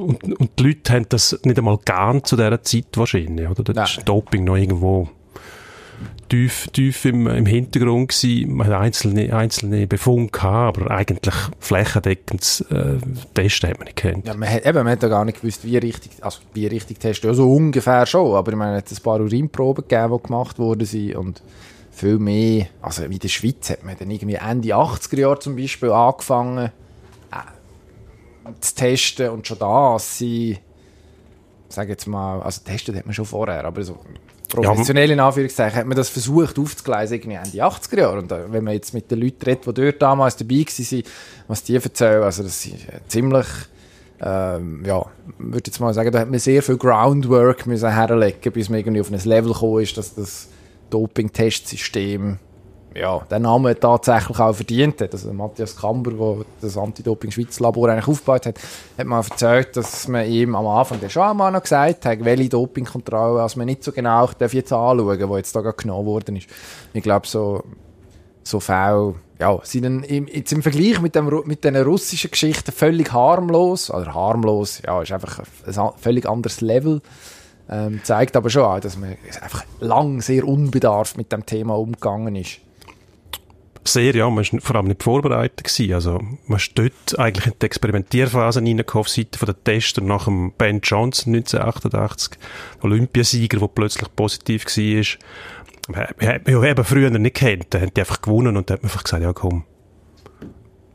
Und, 0.00 0.40
und 0.40 0.50
die 0.58 0.62
Leute 0.62 0.92
haben 0.92 1.06
das 1.08 1.38
nicht 1.44 1.58
einmal 1.58 1.78
geahnt 1.84 2.26
zu 2.26 2.36
dieser 2.36 2.62
Zeit 2.62 2.86
wahrscheinlich, 2.94 3.48
oder? 3.48 3.62
Da 3.62 3.84
ist 3.84 4.02
Doping 4.04 4.44
noch 4.44 4.56
irgendwo 4.56 5.08
tief, 6.28 6.68
tief 6.72 7.04
im, 7.04 7.26
im 7.26 7.46
Hintergrund 7.46 8.08
gewesen. 8.08 8.54
Man 8.54 8.66
hat 8.68 8.74
einzelne, 8.80 9.34
einzelne 9.34 9.86
Befunde 9.86 10.30
gehabt, 10.30 10.78
aber 10.78 10.90
eigentlich 10.90 11.34
flächendeckend 11.58 12.64
äh, 12.70 12.98
Testen 13.34 13.70
hat 13.70 13.78
man 13.78 13.86
nicht 13.86 13.96
kennt. 13.96 14.26
Ja, 14.26 14.34
man 14.34 14.48
hat, 14.48 14.64
eben, 14.64 14.78
man 14.78 14.92
hat 14.92 15.02
ja 15.02 15.08
gar 15.08 15.24
nicht 15.24 15.40
gewusst, 15.40 15.64
wie 15.64 15.76
richtig, 15.76 16.12
also 16.22 16.40
wie 16.54 16.66
richtig 16.66 17.00
testen. 17.00 17.28
Ja, 17.28 17.34
so 17.34 17.52
ungefähr 17.52 18.06
schon, 18.06 18.34
aber 18.34 18.52
ich 18.52 18.58
meine, 18.58 18.78
es 18.78 18.90
hat 18.90 18.98
ein 18.98 19.02
paar 19.02 19.20
Urinproben 19.20 19.86
gegeben, 19.86 20.16
die 20.16 20.26
gemacht 20.26 20.58
worden 20.58 20.86
sind 20.86 21.16
und 21.16 21.42
viel 21.90 22.18
mehr, 22.18 22.66
also 22.80 23.02
wie 23.10 23.14
in 23.14 23.20
der 23.20 23.28
Schweiz 23.28 23.68
hat 23.68 23.84
man 23.84 23.96
dann 23.98 24.10
irgendwie 24.10 24.36
Ende 24.36 24.68
80er 24.68 25.18
Jahre 25.18 25.38
zum 25.38 25.56
Beispiel 25.56 25.90
angefangen 25.90 26.70
zu 28.60 28.74
testen 28.74 29.30
und 29.30 29.46
schon 29.46 29.58
da 29.58 29.98
sie, 29.98 30.58
sage 31.68 31.90
jetzt 31.90 32.06
mal, 32.06 32.40
also 32.42 32.62
testet 32.64 32.96
hat 32.96 33.06
man 33.06 33.14
schon 33.14 33.24
vorher, 33.24 33.64
aber 33.64 33.82
so 33.82 33.98
professionell 34.48 35.10
in 35.12 35.20
Anführungszeichen 35.20 35.78
hat 35.78 35.86
man 35.86 35.96
das 35.96 36.08
versucht 36.08 36.58
aufzugleisen 36.58 37.18
irgendwie 37.18 37.36
Ende 37.36 37.64
80er 37.64 37.98
Jahre. 37.98 38.18
Und 38.18 38.32
äh, 38.32 38.52
wenn 38.52 38.64
man 38.64 38.74
jetzt 38.74 38.92
mit 38.92 39.10
den 39.10 39.20
Leuten 39.20 39.44
redet, 39.44 39.66
die 39.66 39.72
dort 39.72 40.02
damals 40.02 40.36
dabei 40.36 40.64
waren, 40.66 41.02
was 41.46 41.62
die 41.62 41.76
erzählen, 41.76 42.22
also 42.22 42.42
das 42.42 42.66
ist 42.66 42.88
äh, 42.88 43.00
ziemlich 43.06 43.46
ähm, 44.22 44.82
ja, 44.84 45.06
würde 45.38 45.62
jetzt 45.66 45.80
mal 45.80 45.94
sagen, 45.94 46.12
da 46.12 46.20
hat 46.20 46.30
man 46.30 46.38
sehr 46.38 46.62
viel 46.62 46.76
Groundwork 46.76 47.66
müssen 47.66 47.90
herlegen, 47.90 48.52
bis 48.52 48.68
man 48.68 48.80
irgendwie 48.80 49.00
auf 49.00 49.10
ein 49.10 49.18
Level 49.18 49.52
gekommen 49.52 49.82
ist, 49.82 49.96
dass 49.96 50.14
das 50.14 50.48
Doping-Testsystem 50.90 52.38
ja, 52.94 53.20
den 53.30 53.42
Namen 53.42 53.74
tatsächlich 53.78 54.38
auch 54.38 54.52
verdient 54.52 55.00
hat. 55.00 55.12
Also 55.12 55.32
Matthias 55.32 55.76
Kamber, 55.76 56.10
der 56.10 56.44
das 56.60 56.76
Anti-Doping-Schweiz-Labor 56.76 57.88
eigentlich 57.88 58.08
aufgebaut 58.08 58.46
hat, 58.46 58.58
hat 58.98 59.06
mal 59.06 59.22
erzählt, 59.22 59.76
dass 59.76 60.08
man 60.08 60.26
ihm 60.26 60.54
am 60.54 60.66
Anfang 60.66 60.98
schon 61.08 61.22
einmal 61.22 61.52
noch 61.52 61.62
gesagt 61.62 62.04
hat, 62.04 62.24
welche 62.24 62.48
Dopingkontrolle, 62.48 63.42
also 63.42 63.58
man 63.58 63.66
nicht 63.66 63.84
so 63.84 63.92
genau 63.92 64.28
darf 64.38 64.54
jetzt 64.54 64.72
anschauen, 64.72 65.28
wo 65.28 65.36
jetzt 65.36 65.54
da 65.54 65.60
genommen 65.60 66.06
worden 66.06 66.36
ist. 66.36 66.48
Ich 66.92 67.02
glaube, 67.02 67.26
so 67.26 67.62
so 68.42 68.60
Fälle, 68.60 69.14
ja, 69.38 69.58
sind 69.62 69.84
dann 69.84 70.02
im, 70.02 70.26
jetzt 70.26 70.52
im 70.52 70.62
Vergleich 70.62 71.00
mit, 71.00 71.14
dem, 71.14 71.42
mit 71.44 71.64
den 71.64 71.76
russischen 71.76 72.30
Geschichten 72.30 72.72
völlig 72.72 73.12
harmlos, 73.12 73.90
oder 73.90 74.14
harmlos, 74.14 74.82
ja, 74.84 75.00
ist 75.02 75.12
einfach 75.12 75.40
ein 75.66 75.90
völlig 75.96 76.28
anderes 76.28 76.60
Level. 76.60 77.00
Ähm, 77.70 78.00
zeigt 78.02 78.36
aber 78.36 78.50
schon 78.50 78.64
auch, 78.64 78.80
dass 78.80 78.96
man 78.96 79.16
einfach 79.40 79.64
lang 79.78 80.20
sehr 80.20 80.46
unbedarft 80.46 81.16
mit 81.16 81.30
dem 81.30 81.46
Thema 81.46 81.78
umgegangen 81.78 82.34
ist. 82.34 82.58
Sehr, 83.84 84.14
ja, 84.14 84.28
man 84.28 84.44
war 84.44 84.60
vor 84.60 84.76
allem 84.76 84.88
nicht 84.88 85.02
vorbereitet 85.02 85.64
gewesen. 85.64 85.94
Also, 85.94 86.20
man 86.46 86.58
ist 86.58 86.72
dort 86.74 87.18
eigentlich 87.18 87.46
in 87.46 87.54
die 87.60 87.66
Experimentierphase 87.66 88.60
reingekommen 88.60 89.00
auf 89.00 89.08
Seite 89.08 89.38
von 89.38 89.46
der 89.46 89.64
Tester 89.64 90.02
nach 90.02 90.24
dem 90.24 90.52
Ben 90.52 90.80
Johnson 90.82 91.34
1988, 91.34 92.38
Olympiasieger, 92.82 93.58
der 93.58 93.68
plötzlich 93.68 94.14
positiv 94.14 94.66
war. 94.66 95.04
Man 95.88 96.06
hat 96.06 96.46
man 96.46 96.62
ja 96.62 96.70
eben 96.70 96.84
früher 96.84 97.10
nicht 97.10 97.36
kennt, 97.36 97.66
da 97.70 97.80
haben 97.80 97.92
die 97.94 98.00
einfach 98.00 98.20
gewonnen 98.20 98.56
und 98.56 98.68
da 98.68 98.74
hat 98.74 98.82
man 98.82 98.90
einfach 98.90 99.02
gesagt, 99.02 99.22
ja 99.22 99.32
komm, 99.32 99.64
wir 99.64 99.79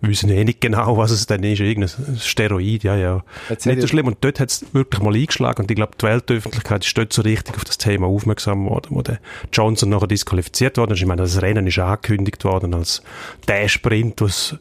wissen 0.01 0.29
eh 0.29 0.43
nicht 0.43 0.61
genau, 0.61 0.97
was 0.97 1.11
es 1.11 1.25
denn 1.27 1.43
ist, 1.43 1.59
irgendein 1.59 2.17
Steroid, 2.17 2.83
ja, 2.83 2.95
ja. 2.95 3.23
Jetzt 3.49 3.65
Nicht 3.65 3.77
so 3.77 3.81
ja- 3.83 3.87
schlimm. 3.87 4.07
Und 4.07 4.17
dort 4.21 4.39
hat 4.39 4.49
es 4.51 4.65
wirklich 4.73 5.01
mal 5.01 5.15
eingeschlagen 5.15 5.63
und 5.63 5.71
ich 5.71 5.75
glaube, 5.75 5.93
die 5.99 6.05
Weltöffentlichkeit 6.05 6.85
ist 6.85 6.97
dort 6.97 7.13
so 7.13 7.21
richtig 7.21 7.55
auf 7.55 7.63
das 7.63 7.77
Thema 7.77 8.07
aufmerksam 8.07 8.69
worden, 8.69 8.87
wo 8.91 9.01
der 9.01 9.19
Johnson 9.51 9.89
nachher 9.89 10.07
disqualifiziert 10.07 10.77
worden 10.77 10.91
ist. 10.93 11.01
Ich 11.01 11.05
meine, 11.07 11.21
das 11.23 11.41
Rennen 11.41 11.67
ist 11.67 11.79
angekündigt 11.79 12.43
worden 12.43 12.73
als 12.73 13.01
der 13.47 13.67
Sprint 13.67 14.21
aus 14.21 14.55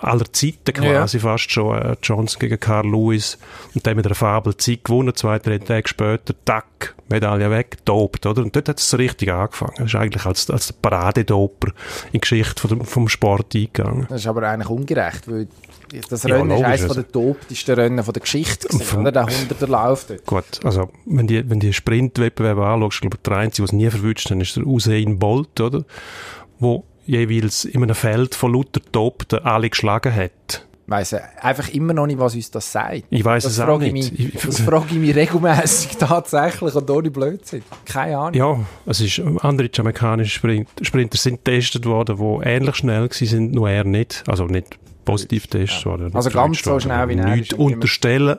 aller 0.00 0.32
Zeiten 0.32 0.72
quasi 0.72 1.18
fast 1.20 1.50
schon, 1.50 1.76
äh, 1.76 1.96
Johnson 2.02 2.38
gegen 2.40 2.58
Carl 2.60 2.86
Lewis 2.86 3.38
und 3.74 3.86
dann 3.86 3.96
mit 3.96 4.06
einer 4.06 4.14
Fabel 4.14 4.56
Zeit 4.56 4.84
gewonnen, 4.84 5.14
zwei, 5.14 5.38
drei 5.38 5.58
Tage 5.58 5.88
später, 5.88 6.34
tack, 6.44 6.94
Medaille 7.08 7.50
weg, 7.50 7.78
dopt, 7.84 8.26
oder? 8.26 8.42
Und 8.42 8.54
dort 8.54 8.68
hat 8.68 8.78
es 8.78 8.88
so 8.90 8.96
richtig 8.96 9.30
angefangen. 9.32 9.74
Das 9.78 9.86
ist 9.86 9.94
eigentlich 9.94 10.24
als, 10.26 10.50
als 10.50 10.66
der 10.68 10.74
Paradedoper 10.82 11.68
in 12.06 12.12
die 12.14 12.20
Geschichte 12.20 12.60
von 12.60 12.70
dem, 12.70 12.84
vom 12.84 13.08
Sport 13.08 13.54
eingegangen. 13.54 14.06
Das 14.08 14.20
ist 14.20 14.26
aber 14.26 14.48
eigentlich 14.48 14.68
ungerecht, 14.70 15.28
weil 15.30 15.48
das 16.10 16.22
Ja, 16.24 16.34
Rennen 16.36 16.50
ist 16.50 16.56
logisch, 16.58 16.66
eines 16.66 16.82
also. 16.82 16.94
von 16.94 17.02
den 17.02 17.12
toptesten 17.12 17.74
Rennen 17.74 18.04
von 18.04 18.12
der 18.12 18.20
Geschichte 18.20 18.68
gewesen, 18.68 18.84
vom- 18.84 19.00
oder? 19.00 19.12
Der 19.12 19.24
100er 19.26 19.66
Lauf 19.68 20.04
dort. 20.06 20.26
Gut, 20.26 20.64
also 20.64 20.90
wenn 21.06 21.26
die, 21.26 21.48
wenn 21.48 21.60
die 21.60 21.72
Sprintwettbewerbe 21.72 22.66
anschaust, 22.66 23.00
glaube 23.00 23.16
ich, 23.16 23.22
der 23.22 23.36
Einzige, 23.38 23.64
was 23.64 23.72
nie 23.72 23.88
verwünscht 23.88 24.30
dann 24.30 24.40
ist 24.42 24.56
der 24.56 24.66
Usain 24.66 25.18
Bolt, 25.18 25.60
oder? 25.60 25.84
Wo 26.58 26.84
jeweils 27.06 27.64
in 27.64 27.82
einem 27.82 27.94
Feld 27.94 28.34
von 28.34 28.52
lauter 28.52 28.80
Topten 28.92 29.38
alle 29.38 29.70
geschlagen 29.70 30.14
hat. 30.14 30.66
Ich 30.88 30.92
weiss 30.92 31.12
einfach 31.12 31.68
immer 31.68 31.92
noch 31.92 32.06
nicht, 32.06 32.18
was 32.18 32.34
uns 32.34 32.50
das 32.50 32.72
sagt. 32.72 33.02
Ich 33.10 33.22
das 33.44 33.52
es 33.52 33.60
auch 33.60 33.78
nicht. 33.78 33.92
Mich, 33.92 34.18
Ich- 34.18 34.40
das 34.40 34.60
frage 34.60 34.86
ich 34.88 34.94
mich 34.96 35.14
regelmäßig 35.14 35.96
tatsächlich 35.98 36.74
und 36.74 36.90
ohne 36.90 37.10
Blödsinn. 37.10 37.62
Keine 37.84 38.16
Ahnung. 38.16 38.32
Ja, 38.34 38.58
es 38.86 39.02
ist, 39.02 39.20
andere 39.42 39.68
jamaikanische 39.70 40.30
Sprint, 40.30 40.66
Sprinter 40.80 41.18
sind 41.18 41.44
getestet 41.44 41.84
worden, 41.84 42.16
die 42.16 42.48
ähnlich 42.48 42.76
schnell 42.76 43.06
sind, 43.12 43.52
nur 43.52 43.68
er 43.68 43.84
nicht. 43.84 44.24
Also 44.26 44.46
nicht 44.46 44.78
positiv 45.04 45.42
getestet 45.50 45.84
worden. 45.84 46.14
Also 46.14 46.30
nicht 46.30 46.36
ganz 46.36 46.62
so 46.62 46.80
schnell 46.80 47.06
wie 47.10 47.16
er 47.18 47.34
immer- 47.34 47.58
unterstellen. 47.60 48.38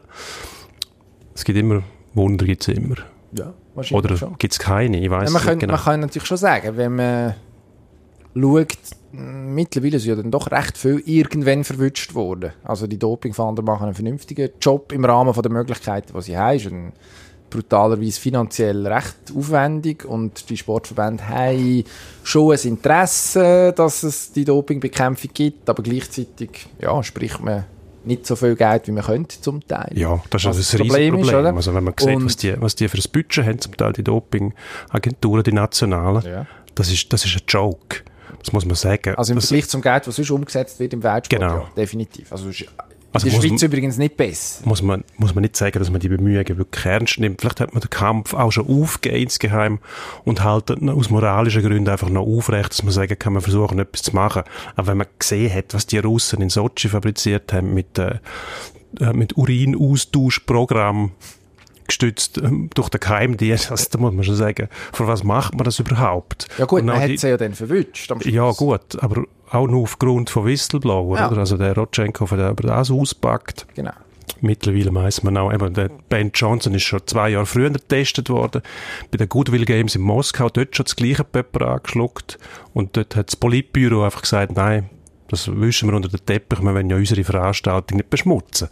Es 1.36 1.44
gibt 1.44 1.60
immer, 1.60 1.84
Wunder 2.16 2.46
gibt 2.48 2.68
es 2.68 2.76
immer. 2.76 2.96
Ja, 3.32 3.54
wahrscheinlich 3.76 4.12
Oder 4.24 4.36
gibt 4.40 4.54
es 4.54 4.58
keine? 4.58 5.00
Ich 5.00 5.10
weiß 5.12 5.26
Ja, 5.26 5.34
man, 5.34 5.34
nicht 5.34 5.50
kann, 5.50 5.60
genau. 5.60 5.74
man 5.74 5.82
kann 5.84 6.00
natürlich 6.00 6.28
schon 6.28 6.38
sagen, 6.38 6.76
wenn 6.78 6.96
man 6.96 7.36
schaut, 8.36 8.76
mittlerweile 9.12 10.00
sind 10.00 10.10
ja 10.10 10.15
dann 10.15 10.32
doch 10.32 10.52
recht 10.52 10.78
viel 10.78 11.02
irgendwann 11.06 11.63
verwünscht 11.63 12.13
worden. 12.13 12.52
Also 12.63 12.88
die 12.88 12.98
Dopingfahnder 13.00 13.63
machen 13.63 13.86
einen 13.86 13.95
vernünftigen 13.95 14.50
Job 14.62 14.91
im 14.91 15.06
Rahmen 15.06 15.34
von 15.34 15.43
der 15.43 15.52
Möglichkeiten, 15.52 16.13
die 16.15 16.22
sie 16.22 16.38
haben. 16.38 16.58
Ist 16.58 16.67
ein 16.67 16.93
brutalerweise 17.50 18.19
finanziell 18.19 18.86
recht 18.86 19.15
aufwendig 19.36 20.06
und 20.06 20.50
die 20.52 20.58
Sportverbände 20.58 21.28
haben 21.28 21.84
schon 22.24 22.52
ein 22.54 22.60
Interesse, 22.60 23.74
dass 23.76 24.04
es 24.04 24.32
die 24.32 24.45
Dopingbekämpfung 24.45 25.32
gibt, 25.34 25.67
aber 25.67 25.82
gleichzeitig 25.82 26.67
ja, 26.80 27.02
spricht 27.02 27.39
man 27.39 27.65
nicht 28.06 28.28
so 28.28 28.36
viel 28.36 28.56
Geld, 28.56 28.88
wie 28.88 28.91
man 28.91 29.04
könnte 29.04 29.41
zum 29.41 29.67
Teil. 29.67 29.91
Ja, 29.95 30.22
das 30.30 30.43
ist 30.43 30.48
also 30.48 30.60
das 30.60 30.74
ein 30.74 30.78
Problem 30.80 31.13
Problem. 31.15 31.28
ist, 31.28 31.34
oder? 31.34 31.54
Also 31.56 31.74
wenn 31.74 31.84
man 31.84 31.93
sieht, 32.00 32.15
Und- 32.15 32.26
was 32.26 32.38
die, 32.38 32.62
was 32.62 32.76
die 32.76 32.88
für 32.88 32.98
ein 32.98 33.12
Budget 33.12 33.45
haben, 33.45 33.60
zum 33.60 33.76
Teil 33.76 33.93
die 33.93 34.04
Dopingagenturen, 34.04 35.43
die 35.43 35.52
nationalen, 35.52 36.24
Ja. 36.26 36.45
das, 36.76 36.91
ist, 36.91 37.12
das 37.12 37.26
ist 37.26 37.36
ein 37.36 37.41
Joke. 37.48 38.02
Das 38.44 38.54
muss 38.54 38.65
man 38.65 38.76
sagen. 38.76 39.15
Also 39.15 39.34
im 39.34 39.42
Vergleich 39.42 39.68
zum 39.68 39.82
Geld, 39.82 40.08
was 40.08 40.15
sonst 40.15 40.32
umgesetzt 40.32 40.80
wird 40.80 40.94
im 40.94 41.04
Weltsport, 41.04 41.30
Genau. 41.42 41.56
ja, 41.60 41.70
definitiv. 41.76 42.32
Also, 42.32 42.50
es 42.50 42.62
ist 42.62 42.70
Also 43.12 43.26
in 43.28 43.34
der 43.34 43.42
Schweiz 43.42 43.62
man- 43.62 43.70
übrigens 43.72 43.98
nicht 43.98 44.18
besser. 44.18 44.68
muss 44.68 44.84
man, 44.84 45.04
muss 45.18 45.34
man 45.34 45.42
nicht 45.42 45.56
sagen, 45.58 45.80
dass 45.80 45.89
man 45.89 46.00
die 46.00 46.10
Bemühungen 46.10 46.58
wirklich 46.60 46.86
ernst 46.86 47.20
nimmt. 47.20 47.42
Vielleicht 47.42 47.60
hat 47.60 47.74
man 47.74 47.82
den 47.82 47.89
Kampf 47.89 48.36
auch 48.36 48.52
schon 48.52 48.68
aufgegeben 48.68 49.24
insgeheim 49.24 49.80
und 50.26 50.44
haltet 50.44 50.80
ihn 50.82 50.89
aus 50.92 51.10
moralischen 51.10 51.63
Gründen 51.63 51.89
einfach 51.89 52.10
noch 52.10 52.22
aufrecht, 52.22 52.70
dass 52.70 52.84
man 52.84 52.92
sagen 52.94 53.18
kann, 53.18 53.34
man 53.34 53.42
versuchen, 53.42 53.80
etwas 53.80 54.04
zu 54.04 54.13
machen. 54.15 54.44
Aber 54.76 54.88
wenn 54.88 54.98
man 54.98 55.08
gesehen 55.18 55.52
hat, 55.54 55.74
was 55.74 55.88
die 55.88 55.98
Russen 55.98 56.42
in 56.42 56.50
Sochi 56.50 56.88
fabriziert 56.88 57.52
haben 57.52 57.74
mit, 57.74 57.98
äh, 57.98 58.20
äh, 59.00 59.12
mit 59.13 59.36
Urinaustauschprogramm, 59.38 61.12
gestützt 61.89 62.38
ähm, 62.38 62.69
durch 62.73 62.89
den 62.89 62.99
KMDS, 63.02 63.69
also, 63.69 63.88
da 63.91 63.99
muss 63.99 64.13
man 64.13 64.23
schon 64.23 64.36
sagen, 64.36 64.69
für 64.93 65.08
was 65.08 65.23
macht 65.23 65.56
man 65.56 65.65
das 65.65 65.80
überhaupt? 65.80 66.47
Ja 66.58 66.65
gut, 66.65 66.84
man 66.84 66.99
hat 66.99 67.19
sie 67.19 67.28
ja 67.28 67.38
dann 67.38 67.54
verwünscht 67.54 68.12
ja, 68.25 68.52
gut, 68.52 69.02
aber 69.02 69.25
auch 69.52 69.67
nur 69.67 69.84
aufgrund 69.84 70.30
von 70.30 70.45
Whistleblower, 70.45 71.17
Ja. 71.17 71.30
oder? 71.30 71.39
Also 71.39 71.58
der 71.58 71.75
Rodchenko, 71.75 72.25
der 72.36 72.47
aber 72.47 72.67
das 72.67 72.91
auspackt. 72.91 73.67
Genau. 73.75 73.91
Mittlerweile 74.41 74.93
weiss 74.93 75.23
man 75.23 75.36
auch, 75.38 75.52
eben, 75.52 75.73
der 75.73 75.89
Ben 76.08 76.32
Johnson 76.34 76.73
ist 76.73 76.84
schon 76.84 77.02
zwei 77.06 77.30
Jahre 77.30 77.45
früher 77.45 77.69
getestet 77.69 78.30
worden. 78.30 78.62
Bei 79.12 79.17
den 79.17 79.28
Goodwill 79.28 79.65
Games 79.65 79.95
in 79.95 80.02
Moskau, 80.02 80.49
dort 80.49 80.75
schon 80.75 80.86
das 80.86 80.95
gleiche 80.95 81.23
Präparat 81.23 81.86
geschluckt. 81.86 82.38
Und 82.73 82.95
dort 82.95 83.15
hat 83.15 83.28
das 83.28 83.36
Politbüro 83.36 84.04
einfach 84.04 84.21
gesagt, 84.21 84.56
nein, 84.56 84.89
das 85.28 85.49
wischen 85.54 85.89
wir 85.89 85.95
unter 85.95 86.10
den 86.10 86.25
Teppich, 86.25 86.62
wir 86.62 86.73
wollen 86.73 86.89
ja 86.89 86.95
unsere 86.95 87.23
Veranstaltung 87.23 87.97
nicht 87.97 88.10
beschmutzen. 88.10 88.69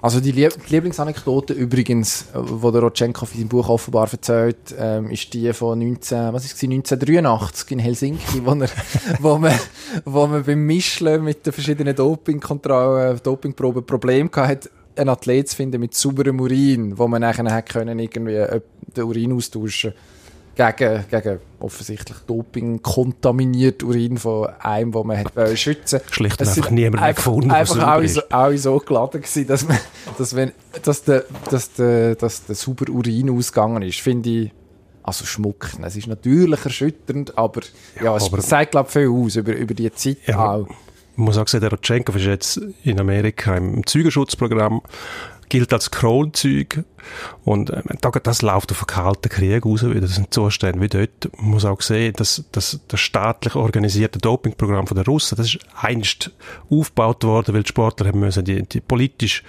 Also 0.00 0.20
die, 0.20 0.30
Lieb 0.30 0.52
die 0.68 0.74
Lieblingsanekdote 0.74 1.52
übrigens, 1.54 2.22
äh, 2.32 2.34
wo 2.34 2.70
der 2.70 2.82
Rodchenkov 2.82 3.32
in 3.32 3.40
seinem 3.40 3.48
Buch 3.48 3.68
offenbar 3.68 4.08
erzählt, 4.10 4.74
ähm, 4.78 5.10
ist 5.10 5.34
die 5.34 5.52
von 5.52 5.78
19, 5.78 6.32
was 6.32 6.44
ist 6.44 6.54
es, 6.54 6.62
1983 6.62 7.70
in 7.72 7.78
Helsinki, 7.80 8.44
wo, 8.44 8.52
er, 8.52 8.68
wo, 9.20 9.38
man, 9.38 9.52
wo 10.04 10.26
man 10.28 10.44
beim 10.44 10.64
Mischeln 10.66 11.24
mit 11.24 11.44
den 11.44 11.52
verschiedenen 11.52 11.96
Dopingkontrollen, 11.96 13.20
Dopingproben 13.22 13.84
Probleme 13.84 14.28
gehabt 14.28 14.48
hat, 14.48 14.70
einen 14.96 15.08
Athlet 15.10 15.48
zu 15.48 15.56
finden 15.56 15.80
mit 15.80 15.94
sauberem 15.94 16.40
Urin, 16.40 16.96
wo 16.96 17.08
man 17.08 17.20
nachher 17.20 17.62
können 17.62 17.98
irgendwie 17.98 18.34
äh, 18.34 18.60
den 18.96 19.04
Urin 19.04 19.32
austauschen 19.32 19.94
gegen, 20.58 21.04
gegen 21.08 21.38
offensichtlich 21.60 22.18
Doping 22.26 22.82
kontaminiert 22.82 23.82
Urin 23.82 24.18
von 24.18 24.48
einem, 24.60 24.92
wo 24.92 25.04
man 25.04 25.24
wollen 25.34 25.56
schützen 25.56 26.00
Schlicht 26.10 26.40
und 26.40 26.46
Es 26.46 26.56
einfach 26.58 26.70
niemand 26.70 26.96
mehr 26.96 27.02
einfach- 27.04 27.24
gefunden, 27.24 27.48
der 27.48 27.58
Einfach 27.58 27.74
sauber 27.76 27.88
alle 28.32 28.54
ist. 28.54 28.62
so, 28.62 28.78
geladen 28.80 29.20
gewesen, 29.20 29.46
dass, 29.46 29.66
man, 29.68 29.78
dass, 30.18 30.34
wenn, 30.36 30.52
dass, 30.82 31.02
der, 31.04 31.24
dass, 31.50 31.72
der, 31.74 32.14
dass 32.16 32.44
der 32.46 32.54
sauber 32.54 32.90
Urin 32.90 33.30
ausgegangen 33.30 33.82
ist, 33.82 34.00
finde 34.00 34.28
ich, 34.30 34.52
also 35.02 35.24
schmuckend. 35.24 35.84
Es 35.84 35.96
ist 35.96 36.06
natürlich 36.06 36.62
erschütternd, 36.64 37.38
aber 37.38 37.62
ja, 38.02 38.14
es 38.16 38.24
aber- 38.24 38.42
sagt, 38.42 38.72
glaube 38.72 38.90
viel 38.90 39.08
aus 39.08 39.36
über, 39.36 39.54
über 39.54 39.74
die 39.74 39.90
Zeit 39.92 40.18
Ja, 40.26 40.52
auch. 40.54 40.68
Man 41.16 41.24
muss 41.24 41.38
auch 41.38 41.48
sagen, 41.48 41.62
der 41.62 41.70
Rodchenkov 41.70 42.14
ist 42.16 42.26
jetzt 42.26 42.60
in 42.84 43.00
Amerika 43.00 43.56
im 43.56 43.84
Zeugenschutzprogramm, 43.86 44.82
gilt 45.48 45.72
als 45.72 45.90
Kronzeug 45.90 46.84
und 47.44 47.70
äh, 47.70 47.82
da- 48.00 48.10
das 48.10 48.42
läuft 48.42 48.70
auf 48.72 48.78
einen 48.80 48.86
kalten 48.86 49.28
Krieg 49.28 49.64
raus 49.64 49.82
wieder. 49.84 50.00
Das 50.02 50.14
sind 50.16 50.32
Zustände 50.32 50.80
wie 50.80 50.88
dort. 50.88 51.30
Man 51.40 51.50
muss 51.52 51.64
auch 51.64 51.80
sehen, 51.80 52.12
dass, 52.16 52.44
dass 52.52 52.80
das 52.88 53.00
staatlich 53.00 53.54
organisierte 53.54 54.18
Dopingprogramm 54.18 54.86
der 54.86 55.04
Russen, 55.04 55.36
das 55.36 55.46
ist 55.54 55.58
einst 55.80 56.30
aufgebaut 56.70 57.24
worden, 57.24 57.54
weil 57.54 57.62
die 57.62 57.68
Sportler 57.68 58.08
haben 58.08 58.20
müssen 58.20 58.44
die, 58.44 58.62
die 58.62 58.80
politische 58.80 59.42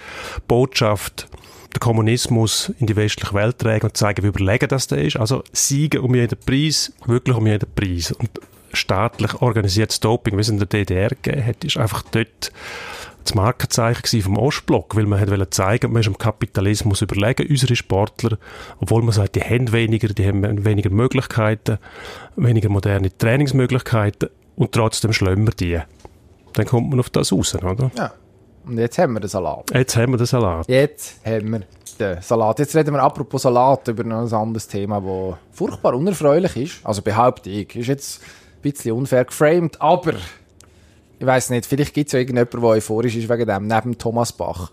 Botschaft 0.48 1.28
den 1.74 1.80
Kommunismus 1.80 2.72
in 2.80 2.86
die 2.86 2.96
westliche 2.96 3.32
Welt 3.34 3.58
tragen 3.58 3.86
und 3.86 3.96
zeigen, 3.96 4.24
wie 4.24 4.28
überlegen 4.28 4.68
das 4.68 4.88
da 4.88 4.96
ist. 4.96 5.16
Also 5.16 5.44
siegen 5.52 6.00
um 6.00 6.14
jeden 6.16 6.38
Preis, 6.44 6.92
wirklich 7.06 7.36
um 7.36 7.46
jeden 7.46 7.72
Preis. 7.74 8.10
Und 8.10 8.28
staatlich 8.72 9.34
organisiertes 9.40 10.00
Doping, 10.00 10.36
wie 10.36 10.40
es 10.40 10.48
in 10.48 10.58
der 10.58 10.66
DDR 10.66 11.10
gegeben 11.10 11.46
hat, 11.46 11.62
ist 11.64 11.76
einfach 11.76 12.02
dort 12.10 12.50
das 13.24 13.34
Markenzeichen 13.34 14.22
vom 14.22 14.38
Ostblock, 14.38 14.96
weil 14.96 15.06
man 15.06 15.20
hat 15.20 15.30
wollte 15.30 15.50
zeigen, 15.50 15.92
man 15.92 16.00
ist 16.00 16.06
im 16.06 16.18
Kapitalismus 16.18 17.02
überlegen, 17.02 17.46
unsere 17.48 17.76
Sportler, 17.76 18.38
obwohl 18.78 19.02
man 19.02 19.12
sagt, 19.12 19.36
die 19.36 19.42
haben 19.42 19.72
weniger, 19.72 20.08
die 20.08 20.26
haben 20.26 20.64
weniger 20.64 20.90
Möglichkeiten, 20.90 21.78
weniger 22.36 22.68
moderne 22.68 23.16
Trainingsmöglichkeiten 23.16 24.30
und 24.56 24.72
trotzdem 24.72 25.12
schlömmer 25.12 25.50
die. 25.50 25.80
Dann 26.54 26.66
kommt 26.66 26.90
man 26.90 27.00
auf 27.00 27.10
das 27.10 27.32
raus, 27.32 27.54
oder? 27.54 27.90
Ja. 27.96 28.12
Und 28.66 28.78
jetzt 28.78 28.98
haben 28.98 29.14
wir 29.14 29.20
den 29.20 29.28
Salat. 29.28 29.70
Jetzt 29.72 29.96
haben 29.96 30.12
wir 30.12 30.18
den 30.18 30.26
Salat. 30.26 30.68
Jetzt 30.68 31.20
haben 31.24 31.50
wir 31.50 31.62
den 31.98 32.22
Salat. 32.22 32.58
Jetzt 32.58 32.76
reden 32.76 32.94
wir 32.94 33.02
apropos 33.02 33.42
Salat 33.42 33.88
über 33.88 34.04
noch 34.04 34.20
ein 34.20 34.32
anderes 34.32 34.68
Thema, 34.68 35.00
das 35.00 35.38
furchtbar 35.56 35.94
unerfreulich 35.94 36.56
ist. 36.56 36.86
Also 36.86 37.02
behaupte 37.02 37.48
ich. 37.48 37.74
Ist 37.74 37.86
jetzt 37.86 38.22
ein 38.22 38.62
bisschen 38.62 38.92
unfair 38.92 39.24
geframed, 39.24 39.80
aber 39.80 40.14
ich 41.20 41.26
weiß 41.26 41.50
nicht, 41.50 41.66
vielleicht 41.66 41.92
gibt 41.92 42.06
es 42.08 42.14
ja 42.14 42.18
irgendjemanden, 42.18 42.62
der 42.62 42.70
euphorisch 42.70 43.14
ist 43.14 43.28
wegen 43.28 43.46
dem, 43.46 43.66
neben 43.66 43.98
Thomas 43.98 44.32
Bach. 44.32 44.72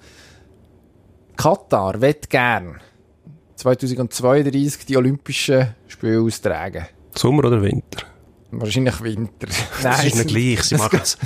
Katar 1.35 1.99
wird 1.99 2.29
gern 2.29 2.79
2032 3.57 4.85
die 4.85 4.95
Olympischen 4.95 5.75
Spiele 5.87 6.21
austragen. 6.21 6.87
Sommer 7.13 7.43
oder 7.45 7.61
Winter? 7.61 8.03
Wahrscheinlich 8.51 9.03
Winter. 9.03 9.49
Das 9.83 10.05
ist 10.05 10.15
nicht 10.15 10.29
gleich, 10.29 10.63
sie 10.63 10.75
machen 10.77 11.01
es. 11.01 11.17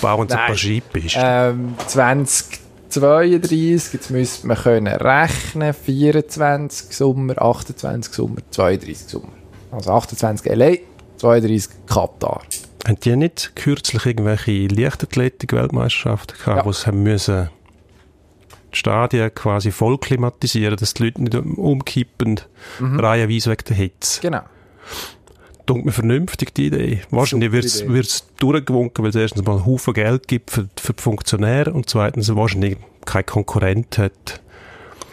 Bauen 0.00 0.26
sie 0.26 0.34
ein 0.34 0.38
Nein. 0.38 0.46
paar 0.46 0.56
Skipisten. 0.56 1.20
Ähm, 1.22 1.74
2032, 1.86 3.92
jetzt 3.92 4.10
müsste 4.10 4.46
man 4.46 4.56
können 4.56 4.86
rechnen, 4.86 5.74
24 5.74 6.96
Sommer, 6.96 7.42
28 7.42 8.14
Sommer, 8.14 8.38
32 8.50 9.06
Sommer. 9.06 9.32
Also 9.70 9.92
28 9.92 10.50
LA, 10.56 10.76
32 11.18 11.86
Katar. 11.86 12.40
Haben 12.86 13.00
die 13.00 13.16
nicht 13.16 13.52
kürzlich 13.56 14.06
irgendwelche 14.06 14.66
Leichtathletik-Weltmeisterschaften 14.68 16.36
gehabt, 16.38 16.58
Ja. 16.58 16.64
wo 16.64 16.72
sie 16.72 16.86
haben 16.86 17.02
müssen 17.02 17.50
die 18.72 18.76
Stadien 18.78 19.34
quasi 19.34 19.70
voll 19.72 19.96
klimatisieren, 19.98 20.76
dass 20.76 20.92
die 20.94 21.04
Leute 21.04 21.22
nicht 21.22 21.34
umkippen, 21.34 22.40
Mhm. 22.80 23.00
reihenweise 23.00 23.50
wegen 23.50 23.64
der 23.66 23.76
Hitze. 23.76 24.20
Genau. 24.20 24.42
Dunkt 25.64 25.86
mir 25.86 25.92
vernünftig, 25.92 26.54
die 26.54 26.66
Idee. 26.66 27.00
Wahrscheinlich 27.10 27.50
wird 27.52 27.64
es 27.64 28.26
durchgewunken, 28.38 29.02
weil 29.02 29.10
es 29.10 29.16
erstens 29.16 29.44
mal 29.44 29.56
einen 29.56 29.66
Haufen 29.66 29.94
Geld 29.94 30.28
gibt 30.28 30.50
für, 30.50 30.68
für 30.78 30.92
die 30.92 31.02
Funktionäre 31.02 31.72
und 31.72 31.88
zweitens 31.88 32.34
wahrscheinlich 32.34 32.76
kein 33.06 33.24
Konkurrent 33.26 33.96
hat. 33.98 34.40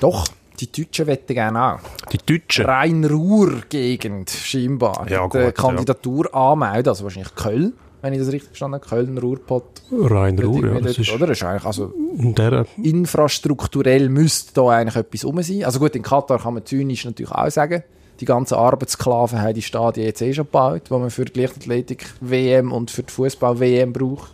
Doch, 0.02 0.28
die 0.60 0.72
Deutschen 0.72 1.08
wetten 1.08 1.34
gerne 1.34 1.74
auch. 1.74 1.80
Die 2.12 2.18
Deutschen. 2.18 2.66
Rhein-Ruhr-Gegend, 2.66 4.30
scheinbar. 4.30 5.06
Ja, 5.10 5.26
gut, 5.26 5.42
ja. 5.42 5.52
Kandidatur 5.52 6.34
anmelden, 6.34 6.90
also 6.90 7.04
wahrscheinlich 7.04 7.36
Köln, 7.36 7.74
wenn 8.02 8.14
ich 8.14 8.20
das 8.20 8.30
richtig 8.32 8.50
verstanden 8.50 8.76
habe. 8.76 8.88
Köln, 8.88 9.18
Ruhrpott. 9.18 9.82
Rhein-Ruhr, 9.92 10.66
ja. 10.66 10.82
Das 10.82 10.98
ist 10.98 11.12
oder? 11.12 11.28
Das 11.28 11.38
ist 11.38 11.44
eigentlich, 11.44 11.66
also 11.66 11.94
der, 12.18 12.66
infrastrukturell 12.82 14.10
müsste 14.10 14.54
da 14.54 14.70
eigentlich 14.70 14.96
etwas 14.96 15.26
rum 15.26 15.42
sein. 15.42 15.64
Also 15.64 15.80
gut, 15.80 15.96
in 15.96 16.04
Katar 16.04 16.40
kann 16.40 16.54
man 16.54 16.66
zynisch 16.66 17.06
natürlich 17.06 17.32
auch 17.32 17.50
sagen, 17.50 17.84
die 18.20 18.26
ganzen 18.26 18.56
Arbeitssklaven 18.56 19.42
haben 19.42 19.54
die 19.54 19.62
Stadien 19.62 20.08
jetzt 20.08 20.22
eh 20.22 20.34
schon 20.34 20.46
gebaut, 20.46 20.84
die 20.90 20.94
man 20.94 21.10
für 21.10 21.26
die 21.26 21.40
Leichtathletik-WM 21.40 22.72
und 22.72 22.92
für 22.92 23.04
die 23.04 23.12
Fußball-WM 23.12 23.92
braucht. 23.92 24.34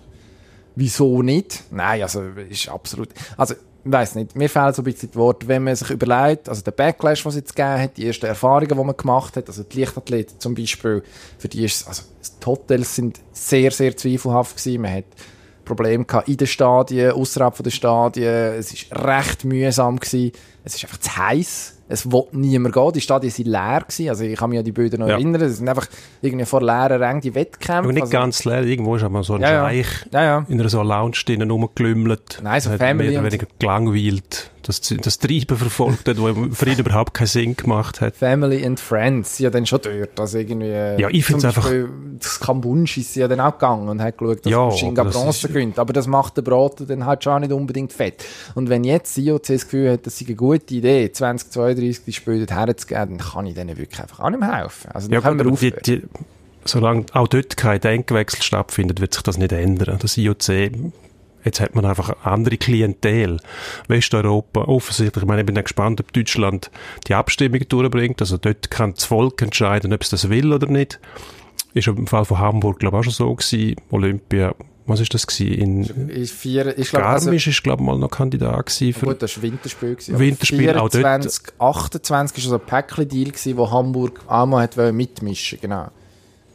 Wieso 0.75 1.21
nicht? 1.21 1.63
Nein, 1.71 2.01
also 2.01 2.21
ist 2.49 2.69
absolut... 2.69 3.09
Also, 3.37 3.55
ich 3.83 3.91
weiss 3.91 4.15
nicht, 4.15 4.35
mir 4.35 4.49
fehlen 4.49 4.73
so 4.73 4.81
ein 4.81 4.85
bisschen 4.85 5.11
die 5.11 5.17
Worte, 5.17 5.47
wenn 5.47 5.63
man 5.63 5.75
sich 5.75 5.89
überlegt, 5.89 6.49
also 6.49 6.61
der 6.61 6.71
Backlash, 6.71 7.25
was 7.25 7.33
es 7.33 7.41
jetzt 7.41 7.55
gegeben 7.55 7.81
hat, 7.81 7.97
die 7.97 8.07
ersten 8.07 8.27
Erfahrungen, 8.27 8.67
die 8.67 8.75
man 8.75 8.95
gemacht 8.95 9.37
hat, 9.37 9.47
also 9.47 9.63
die 9.63 9.79
Leichtathleten 9.79 10.39
zum 10.39 10.53
Beispiel, 10.53 11.03
für 11.37 11.47
die 11.47 11.65
ist 11.65 11.87
also 11.87 12.03
die 12.41 12.45
Hotels 12.45 12.95
sind 12.95 13.19
sehr, 13.31 13.71
sehr 13.71 13.95
zweifelhaft 13.97 14.57
gewesen, 14.57 14.81
man 14.81 14.93
hat 14.93 15.05
Probleme 15.65 16.05
gehabt 16.05 16.27
in 16.27 16.37
den 16.37 16.47
Stadien, 16.47 17.11
außerhalb 17.11 17.63
der 17.63 17.69
Stadien. 17.69 18.33
Es 18.59 18.73
ist 18.73 18.91
recht 18.91 19.45
mühsam 19.45 19.99
gewesen. 19.99 20.31
Es 20.63 20.75
ist 20.75 20.83
einfach 20.83 20.99
zu 20.99 21.17
heiß. 21.17 21.77
Es 21.91 22.11
wollte 22.11 22.37
niemand 22.37 22.73
gehen. 22.73 22.91
Die 22.93 23.01
Stadien 23.01 23.31
sind 23.31 23.47
leer 23.47 23.81
gewesen. 23.87 24.09
Also 24.09 24.23
ich 24.23 24.37
kann 24.37 24.49
mich 24.49 24.59
an 24.59 24.65
die 24.65 24.71
Bilder 24.71 24.97
noch 24.97 25.07
Ja. 25.07 25.15
erinnern. 25.15 25.41
Es 25.41 25.57
sind 25.57 25.67
einfach 25.67 25.87
irgendwie 26.21 26.45
vor 26.45 26.61
leeren 26.61 27.01
Rängen 27.03 27.21
die 27.21 27.35
Wettkämpfe. 27.35 27.73
aber 27.83 27.93
nicht 27.93 28.01
also, 28.03 28.11
ganz 28.11 28.45
leer. 28.45 28.63
Irgendwo 28.63 28.95
ist 28.95 29.03
aber 29.03 29.23
so 29.23 29.33
ein 29.35 29.41
Ja. 29.41 29.65
Scheich 29.65 29.87
Ja, 30.11 30.45
in 30.47 30.59
einer 30.59 30.69
so 30.69 30.81
Lounge 30.81 31.17
drinnen 31.25 31.51
rumgelümmelt. 31.51 32.39
Nein, 32.43 32.61
so 32.61 32.69
Family 32.71 33.09
Mehr 33.09 33.19
oder 33.19 33.27
weniger 33.31 33.47
gelangweilt. 33.59 34.51
Das, 34.63 34.79
das 34.81 35.17
Treiben 35.19 35.57
verfolgt 35.57 36.07
hat, 36.07 36.17
das 36.17 36.57
für 36.57 36.69
ihn 36.69 36.77
überhaupt 36.79 37.13
keinen 37.13 37.27
Sinn 37.27 37.55
gemacht 37.55 37.99
hat. 38.01 38.15
Family 38.15 38.65
and 38.65 38.79
Friends 38.79 39.39
ja 39.39 39.49
dann 39.49 39.65
schon 39.65 39.79
dort. 39.81 40.19
Also 40.19 40.37
irgendwie, 40.37 40.67
Ja, 40.69 41.09
ich 41.09 41.25
find's 41.25 41.41
zum 41.41 41.49
einfach- 41.49 41.71
Das 42.19 42.39
Kambunsch 42.39 42.97
ist 42.97 43.15
ja 43.15 43.27
dann 43.27 43.39
auch 43.39 43.53
gegangen 43.53 43.89
und 43.89 44.01
hat 44.01 44.17
geschaut, 44.17 44.45
dass 44.45 44.51
Ja, 44.51 44.69
das 44.69 45.13
Bronze 45.15 45.29
ist- 45.29 45.53
gewinnt. 45.53 45.79
Aber 45.79 45.93
das 45.93 46.05
macht 46.07 46.37
der 46.37 46.43
Braten 46.43 46.85
dann 46.87 47.05
halt 47.05 47.23
schon 47.23 47.41
nicht 47.41 47.51
unbedingt 47.51 47.91
fett. 47.93 48.23
Und 48.55 48.69
wenn 48.69 48.83
jetzt 48.83 49.17
IOC 49.17 49.47
das 49.47 49.63
Gefühl 49.63 49.91
hat, 49.93 50.05
das 50.05 50.19
sei 50.19 50.25
eine 50.27 50.35
gute 50.35 50.73
Idee, 50.75 51.11
2032 51.11 52.03
die 52.05 52.13
Spiele 52.13 52.45
herzugeben, 52.47 53.17
dann 53.17 53.27
kann 53.27 53.45
ich 53.47 53.55
denen 53.55 53.77
wirklich 53.77 53.99
einfach 53.99 54.19
auch 54.19 54.29
nicht 54.29 54.39
mehr 54.39 54.55
helfen. 54.55 54.91
Also 54.93 55.07
dann 55.07 55.15
Ja, 55.15 55.21
können 55.21 55.39
wir 55.39 55.45
die, 55.45 55.51
aufhören. 55.51 55.81
die, 55.85 56.01
solange 56.65 57.05
auch 57.13 57.27
dort 57.27 57.57
kein 57.57 57.79
Denkwechsel 57.81 58.43
stattfindet, 58.43 59.01
wird 59.01 59.13
sich 59.13 59.23
das 59.23 59.37
nicht 59.37 59.51
ändern. 59.51 59.97
Das 59.99 60.17
IOC, 60.17 60.71
jetzt 61.43 61.59
hat 61.59 61.75
man 61.75 61.85
einfach 61.85 62.09
eine 62.09 62.25
andere 62.33 62.57
Klientel. 62.57 63.39
Westeuropa, 63.87 64.61
offensichtlich, 64.61 65.23
ich 65.23 65.27
meine, 65.27 65.41
ich 65.41 65.45
bin 65.45 65.55
gespannt, 65.55 65.99
ob 65.99 66.13
Deutschland 66.13 66.71
die 67.07 67.13
Abstimmung 67.13 67.61
durchbringt. 67.67 68.21
Also 68.21 68.37
dort 68.37 68.69
kann 68.71 68.93
das 68.93 69.05
Volk 69.05 69.41
entscheiden, 69.41 69.93
ob 69.93 70.01
es 70.01 70.09
das 70.09 70.29
will 70.29 70.53
oder 70.53 70.67
nicht. 70.67 70.99
ist 71.73 71.87
im 71.87 72.07
Fall 72.07 72.25
von 72.25 72.39
Hamburg, 72.39 72.79
glaube 72.79 72.97
ich, 72.97 72.99
auch 72.99 73.03
schon 73.03 73.13
so 73.13 73.35
gewesen. 73.35 73.75
Olympia, 73.91 74.53
was 74.85 74.99
ist 74.99 75.13
das 75.13 75.27
gewesen? 75.27 75.87
In 75.87 76.09
Ist 76.09 76.33
vier, 76.33 76.77
ich 76.77 76.89
glaube, 76.89 77.05
also, 77.05 77.25
Garmisch 77.25 77.47
ist, 77.47 77.63
glaube 77.63 77.81
ich, 77.81 77.87
mal 77.87 77.97
noch 77.97 78.09
Kandidat 78.09 78.65
gewesen 78.65 78.93
für 78.93 79.05
gut, 79.07 79.21
das 79.21 79.37
war 79.37 79.43
Winterspiel. 79.43 79.95
Gewesen, 79.95 80.19
Winterspiel, 80.19 80.69
auch 80.71 80.89
dort. 80.89 80.91
24, 80.91 81.53
28 81.59 82.37
ist 82.37 82.49
so 82.49 82.55
ein 82.55 82.61
Päckchen-Deal 82.61 83.31
wo 83.55 83.71
Hamburg 83.71 84.21
auch 84.27 84.45
mal 84.45 84.63
hat 84.63 84.77
wollen 84.77 84.95
mitmischen, 84.95 85.59
genau. 85.61 85.89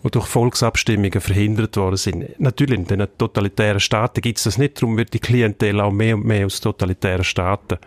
Die 0.07 0.13
durch 0.13 0.27
Volksabstimmungen 0.27 1.21
verhindert 1.21 1.77
worden 1.77 1.97
sind. 1.97 2.41
Natürlich, 2.41 2.79
in 2.79 2.85
den 2.87 3.07
totalitären 3.19 3.81
Staaten 3.81 4.21
gibt 4.21 4.39
es 4.39 4.45
das 4.45 4.59
nicht, 4.59 4.81
darum 4.81 4.97
wird 4.97 5.13
die 5.13 5.19
Klientel 5.19 5.81
auch 5.81 5.93
mehr 5.93 6.17
und 6.17 6.25
mehr 6.25 6.47
aus 6.47 6.61
totalitären 6.61 7.25
Staaten, 7.25 7.79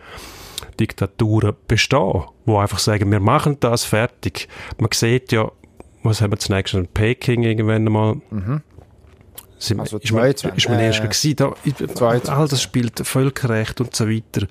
Diktaturen 0.78 1.54
bestehen, 1.66 2.24
wo 2.44 2.58
einfach 2.58 2.78
sagen, 2.78 3.10
wir 3.10 3.20
machen 3.20 3.56
das 3.60 3.84
fertig. 3.84 4.48
Man 4.78 4.90
sieht 4.92 5.32
ja, 5.32 5.50
was 6.02 6.20
haben 6.20 6.32
wir 6.32 6.38
zunächst 6.38 6.74
in 6.74 6.86
Peking 6.86 7.42
irgendwann 7.42 7.86
einmal, 7.86 8.20
sind, 9.62 9.80
Also 9.80 9.98
ist 9.98 10.12
man, 10.12 10.22
22, 10.22 10.56
ist 10.56 10.68
man 10.68 10.78
äh, 10.78 10.86
erst 10.86 11.02
gewesen, 11.02 11.36
da, 11.36 11.54
22, 11.94 12.30
all 12.30 12.48
das 12.48 12.62
spielt 12.62 12.98
Völkerrecht 13.06 13.80
und 13.80 13.94
so 13.94 14.08
weiter, 14.08 14.46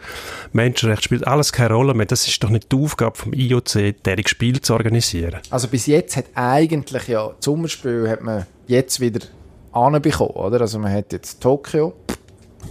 Menschenrecht 0.53 1.03
spielt 1.03 1.27
alles 1.27 1.51
keine 1.51 1.73
Rolle 1.73 1.93
mehr. 1.93 2.05
Das 2.05 2.27
ist 2.27 2.43
doch 2.43 2.49
nicht 2.49 2.71
die 2.71 2.77
Aufgabe 2.77 3.17
vom 3.17 3.33
IOC, 3.33 4.03
deren 4.03 4.27
Spiel 4.27 4.61
zu 4.61 4.73
organisieren. 4.73 5.39
Also 5.49 5.67
bis 5.67 5.85
jetzt 5.87 6.15
hat 6.15 6.25
eigentlich 6.35 7.07
ja 7.07 7.27
das 7.27 7.45
Sommerspiel 7.45 8.09
hat 8.09 8.21
man 8.21 8.45
jetzt 8.67 8.99
wieder 8.99 9.25
anbekommen, 9.71 10.31
oder? 10.31 10.61
Also 10.61 10.79
man 10.79 10.93
hat 10.93 11.11
jetzt 11.13 11.41
Tokio, 11.41 11.93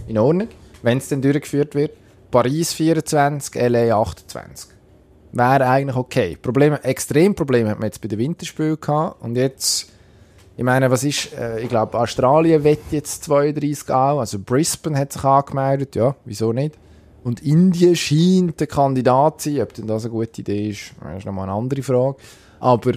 in 0.06 0.18
Ordnung, 0.18 0.48
wenn 0.82 0.98
es 0.98 1.08
dann 1.08 1.22
durchgeführt 1.22 1.74
wird, 1.74 1.92
Paris 2.30 2.72
24, 2.74 3.54
LA 3.54 4.00
28. 4.00 4.70
Wäre 5.32 5.66
eigentlich 5.66 5.96
okay. 5.96 6.36
Probleme, 6.40 6.82
extrem 6.84 7.34
Probleme 7.34 7.70
hat 7.70 7.78
man 7.78 7.86
jetzt 7.86 8.00
bei 8.00 8.08
den 8.08 8.18
Winterspielen 8.18 8.80
gehabt 8.80 9.22
und 9.22 9.36
jetzt, 9.36 9.92
ich 10.58 10.64
meine, 10.64 10.90
was 10.90 11.04
ist, 11.04 11.32
äh, 11.34 11.60
ich 11.60 11.68
glaube 11.68 11.96
Australien 11.96 12.64
wett 12.64 12.80
jetzt 12.90 13.22
32 13.22 13.94
auch, 13.94 14.18
also 14.18 14.40
Brisbane 14.40 14.98
hat 14.98 15.12
sich 15.12 15.22
angemeldet, 15.22 15.94
ja, 15.94 16.16
wieso 16.24 16.52
nicht? 16.52 16.76
Und 17.22 17.44
Indien 17.44 17.94
scheint 17.94 18.58
der 18.58 18.66
Kandidat 18.66 19.40
zu 19.40 19.52
sein, 19.52 19.62
ob 19.62 19.72
denn 19.74 19.86
das 19.86 20.02
eine 20.02 20.10
gute 20.10 20.40
Idee 20.40 20.70
ist, 20.70 20.94
das 21.00 21.18
ist 21.18 21.26
nochmal 21.26 21.44
eine 21.44 21.56
andere 21.56 21.80
Frage. 21.84 22.16
Aber 22.58 22.92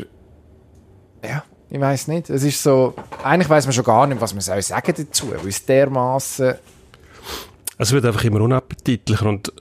ja, 1.23 1.43
ich 1.69 1.79
weiß 1.79 2.07
nicht. 2.07 2.31
Es 2.31 2.41
ist 2.41 2.63
so, 2.63 2.95
eigentlich 3.23 3.49
weiß 3.49 3.67
man 3.67 3.73
schon 3.73 3.83
gar 3.83 4.07
nicht, 4.07 4.19
was 4.19 4.33
man 4.33 4.41
soll 4.41 4.61
sagen 4.63 4.93
dazu, 4.97 5.29
weil 5.29 5.47
es 5.47 5.63
dermaßen 5.63 6.55
Es 7.77 7.91
wird 7.91 8.05
einfach 8.05 8.23
immer 8.23 8.41
unappetitlicher 8.41 9.27
und 9.27 9.53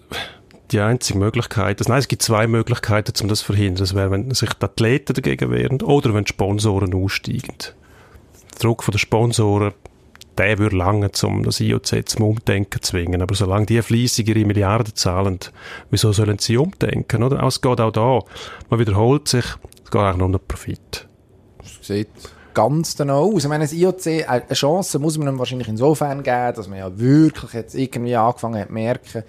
die 0.70 0.80
einzige 0.80 1.18
Möglichkeit, 1.18 1.80
also 1.80 1.90
nein, 1.90 1.98
es 1.98 2.08
gibt 2.08 2.22
zwei 2.22 2.46
Möglichkeiten, 2.46 3.12
um 3.20 3.28
das 3.28 3.40
zu 3.40 3.46
verhindern. 3.46 3.80
Das 3.80 3.94
wäre, 3.94 4.10
wenn 4.10 4.30
sich 4.30 4.54
die 4.54 4.64
Athleten 4.64 5.12
dagegen 5.12 5.50
wehren 5.50 5.82
oder 5.82 6.14
wenn 6.14 6.24
die 6.24 6.30
Sponsoren 6.30 6.94
aussteigen. 6.94 7.58
Der 8.60 8.68
Druck 8.68 8.84
den 8.84 8.98
Sponsoren, 8.98 9.72
der 10.36 10.58
würde 10.58 10.76
lange, 10.76 11.10
um 11.22 11.42
das 11.44 11.60
IOC 11.60 12.06
zum 12.08 12.24
Umdenken 12.26 12.82
zu 12.82 12.92
zwingen. 12.92 13.22
Aber 13.22 13.34
solange 13.34 13.66
die 13.66 13.80
fleissig 13.80 14.28
ihre 14.28 14.44
Milliarden 14.44 14.94
zahlen, 14.94 15.38
wieso 15.90 16.12
sollen 16.12 16.38
sie 16.38 16.58
umdenken? 16.58 17.22
Oder? 17.22 17.42
Es 17.42 17.62
geht 17.62 17.80
auch 17.80 17.90
da. 17.90 18.20
Man 18.68 18.80
wiederholt 18.80 19.28
sich, 19.28 19.44
es 19.84 19.90
geht 19.90 20.00
auch 20.00 20.16
nur 20.16 20.26
um 20.26 20.32
den 20.32 20.40
Profit. 20.46 21.08
sieht 21.80 22.08
ganz 22.52 22.96
danach 22.96 23.14
aus. 23.14 23.44
Ich 23.44 23.48
meine, 23.48 23.64
das 23.64 23.72
IOC, 23.72 24.06
äh, 24.06 24.24
eine 24.24 24.46
Chance 24.52 24.98
muss 24.98 25.16
man 25.16 25.28
ihm 25.28 25.38
wahrscheinlich 25.38 25.68
insofern 25.68 26.22
geben, 26.22 26.54
dass 26.54 26.68
man 26.68 26.78
ja 26.78 26.98
wirklich 26.98 27.52
jetzt 27.54 27.74
irgendwie 27.74 28.16
angefangen 28.16 28.60
hat 28.60 28.68
zu 28.68 28.74
merken, 28.74 29.22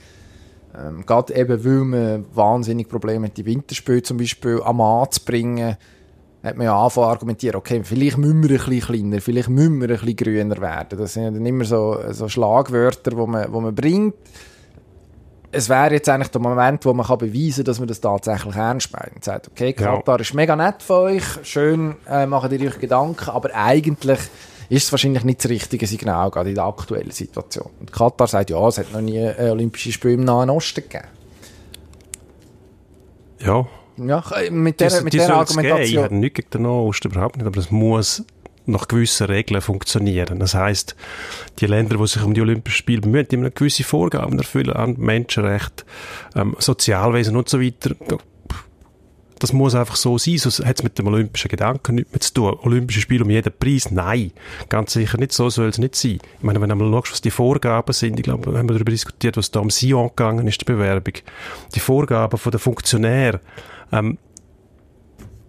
ähm, 0.78 1.06
gerade 1.06 1.36
eben, 1.36 1.64
weil 1.64 1.86
man 1.86 2.26
wahnsinnig 2.34 2.90
Probleme 2.90 3.28
hat, 3.28 3.38
die 3.38 3.46
Winterspiele 3.46 4.04
zum 4.04 4.18
Beispiel 4.18 4.62
am 4.64 4.78
Mann 4.78 5.10
zu 5.12 5.24
bringen, 5.24 5.78
hat 6.44 6.58
man 6.58 6.66
ja 6.66 6.76
angefangen 6.76 7.06
zu 7.06 7.10
argumentieren, 7.10 7.56
okay, 7.56 7.82
vielleicht 7.84 8.18
müssen 8.18 8.42
wir 8.44 8.50
ein 8.60 8.66
bisschen 8.66 8.82
kleiner, 8.82 9.22
vielleicht 9.22 9.50
müssen 9.50 9.80
wir 9.80 9.90
ein 9.90 9.96
bisschen 9.96 10.16
grüner 10.16 10.58
werden. 10.58 10.98
Das 10.98 11.14
sind 11.14 11.24
ja 11.24 11.32
dann 11.32 11.46
immer 11.46 11.66
so, 11.66 12.00
so 12.10 12.28
Schlagwörter, 12.28 13.12
die 13.12 13.16
man, 13.16 13.54
wo 13.54 13.62
man 13.62 13.76
bringt. 13.76 14.16
Es 15.52 15.68
wäre 15.70 15.94
jetzt 15.94 16.08
eigentlich 16.10 16.30
der 16.30 16.42
Moment, 16.42 16.86
wo 16.86 16.94
man 16.94 17.06
kann 17.06 17.18
beweisen 17.18 17.58
kann, 17.58 17.66
dass 17.66 17.80
man 17.80 17.88
das 17.90 18.00
tatsächlich 18.00 18.56
ernst 18.56 18.92
meint. 18.94 19.16
Und 19.16 19.24
sagt, 19.24 19.50
okay, 19.50 19.76
Ja. 19.78 19.98
Katar 19.98 20.20
ist 20.22 20.34
mega 20.34 20.56
nett 20.56 20.82
von 20.82 20.96
euch, 21.04 21.24
schön 21.44 21.96
äh, 22.10 22.26
macht 22.26 22.52
ihr 22.52 22.68
euch 22.68 22.80
Gedanken, 22.80 23.30
aber 23.30 23.54
eigentlich 23.54 24.20
ist 24.70 24.86
es 24.86 24.92
wahrscheinlich 24.92 25.26
nicht 25.26 25.44
das 25.44 25.52
richtige 25.52 25.86
Signal, 25.86 26.32
gerade 26.32 26.50
in 26.50 26.56
der 26.56 26.64
aktuellen 26.64 27.12
Situation. 27.12 27.70
Und 27.82 27.92
Katar 27.92 28.28
sagt, 28.28 28.50
ja, 28.50 28.68
es 28.68 28.78
hat 28.78 28.94
noch 28.94 29.02
nie 29.02 29.18
äh, 29.18 29.50
Olympische 29.52 29.92
Spiele 29.92 30.14
im 30.14 30.24
Nahen 30.24 30.50
Osten 30.50 30.82
gegeben. 30.82 31.08
Ja, 33.40 33.68
Ja, 33.98 34.24
mit 34.50 34.80
der, 34.80 34.90
die, 34.90 35.04
mit 35.04 35.14
die 35.14 35.18
der 35.18 35.28
geben. 35.28 35.42
Ich 35.42 35.50
Argumentation. 35.50 36.04
habe 36.04 36.16
nichts 36.16 36.36
gegen 36.36 36.50
den 36.50 36.62
Nahen 36.64 36.72
Osten, 36.72 37.12
überhaupt 37.12 37.38
nicht, 37.38 37.46
aber 37.46 37.58
es 37.60 37.72
muss 37.72 38.24
nach 38.66 38.88
gewissen 38.88 39.28
Regeln 39.28 39.62
funktionieren. 39.62 40.40
Das 40.40 40.54
heißt, 40.54 40.96
die 41.60 41.66
Länder, 41.66 41.98
die 41.98 42.08
sich 42.08 42.24
um 42.24 42.34
die 42.34 42.42
Olympischen 42.42 42.78
Spiele 42.78 43.02
bemühen, 43.02 43.28
die 43.30 43.38
müssen 43.38 43.56
gewisse 43.56 43.84
Vorgaben 43.84 44.38
erfüllen 44.38 44.74
an 44.74 44.96
Menschenrecht, 44.98 45.86
ähm, 46.36 46.56
Sozialwesen 46.60 47.36
und 47.36 47.50
so 47.50 47.62
weiter. 47.62 47.96
Das 49.40 49.54
muss 49.54 49.74
einfach 49.74 49.96
so 49.96 50.20
sein, 50.20 50.38
sonst 50.38 50.64
hat 50.64 50.78
es 50.78 50.84
mit 50.84 51.00
dem 51.00 51.08
olympischen 51.08 51.50
Gedanken 51.50 51.96
nichts 51.96 52.12
mehr 52.12 52.22
zu 52.22 52.34
tun. 52.34 52.58
Olympische 52.62 53.02
Spiele 53.02 53.24
um 53.24 53.30
jeden 53.32 53.52
Preis? 53.52 53.90
Nein, 53.90 54.32
ganz 54.70 54.94
sicher 54.94 55.18
nicht. 55.18 55.32
So 55.32 55.50
soll 55.50 55.70
es 55.70 55.80
nicht 55.80 55.96
sein. 55.96 56.20
Ich 56.38 56.44
meine, 56.44 56.62
wenn 56.62 56.70
du 56.70 56.76
mal 56.76 56.92
schaust, 56.92 57.14
was 57.14 57.22
die 57.22 57.32
Vorgaben 57.32 57.92
sind, 57.92 58.20
ich 58.20 58.24
glaube, 58.24 58.52
wir 58.52 58.60
haben 58.60 58.68
darüber 58.68 58.92
diskutiert, 58.92 59.38
was 59.38 59.50
da 59.50 59.60
um 59.60 59.72
Sion 59.72 60.10
gegangen 60.10 60.48
ist, 60.48 60.62
die 60.62 60.66
Bewerbung. 60.66 61.16
Die 61.74 61.80
Vorgaben 61.80 62.38
von 62.38 62.52
den 62.52 62.60
Funktionären, 62.60 63.40
ähm, 63.92 64.18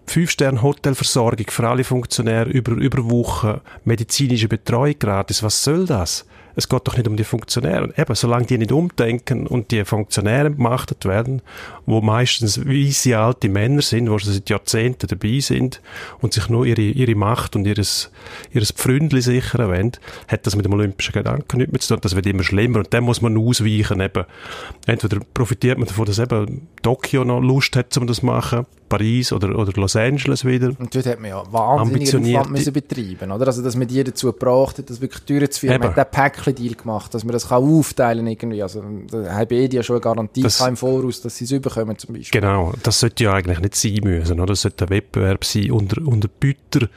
Fünf-Sterne-Hotelversorgung 0.06 1.46
für 1.48 1.68
alle 1.68 1.84
Funktionäre 1.84 2.50
über, 2.50 2.72
über 2.72 3.08
Wochen, 3.10 3.60
medizinische 3.84 4.48
Betreuung 4.48 4.98
gratis. 4.98 5.42
Was 5.42 5.62
soll 5.62 5.86
das? 5.86 6.26
Es 6.54 6.68
geht 6.68 6.86
doch 6.86 6.96
nicht 6.96 7.08
um 7.08 7.16
die 7.16 7.24
Funktionäre. 7.24 7.92
Eben, 7.96 8.14
solange 8.14 8.46
die 8.46 8.58
nicht 8.58 8.72
umdenken 8.72 9.46
und 9.46 9.70
die 9.70 9.84
Funktionäre 9.84 10.50
gemachtet 10.50 11.04
werden, 11.04 11.42
wo 11.86 12.00
meistens 12.00 12.66
weisse 12.66 13.18
alte 13.18 13.48
Männer 13.48 13.82
sind, 13.82 14.06
die 14.06 14.18
schon 14.18 14.32
seit 14.32 14.50
Jahrzehnten 14.50 15.06
dabei 15.06 15.40
sind 15.40 15.80
und 16.20 16.32
sich 16.32 16.48
nur 16.48 16.66
ihre, 16.66 16.82
ihre 16.82 17.14
Macht 17.14 17.56
und 17.56 17.66
ihres, 17.66 18.10
ihres 18.52 18.72
Pfründli 18.72 19.22
sichern 19.22 19.68
wollen, 19.68 19.92
hat 20.28 20.46
das 20.46 20.56
mit 20.56 20.64
dem 20.64 20.72
olympischen 20.72 21.12
Gedanken 21.12 21.58
nichts 21.58 21.72
mehr 21.72 21.80
zu 21.80 21.94
tun. 21.94 22.00
Das 22.02 22.14
wird 22.14 22.26
immer 22.26 22.42
schlimmer 22.42 22.78
und 22.78 22.92
dann 22.92 23.04
muss 23.04 23.22
man 23.22 23.36
ausweichen. 23.36 24.00
Eben. 24.00 24.24
Entweder 24.86 25.18
profitiert 25.34 25.78
man 25.78 25.88
davon, 25.88 26.06
dass 26.06 26.18
eben 26.18 26.68
Tokio 26.82 27.24
noch 27.24 27.40
Lust 27.40 27.76
hat, 27.76 27.96
um 27.96 28.06
das 28.06 28.18
zu 28.18 28.26
machen, 28.26 28.66
Paris 28.92 29.32
oder, 29.32 29.58
oder 29.58 29.72
Los 29.80 29.96
Angeles 29.96 30.44
wieder. 30.44 30.72
Und 30.78 30.94
dort 30.94 31.06
hat 31.06 31.18
man 31.18 31.30
ja 31.30 31.42
wahnsinnig 31.50 32.14
Aufwand 32.14 32.50
müssen 32.50 32.72
betreiben, 32.74 33.32
oder? 33.32 33.46
Also, 33.46 33.62
dass 33.62 33.74
man 33.74 33.88
die 33.88 34.04
dazu 34.04 34.26
gebracht 34.32 34.76
hat, 34.78 34.90
das 34.90 35.00
wirklich 35.00 35.22
durchzuführen. 35.24 35.80
Man 35.80 35.94
hat 35.94 35.96
den 35.96 36.10
Päckchen-Deal 36.10 36.74
gemacht, 36.74 37.14
dass 37.14 37.24
man 37.24 37.32
das 37.32 37.48
kann 37.48 37.62
aufteilen 37.64 38.26
irgendwie. 38.26 38.62
Also, 38.62 38.82
da 39.10 39.32
haben 39.32 39.48
beide 39.48 39.76
ja 39.76 39.82
schon 39.82 39.96
eine 39.96 40.00
Garantie 40.02 40.42
Das- 40.42 40.60
im 40.60 40.76
Voraus, 40.76 41.22
dass 41.22 41.36
sie 41.36 41.44
es 41.44 41.50
überkommen, 41.52 41.96
zum 41.96 42.14
Beispiel. 42.14 42.40
Genau, 42.40 42.72
das 42.82 43.00
sollte 43.00 43.24
ja 43.24 43.32
eigentlich 43.32 43.60
nicht 43.60 43.74
sein 43.76 43.98
müssen, 44.02 44.38
oder? 44.40 44.48
Das 44.52 44.60
sollte 44.62 44.84
ein 44.84 44.90
Wettbewerb 44.90 45.44
sein 45.44 45.70
unter, 45.70 46.06
unter 46.06 46.28
Büter, 46.28 46.88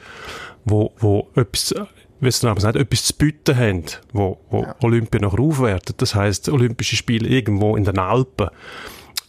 wo, 0.66 0.92
wo 0.98 1.28
etwas, 1.34 1.74
wie 2.20 2.28
es 2.28 2.40
der 2.40 2.50
Name 2.50 2.60
sagt, 2.60 2.76
etwas 2.76 3.04
zu 3.04 3.14
bieten 3.14 3.56
haben, 3.56 3.84
wo, 4.12 4.38
wo 4.50 4.66
Olympia 4.82 5.20
noch 5.20 5.38
aufwertet. 5.38 6.02
Das 6.02 6.14
heißt 6.14 6.50
Olympische 6.50 6.96
Spiele 6.96 7.26
irgendwo 7.28 7.74
in 7.76 7.84
den 7.84 7.98
Alpen. 7.98 8.48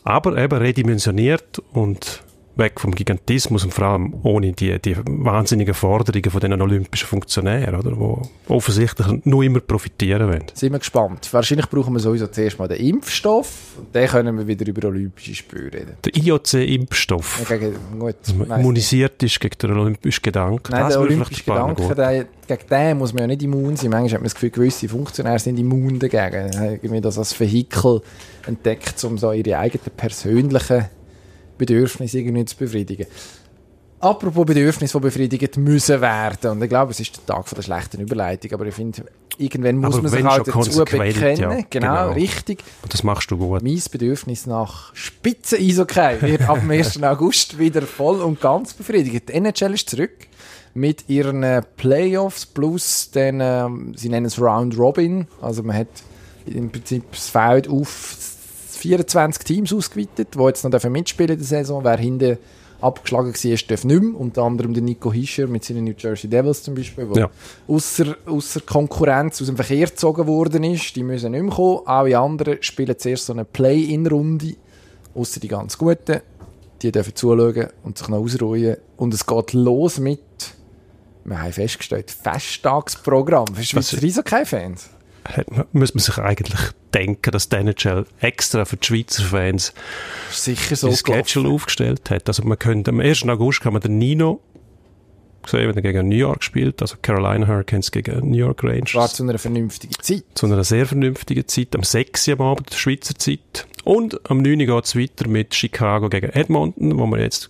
Aber 0.03 0.37
eben 0.37 0.57
redimensioniert 0.57 1.59
und 1.73 2.23
weg 2.57 2.79
vom 2.79 2.93
Gigantismus 2.93 3.63
und 3.63 3.73
vor 3.73 3.85
allem 3.85 4.13
ohne 4.23 4.51
die, 4.53 4.79
die 4.79 4.95
wahnsinnigen 5.05 5.73
Forderungen 5.73 6.29
von 6.29 6.39
den 6.39 6.61
olympischen 6.61 7.07
Funktionären, 7.07 7.75
oder? 7.75 7.91
Die 7.91 8.51
offensichtlich 8.51 9.07
nur 9.25 9.43
immer 9.43 9.59
profitieren 9.59 10.27
wollen. 10.27 10.45
Sind 10.53 10.71
wir 10.71 10.79
gespannt. 10.79 11.27
Wahrscheinlich 11.31 11.69
brauchen 11.69 11.93
wir 11.93 11.99
sowieso 11.99 12.27
zuerst 12.27 12.59
mal 12.59 12.67
den 12.67 12.77
Impfstoff. 12.77 13.77
Und 13.77 13.95
dann 13.95 14.07
können 14.07 14.37
wir 14.37 14.47
wieder 14.47 14.67
über 14.67 14.87
Olympische 14.87 15.35
Spiele 15.35 15.65
reden. 15.73 15.97
Der 16.03 16.15
IOC-Impfstoff. 16.15 17.49
Ja, 17.49 17.57
gegen, 17.57 17.75
gut, 17.99 18.15
dass 18.21 18.33
man 18.33 18.49
weiss 18.49 18.59
immunisiert 18.59 19.23
ist 19.23 19.39
gegen 19.39 19.57
den 19.57 19.71
olympischen 19.77 20.21
Gedanken. 20.21 20.71
Nein, 20.71 20.81
das 20.81 20.93
der 20.93 21.01
olympische 21.01 21.43
Gedanke, 21.43 22.27
gegen 22.47 22.67
den 22.69 22.97
muss 22.97 23.13
man 23.13 23.21
ja 23.21 23.27
nicht 23.27 23.43
immun 23.43 23.75
sein. 23.75 23.89
Manchmal 23.89 24.13
hat 24.13 24.19
man 24.19 24.23
das 24.23 24.35
Gefühl, 24.35 24.51
gewisse 24.51 24.87
Funktionäre 24.87 25.39
sind 25.39 25.59
immun 25.59 25.99
dagegen. 25.99 26.51
Irgendwie 26.81 27.01
das 27.01 27.17
als 27.17 27.37
Vehikel 27.39 28.01
entdeckt, 28.45 29.03
um 29.03 29.17
so 29.17 29.31
ihre 29.31 29.57
eigenen 29.57 29.91
persönlichen 29.95 30.85
Bedürfnisse 31.57 32.19
irgendwie 32.19 32.45
zu 32.45 32.55
befriedigen. 32.55 33.07
Apropos 33.99 34.45
Bedürfnisse, 34.45 34.97
die 34.97 35.01
befriedigt 35.01 35.57
müssen 35.57 36.01
werden. 36.01 36.51
Und 36.51 36.61
ich 36.61 36.69
glaube, 36.69 36.91
es 36.91 36.99
ist 36.99 37.17
der 37.17 37.35
Tag 37.35 37.47
von 37.47 37.55
der 37.55 37.63
schlechten 37.63 37.99
Überleitung. 37.99 38.53
Aber 38.53 38.65
ich 38.67 38.75
finde, 38.75 39.05
irgendwann 39.39 39.77
muss 39.77 39.95
Aber 39.95 40.03
man 40.03 40.11
sich 40.11 40.23
halt 40.23 40.47
dazu 40.47 40.85
bekennen. 40.85 41.37
ja, 41.37 41.49
genau, 41.49 41.63
genau. 41.69 42.11
richtig. 42.11 42.63
Und 42.83 42.93
das 42.93 43.03
machst 43.03 43.31
du 43.31 43.37
gut. 43.37 43.63
Mein 43.63 43.81
Bedürfnis 43.91 44.45
nach 44.45 44.93
Spitzen-Eishockey 44.93 46.21
wird 46.21 46.47
ab 46.47 46.59
dem 46.59 46.69
1. 46.69 47.01
August 47.03 47.57
wieder 47.57 47.81
voll 47.81 48.21
und 48.21 48.39
ganz 48.39 48.73
befriedigt. 48.73 49.29
Die 49.29 49.33
NHL 49.33 49.73
ist 49.73 49.89
zurück 49.89 50.27
mit 50.75 51.09
ihren 51.09 51.41
äh, 51.41 51.63
Playoffs 51.77 52.45
plus 52.45 53.09
den, 53.09 53.39
ähm, 53.41 53.93
sie 53.95 54.09
nennen 54.09 54.27
es 54.27 54.39
Round 54.39 54.77
Robin. 54.77 55.25
Also 55.41 55.63
man 55.63 55.75
hat 55.75 55.87
im 56.45 56.69
Prinzip 56.69 57.03
das 57.11 57.29
Feld 57.29 57.67
auf 57.67 58.15
24 58.77 59.43
Teams 59.43 59.73
ausgeweitet, 59.73 60.29
die 60.35 60.39
jetzt 60.43 60.63
noch 60.63 60.83
mitspielen 60.89 61.31
in 61.31 61.37
der 61.39 61.45
Saison. 61.47 61.83
Wer 61.83 61.97
hinten 61.97 62.37
abgeschlagen 62.79 63.33
war, 63.33 63.57
darf 63.67 63.83
nicht 63.85 64.01
mehr. 64.03 64.19
Unter 64.19 64.43
anderem 64.43 64.73
der 64.73 64.83
Nico 64.83 65.11
Hischer 65.11 65.47
mit 65.47 65.63
seinen 65.65 65.85
New 65.85 65.93
Jersey 65.97 66.29
Devils 66.29 66.63
zum 66.63 66.75
Beispiel, 66.75 67.07
der 67.07 67.23
Ja. 67.23 67.29
außer, 67.67 68.15
außer 68.25 68.61
Konkurrenz 68.61 69.41
aus 69.41 69.47
dem 69.47 69.55
Verkehr 69.55 69.87
gezogen 69.87 70.27
worden 70.27 70.63
ist. 70.63 70.95
Die 70.95 71.03
müssen 71.03 71.31
nicht 71.31 71.43
mehr 71.43 71.51
kommen. 71.51 71.81
Alle 71.85 72.17
anderen 72.19 72.57
spielen 72.61 72.97
zuerst 72.97 73.25
so 73.25 73.33
eine 73.33 73.45
Play-in-Runde, 73.45 74.55
außer 75.15 75.39
die 75.39 75.47
ganz 75.47 75.77
Guten. 75.77 76.21
Die 76.81 76.91
dürfen 76.91 77.15
zuschauen 77.15 77.67
und 77.83 77.97
sich 77.97 78.07
noch 78.07 78.19
ausruhen. 78.19 78.77
Und 78.97 79.13
es 79.13 79.25
geht 79.25 79.53
los 79.53 79.97
mit, 79.99 80.19
wir 81.25 81.41
haben 81.41 81.51
festgestellt, 81.51 82.11
Festtagsprogramm 82.11 83.47
für 83.55 83.63
Schweizer 83.63 83.97
Eishockey-Fans. 83.97 84.89
Man, 85.49 85.65
muss 85.73 85.93
man 85.93 86.01
sich 86.01 86.17
eigentlich 86.17 86.59
denken, 86.93 87.31
dass 87.31 87.49
die 87.49 87.57
NHL 87.57 88.05
extra 88.21 88.65
für 88.65 88.77
die 88.77 88.85
Schweizer 88.85 89.23
Fans 89.23 89.73
sicher 90.31 90.75
so 90.75 90.89
das. 90.89 90.99
Schedule 90.99 91.49
aufgestellt 91.49 92.09
hat. 92.09 92.27
Also 92.27 92.43
man 92.43 92.57
könnte, 92.57 92.91
am 92.91 92.99
1. 92.99 93.27
August 93.27 93.61
kann 93.61 93.73
man 93.73 93.81
den 93.81 93.97
Nino 93.97 94.41
sehen, 95.45 95.67
wenn 95.69 95.75
er 95.75 95.81
gegen 95.81 96.09
New 96.09 96.15
York 96.15 96.43
spielt, 96.43 96.81
also 96.81 96.95
Carolina 97.01 97.47
Hurricanes 97.47 97.91
gegen 97.91 98.29
New 98.29 98.37
York 98.37 98.63
war 98.63 98.71
Rangers. 98.71 99.13
zu 99.13 99.23
einer 99.23 99.37
vernünftigen 99.37 99.93
Zeit. 100.01 100.23
zu 100.33 100.45
einer 100.45 100.63
sehr 100.63 100.85
vernünftigen 100.85 101.47
Zeit, 101.47 101.75
am 101.75 101.83
6. 101.83 102.27
Uhr 102.27 102.33
am 102.33 102.41
Abend, 102.41 102.71
der 102.71 102.77
Schweizer 102.77 103.15
Zeit. 103.15 103.67
Und 103.83 104.29
am 104.29 104.39
9. 104.39 104.59
Uhr 104.61 104.65
geht 104.65 104.85
es 104.85 104.95
weiter 104.95 105.27
mit 105.29 105.55
Chicago 105.55 106.09
gegen 106.09 106.29
Edmonton, 106.29 106.97
wo 106.99 107.05
wir 107.07 107.21
jetzt 107.21 107.47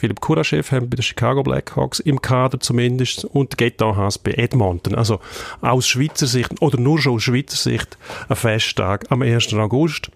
Philipp 0.00 0.22
Kuraschew 0.22 0.62
haben 0.70 0.88
bei 0.88 0.96
den 0.96 1.02
Chicago 1.02 1.42
Blackhawks, 1.42 2.00
im 2.00 2.22
Kader 2.22 2.58
zumindest, 2.58 3.26
und 3.26 3.58
Gaetan 3.58 3.96
Haas 3.96 4.16
bei 4.16 4.30
Edmonton. 4.32 4.94
Also 4.94 5.20
aus 5.60 5.86
Schweizer 5.86 6.26
Sicht, 6.26 6.62
oder 6.62 6.80
nur 6.80 6.98
schon 6.98 7.16
aus 7.16 7.22
Schweizer 7.22 7.58
Sicht, 7.58 7.98
ein 8.30 8.36
Festtag 8.36 9.04
am 9.10 9.20
1. 9.20 9.52
August. 9.52 10.10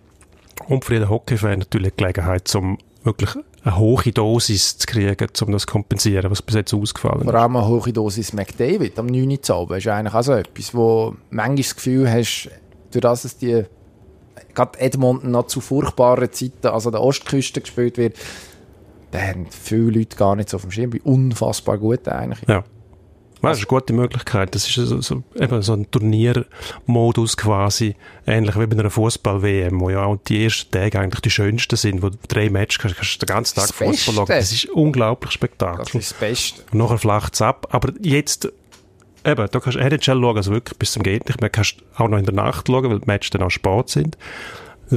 Und 0.69 0.87
für 0.87 0.95
jeden 0.95 1.11
Hockey-Fan 1.11 1.59
natürlich 1.59 1.93
die 1.93 1.97
Gelegenheit, 1.99 2.55
um 2.55 2.79
wirklich 3.03 3.37
eine 3.63 3.77
hohe 3.77 4.11
Dosis 4.11 4.79
zu 4.79 4.87
kriegen, 4.87 5.29
um 5.43 5.53
das 5.53 5.63
zu 5.63 5.69
kompensieren, 5.69 6.31
was 6.31 6.41
bis 6.41 6.55
jetzt 6.55 6.73
ausgefallen 6.73 7.21
ist. 7.21 7.25
Vor 7.31 7.35
allem 7.35 7.55
eine 7.55 7.69
hohe 7.69 7.93
Dosis 7.93 8.33
McDavid 8.33 8.99
am 8.99 9.05
9. 9.05 9.29
Uhr 9.29 9.43
zu 9.43 9.55
Abend 9.55 9.77
ist 9.77 9.87
eigentlich 9.87 10.15
auch 10.15 10.23
so 10.23 10.33
etwas, 10.33 10.75
wo 10.75 11.15
manchmal 11.29 11.57
das 11.57 11.77
Gefühl 11.77 12.11
hast, 12.11 12.49
durch 12.91 13.03
das 13.03 13.27
es 13.27 13.37
die 13.37 13.65
gerade 14.55 14.81
Edmonton 14.81 15.31
noch 15.31 15.47
zu 15.47 15.61
furchtbaren 15.61 16.33
Zeiten, 16.33 16.69
also 16.69 16.89
an 16.89 16.93
der 16.93 17.03
Ostküste 17.03 17.61
gespielt 17.61 17.99
wird, 17.99 18.17
da 19.15 19.21
haben 19.23 19.47
viele 19.49 19.91
Leute 19.99 20.17
gar 20.17 20.35
nicht 20.35 20.49
so 20.49 20.57
auf 20.57 20.63
dem 20.63 20.73
Schirm, 20.73 20.91
unfassbar 21.05 21.79
gut 21.79 22.09
eigentlich. 22.09 22.41
Ja. 22.49 22.65
Ja, 23.43 23.51
Das 23.51 23.59
ist 23.59 23.65
eine 23.71 23.79
gute 23.79 23.93
Möglichkeit. 23.93 24.55
Das 24.55 24.67
ist 24.67 24.75
so, 24.75 25.01
so, 25.03 25.23
eben 25.39 25.61
so 25.63 25.75
ein 25.75 25.91
Turniermodus 25.91 27.37
quasi, 27.37 27.95
ähnlich 28.27 28.59
wie 28.59 28.67
bei 28.67 28.79
einer 28.79 28.89
Fußball-WM, 28.91 29.81
wo 29.81 29.91
ja 29.91 30.05
auch 30.05 30.17
die 30.17 30.45
ersten 30.45 30.71
Tage 30.71 30.99
eigentlich 30.99 31.21
die 31.21 31.31
schönsten 31.31 31.77
sind, 31.77 32.03
wo 32.03 32.09
du 32.09 32.17
drei 32.27 32.49
Matches 32.49 32.79
kannst, 32.79 32.97
kannst 32.97 33.23
du 33.23 33.27
den 33.27 33.35
ganzen 33.35 33.55
Tag 33.57 33.67
Das 33.67 33.77
Fußball 33.77 34.15
schauen. 34.15 34.27
Das 34.29 34.51
ist 34.51 34.65
unglaublich 34.71 35.29
Das 35.29 35.35
Spektakel. 35.35 36.01
ist 36.01 36.13
das 36.13 36.15
Beste. 36.19 36.63
Und 36.73 36.79
nachher 36.79 36.97
flacht 36.99 37.35
es 37.35 37.43
ab. 37.43 37.69
Aber 37.71 37.93
jetzt, 38.01 38.47
eben, 39.27 39.47
da 39.51 39.61
kannst 39.61 39.75
du 39.77 39.81
NHL 39.81 40.01
schauen, 40.01 40.37
also 40.39 40.51
wirklich 40.51 40.79
bis 40.79 40.93
zum 40.93 41.03
geht 41.03 41.27
nicht 41.29 41.41
mehr. 41.43 41.51
Kannst 41.51 41.77
auch 41.97 42.09
noch 42.09 42.19
in 42.19 42.25
der 42.25 42.35
Nacht 42.35 42.67
schauen, 42.67 42.91
weil 42.91 43.01
die 43.01 43.07
Matches 43.07 43.31
dann 43.31 43.43
auch 43.43 43.51
spät 43.51 43.91
sind. 43.91 44.17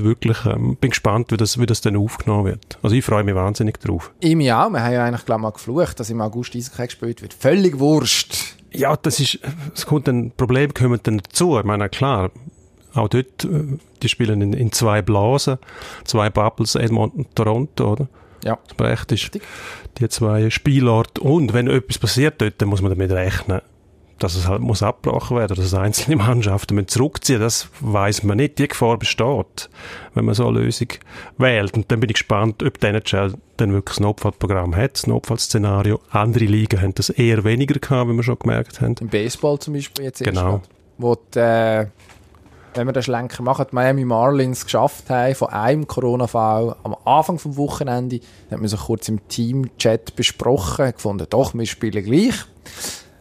Wirklich, 0.03 0.45
ähm, 0.45 0.77
bin 0.79 0.91
gespannt, 0.91 1.31
wie 1.31 1.37
das, 1.37 1.59
wie 1.59 1.65
das 1.65 1.81
dann 1.81 1.95
aufgenommen 1.95 2.45
wird. 2.45 2.77
Also 2.81 2.95
ich 2.95 3.03
freue 3.03 3.23
mich 3.23 3.35
wahnsinnig 3.35 3.79
drauf. 3.79 4.11
Ich 4.19 4.35
mich 4.35 4.51
auch. 4.51 4.69
Wir 4.69 4.83
haben 4.83 4.93
ja 4.93 5.05
eigentlich, 5.05 5.25
glaube 5.25 5.39
ich, 5.39 5.43
mal 5.43 5.51
geflucht, 5.51 5.99
dass 5.99 6.09
im 6.09 6.21
August 6.21 6.55
Eishockey 6.55 6.85
gespielt 6.85 7.21
wird. 7.21 7.33
Völlig 7.33 7.79
wurscht. 7.79 8.55
Ja, 8.71 8.95
das 8.95 9.19
ist, 9.19 9.39
es 9.73 9.85
kommt 9.85 10.07
ein 10.07 10.31
Problem 10.31 10.73
kommen 10.73 10.99
dann 11.03 11.19
dazu. 11.19 11.57
Ich 11.57 11.63
meine, 11.63 11.89
klar, 11.89 12.31
auch 12.93 13.07
dort, 13.07 13.45
äh, 13.45 13.77
die 14.01 14.09
spielen 14.09 14.41
in, 14.41 14.53
in 14.53 14.71
zwei 14.71 15.01
Blasen, 15.01 15.57
zwei 16.03 16.29
Bubbles, 16.29 16.75
Edmonton, 16.75 17.25
Toronto, 17.35 17.93
oder? 17.93 18.07
Ja. 18.43 18.57
Das 18.77 19.05
ist, 19.09 19.39
die 19.97 20.09
zwei 20.09 20.49
Spielorte. 20.49 21.21
Und 21.21 21.53
wenn 21.53 21.67
etwas 21.67 21.97
passiert 21.97 22.41
dort, 22.41 22.61
dann 22.61 22.69
muss 22.69 22.81
man 22.81 22.91
damit 22.91 23.11
rechnen, 23.11 23.61
dass 24.19 24.35
es 24.35 24.47
halt 24.47 24.61
muss 24.61 24.83
abgebrochen 24.83 25.37
werden, 25.37 25.55
dass 25.55 25.73
einzelne 25.73 26.15
Mannschaften 26.23 26.75
müssen 26.75 26.87
zurückziehen. 26.87 27.39
Das 27.39 27.69
weiß 27.79 28.23
man 28.23 28.37
nicht. 28.37 28.59
Die 28.59 28.67
Gefahr 28.67 28.97
besteht, 28.97 29.69
wenn 30.13 30.25
man 30.25 30.35
so 30.35 30.47
eine 30.47 30.59
Lösung 30.59 30.87
wählt. 31.37 31.73
Und 31.75 31.91
dann 31.91 31.99
bin 31.99 32.09
ich 32.09 32.15
gespannt, 32.15 32.63
ob 32.63 32.79
die 32.79 32.87
NHL 32.87 33.33
dann 33.57 33.73
wirklich 33.73 33.99
ein 33.99 34.03
Notfallprogramm 34.03 34.75
hat, 34.75 34.93
das 34.93 35.07
Notfallszenario. 35.07 35.99
Andere 36.11 36.45
Ligen 36.45 36.81
haben 36.81 36.93
das 36.95 37.09
eher 37.09 37.43
weniger 37.43 37.79
gehabt, 37.79 38.09
wie 38.09 38.13
wir 38.13 38.23
schon 38.23 38.39
gemerkt 38.39 38.81
haben. 38.81 38.95
Im 38.99 39.07
Baseball 39.07 39.59
zum 39.59 39.73
Beispiel 39.73 40.05
jetzt 40.05 40.21
erst 40.21 40.31
Genau. 40.31 40.51
gerade, 40.51 40.63
Wo 40.97 41.15
die, 41.15 41.39
äh, 41.39 41.87
wenn 42.75 42.85
wir 42.87 42.93
den 42.93 43.01
Schlenker 43.01 43.41
machen, 43.41 43.65
die 43.71 43.75
Miami 43.75 44.05
Marlins 44.05 44.63
geschafft 44.63 45.09
haben, 45.09 45.33
von 45.33 45.49
einem 45.49 45.87
Corona-Fall 45.87 46.75
am 46.83 46.95
Anfang 47.05 47.39
vom 47.39 47.57
Wochenende, 47.57 48.19
hat 48.51 48.59
man 48.59 48.67
sich 48.67 48.79
kurz 48.79 49.09
im 49.09 49.27
Team-Chat 49.27 50.15
besprochen, 50.15 50.91
gefunden, 50.91 51.25
doch, 51.29 51.55
wir 51.55 51.65
spielen 51.65 52.03
gleich. 52.05 52.35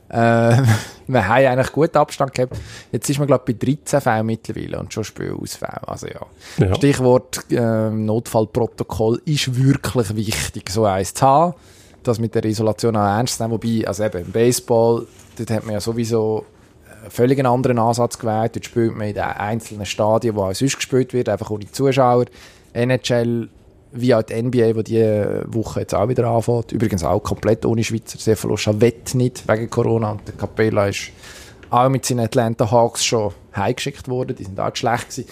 Äh, 0.08 0.14
wir 1.06 1.28
haben 1.28 1.46
eigentlich 1.46 1.72
gut 1.72 1.96
Abstand 1.96 2.34
gehabt. 2.34 2.56
Jetzt 2.92 3.08
ist 3.08 3.18
man, 3.18 3.26
glaube 3.26 3.44
ich, 3.50 3.58
bei 3.58 3.66
13 3.66 4.00
Fällen 4.00 4.26
mittlerweile 4.26 4.78
und 4.78 4.92
schon 4.92 5.04
Spielausfälle. 5.04 5.86
Also 5.86 6.06
ja. 6.06 6.20
Ja. 6.58 6.74
Stichwort 6.74 7.50
äh, 7.50 7.90
Notfallprotokoll 7.90 9.20
ist 9.24 9.56
wirklich 9.56 10.16
wichtig, 10.16 10.70
so 10.70 10.84
eins 10.84 11.14
zu 11.14 11.26
haben, 11.26 11.54
das 12.02 12.18
mit 12.18 12.34
der 12.34 12.44
Isolation 12.44 12.96
auch 12.96 13.06
ernst 13.06 13.36
zu 13.36 13.42
nehmen. 13.42 13.54
Wobei, 13.54 13.86
also 13.86 14.04
eben 14.04 14.24
im 14.24 14.32
Baseball, 14.32 15.06
dort 15.36 15.50
hat 15.50 15.64
man 15.64 15.74
ja 15.74 15.80
sowieso 15.80 16.44
einen 17.02 17.10
völlig 17.10 17.38
einen 17.38 17.48
anderen 17.48 17.78
Ansatz 17.78 18.18
gewählt. 18.18 18.56
Dort 18.56 18.64
spielt 18.64 18.96
man 18.96 19.08
in 19.08 19.14
den 19.14 19.24
einzelnen 19.24 19.86
Stadien, 19.86 20.36
wo 20.36 20.44
auch 20.44 20.54
sonst 20.54 20.76
gespielt 20.76 21.12
wird, 21.12 21.28
einfach 21.28 21.50
ohne 21.50 21.70
Zuschauer. 21.70 22.26
NHL 22.72 23.48
wie 23.92 24.14
auch 24.14 24.22
die 24.22 24.42
NBA, 24.42 24.72
die 24.72 24.84
diese 24.84 25.44
Woche 25.48 25.80
jetzt 25.80 25.94
auch 25.94 26.08
wieder 26.08 26.26
anfängt. 26.28 26.72
Übrigens 26.72 27.04
auch 27.04 27.20
komplett 27.22 27.64
ohne 27.64 27.82
Schweizer. 27.84 28.18
Cefalo 28.18 28.56
Chavette 28.56 29.16
nicht, 29.16 29.46
wegen 29.48 29.70
Corona. 29.70 30.12
Und 30.12 30.26
der 30.26 30.34
Capella 30.34 30.88
ist 30.88 31.10
auch 31.70 31.88
mit 31.88 32.04
seinen 32.04 32.20
Atlanta 32.20 32.70
Hawks 32.70 33.04
schon 33.04 33.32
heimgeschickt 33.54 34.08
worden. 34.08 34.36
Die 34.36 34.44
sind 34.44 34.58
auch 34.60 34.74
schlecht 34.74 35.10
gewesen. 35.10 35.26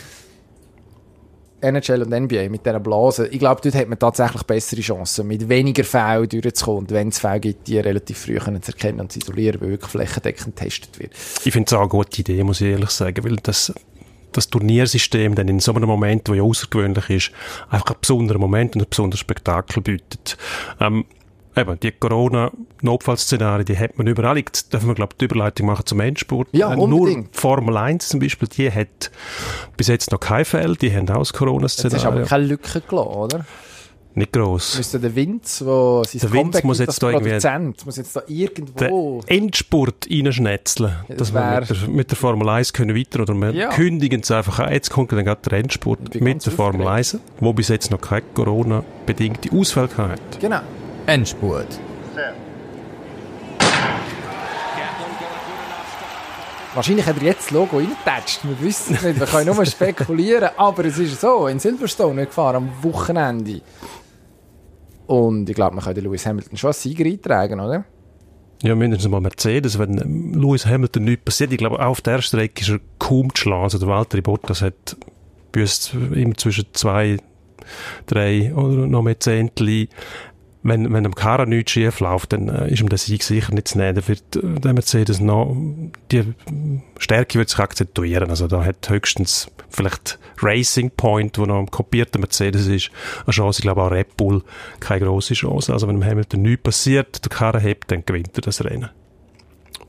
NHL 1.64 2.02
und 2.02 2.11
NBA 2.11 2.50
mit 2.50 2.66
dieser 2.66 2.80
Blase. 2.80 3.26
Ich 3.28 3.38
glaube, 3.38 3.61
dort 3.62 3.74
hat 3.74 3.88
man 3.88 3.98
tatsächlich 3.98 4.42
bessere 4.42 4.82
Chancen, 4.82 5.26
mit 5.26 5.48
weniger 5.48 5.82
Fällen 5.82 6.28
durchzukommen. 6.28 6.80
Und 6.80 6.90
wenn 6.90 7.09
es 7.09 7.18
Fälle 7.18 7.40
gibt, 7.40 7.68
die 7.68 7.78
relativ 7.78 8.18
früh 8.18 8.38
zu 8.38 8.72
erkennen 8.72 9.00
und 9.00 9.12
zu 9.12 9.18
isolieren, 9.18 9.61
weil 9.61 9.70
wirklich 9.70 9.90
flächendeckend 9.90 10.57
getestet 10.57 10.98
wird. 10.98 11.12
Ich 11.44 11.52
finde 11.52 11.66
es 11.66 11.72
auch 11.72 11.80
eine 11.80 11.88
gute 11.88 12.20
Idee, 12.20 12.44
muss 12.44 12.61
ich 12.61 12.68
ehrlich 12.68 12.90
sagen, 12.90 13.24
weil 13.24 13.36
das, 13.36 13.72
das 14.35 14.49
Turniersystem 14.49 15.35
dann 15.35 15.49
in 15.49 15.61
so 15.61 15.74
einem 15.74 15.89
Moment, 15.89 16.28
wo 16.28 16.35
ja 16.35 16.43
außergewöhnlich 16.43 17.11
ist, 17.11 17.30
einfach 17.70 17.87
einen 17.91 18.01
besonderen 18.01 18.41
Moment 18.41 18.74
und 18.76 18.82
ein 18.82 18.89
besonderes 18.89 19.20
Spektakel 19.20 19.82
bietet. 19.82 20.37
Ähm, 20.80 21.05
eben, 21.57 21.78
die 21.80 21.93
Corona-Notfallszenarien, 21.93 23.64
die 23.64 23.78
hat 23.78 23.97
man 23.99 24.07
überall. 24.07 24.37
Jetzt 24.39 24.72
dürfen 24.72 24.89
wir, 24.89 24.95
glaube 24.95 25.12
ich, 25.14 25.18
die 25.18 25.24
Überleitung 25.26 25.66
machen 25.66 25.87
zum 25.87 26.01
Endsport. 26.01 26.49
Ja, 26.53 26.72
Äh, 26.72 26.76
Nur 26.76 26.85
unbedingt. 26.85 27.35
die 27.35 27.39
Formel 27.41 27.76
1 27.76 28.09
zum 28.09 28.20
Beispiel, 28.20 28.49
die 28.49 28.70
hat 28.70 29.11
bis 29.76 29.89
jetzt 29.89 30.11
noch 30.12 30.20
kein 30.20 30.45
Fälle, 30.45 30.76
die 30.76 30.95
haben 30.95 31.09
auch 31.11 31.18
das 31.18 31.28
Jetzt 31.30 31.35
hast 31.35 31.35
du 31.35 31.45
aber 31.45 31.47
Corona-Szenario. 31.47 32.26
keine 32.26 32.45
Lücke 32.47 32.80
gelassen, 32.80 33.09
oder? 33.09 33.45
Nicht 34.16 34.32
gross. 34.32 34.76
Müsste 34.76 35.00
der 35.00 35.14
Vince, 35.16 35.66
wo 35.66 36.04
sein 36.04 36.20
Der 36.20 36.30
Vince 36.30 36.42
Comeback 36.42 36.64
muss 36.64 36.78
jetzt 36.78 37.02
da 37.02 37.08
irgendwie- 37.08 37.30
Produzent, 37.30 37.84
muss 37.84 37.96
jetzt 37.96 38.14
da 38.14 38.22
irgendwo... 38.28 39.20
den 39.22 39.28
Endspurt 39.44 40.06
reinschnetzeln, 40.08 40.92
dass 41.16 41.34
wir 41.34 41.60
mit 41.60 41.68
der, 41.70 41.88
mit 41.88 42.10
der 42.12 42.16
Formel 42.16 42.48
1 42.48 42.72
können 42.72 42.96
weiter 42.96 43.20
oder 43.22 43.34
wir 43.34 43.50
Ja. 43.50 43.70
kündigen 43.70 44.20
es 44.20 44.30
einfach 44.30 44.60
an. 44.60 44.72
Jetzt 44.72 44.90
kommt 44.90 45.10
dann 45.10 45.24
gerade 45.24 45.40
der 45.50 45.58
Endspurt 45.58 46.14
mit 46.20 46.46
der 46.46 46.52
Formel 46.52 46.86
1, 46.86 47.18
wo 47.40 47.52
bis 47.52 47.68
jetzt 47.68 47.90
noch 47.90 48.00
keine 48.00 48.22
Corona-bedingte 48.34 49.50
Ausfälle 49.56 49.88
hat. 49.96 50.20
Genau. 50.40 50.60
Endspurt. 51.06 51.66
Wahrscheinlich 56.74 57.06
hat 57.06 57.16
er 57.18 57.22
jetzt 57.22 57.44
das 57.46 57.50
Logo 57.52 57.76
reingetatscht. 57.78 58.40
Wir 58.42 58.60
wissen 58.60 58.96
es 58.96 59.02
nicht, 59.02 59.20
wir 59.20 59.26
können 59.26 59.54
nur 59.54 59.64
spekulieren. 59.66 60.50
Aber 60.56 60.84
es 60.84 60.98
ist 60.98 61.20
so, 61.20 61.46
in 61.46 61.60
Silverstone 61.60 62.26
gefahren 62.26 62.56
am 62.56 62.68
Wochenende. 62.82 63.60
Und 65.07 65.48
ich 65.48 65.55
glaube, 65.55 65.74
man 65.74 65.84
kann 65.84 65.94
den 65.94 66.05
Lewis 66.05 66.26
Hamilton 66.26 66.57
schon 66.57 66.68
als 66.68 66.82
Sieger 66.82 67.05
eintragen, 67.05 67.61
oder? 67.61 67.84
Ja, 68.62 68.74
mindestens 68.74 69.11
mal 69.11 69.20
Mercedes, 69.20 69.78
wenn 69.78 69.98
ähm, 69.98 70.40
Lewis 70.40 70.64
Hamilton 70.64 71.05
nichts 71.05 71.24
passiert. 71.24 71.52
Ich 71.52 71.59
glaube, 71.59 71.78
auch 71.80 71.90
auf 71.90 72.00
der 72.00 72.22
Strecke 72.22 72.62
ist 72.62 72.70
er 72.70 72.80
kaum 72.98 73.34
zu 73.34 73.42
schlagen. 73.42 73.64
Also 73.64 73.78
der 73.78 73.88
Walter 73.88 74.20
Bottas 74.22 74.62
hat 74.62 74.96
immer 75.55 76.34
zwischen 76.34 76.66
zwei, 76.72 77.18
drei 78.07 78.55
oder 78.55 78.86
noch 78.86 79.02
mehr 79.02 79.20
Zehntel. 79.20 79.88
Wenn, 80.66 80.92
wenn 80.94 81.04
dem 81.04 81.14
Karren 81.14 81.50
nichts 81.50 81.72
schief 81.72 82.00
läuft, 82.00 82.32
dann 82.32 82.48
äh, 82.48 82.72
ist 82.72 82.80
ihm 82.80 82.88
der 82.88 82.98
Sieg 82.98 83.22
sicher 83.22 83.52
nicht 83.52 83.68
zu 83.68 83.78
nehmen. 83.78 83.94
Dann 83.94 84.08
wird 84.08 84.36
äh, 84.36 84.60
der 84.60 84.72
Mercedes 84.72 85.20
noch, 85.20 85.54
die 86.10 86.34
Stärke 86.98 87.38
wird 87.38 87.50
sich 87.50 87.58
akzentuieren. 87.58 88.30
Also 88.30 88.48
da 88.48 88.64
hat 88.64 88.88
höchstens 88.88 89.50
vielleicht 89.68 90.18
Racing 90.40 90.90
Point, 90.90 91.38
wo 91.38 91.44
noch 91.44 91.58
ein 91.58 91.70
kopierter 91.70 92.18
Mercedes 92.18 92.66
ist, 92.66 92.90
eine 93.26 93.32
Chance. 93.32 93.60
Ich 93.60 93.62
glaube 93.62 93.82
auch 93.82 93.90
Red 93.90 94.16
Bull 94.16 94.42
keine 94.80 95.04
grosse 95.04 95.34
Chance. 95.34 95.70
Also 95.70 95.86
wenn 95.86 96.00
dem 96.00 96.04
Hamilton 96.04 96.40
nichts 96.42 96.62
passiert, 96.62 97.22
der 97.22 97.30
Karren 97.30 97.60
hebt, 97.60 97.90
dann 97.90 98.04
gewinnt 98.04 98.36
er 98.36 98.42
das 98.42 98.64
Rennen. 98.64 98.88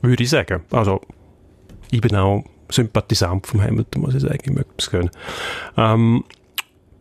Würde 0.02 0.22
ich 0.22 0.30
sagen. 0.30 0.62
Also 0.70 1.00
ich 1.90 2.02
bin 2.02 2.14
auch 2.16 2.44
Sympathisant 2.70 3.46
vom 3.46 3.62
Hamilton, 3.62 4.02
muss 4.02 4.14
ich 4.14 4.22
sagen. 4.22 4.40
Ich 4.42 4.52
möchte 4.52 4.72
es 4.78 4.90
gerne. 4.90 5.10
Ähm, 5.76 6.24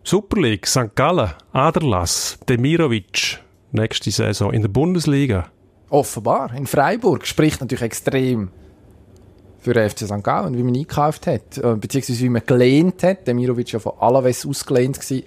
Super 0.04 0.40
League, 0.40 0.68
St. 0.68 0.96
Gallen, 0.96 1.32
Aderlass, 1.52 2.38
Demirovic, 2.48 3.40
nächste 3.76 4.12
Saison 4.12 4.52
in 4.52 4.62
der 4.62 4.70
Bundesliga. 4.70 5.46
Offenbar, 5.90 6.54
in 6.54 6.68
Freiburg. 6.68 7.28
Spricht 7.28 7.62
natürlich 7.62 7.84
extrem 7.84 8.50
für 9.60 9.74
den 9.74 9.90
FC 9.90 10.02
St. 10.02 10.24
Gallen, 10.24 10.58
wie 10.58 10.64
man 10.64 10.76
eingekauft 10.76 11.28
hat. 11.28 11.58
Äh, 11.58 11.76
Beziehungsweise 11.76 12.20
wie 12.22 12.30
man 12.30 12.44
gelehnt 12.46 13.04
hat. 13.04 13.28
Der 13.28 13.34
Mirovic 13.34 13.68
war 13.68 13.74
ja 13.74 13.80
von 13.80 13.94
Alaves 14.00 14.46
ausgelehnt. 14.46 14.98
St. 14.98 15.24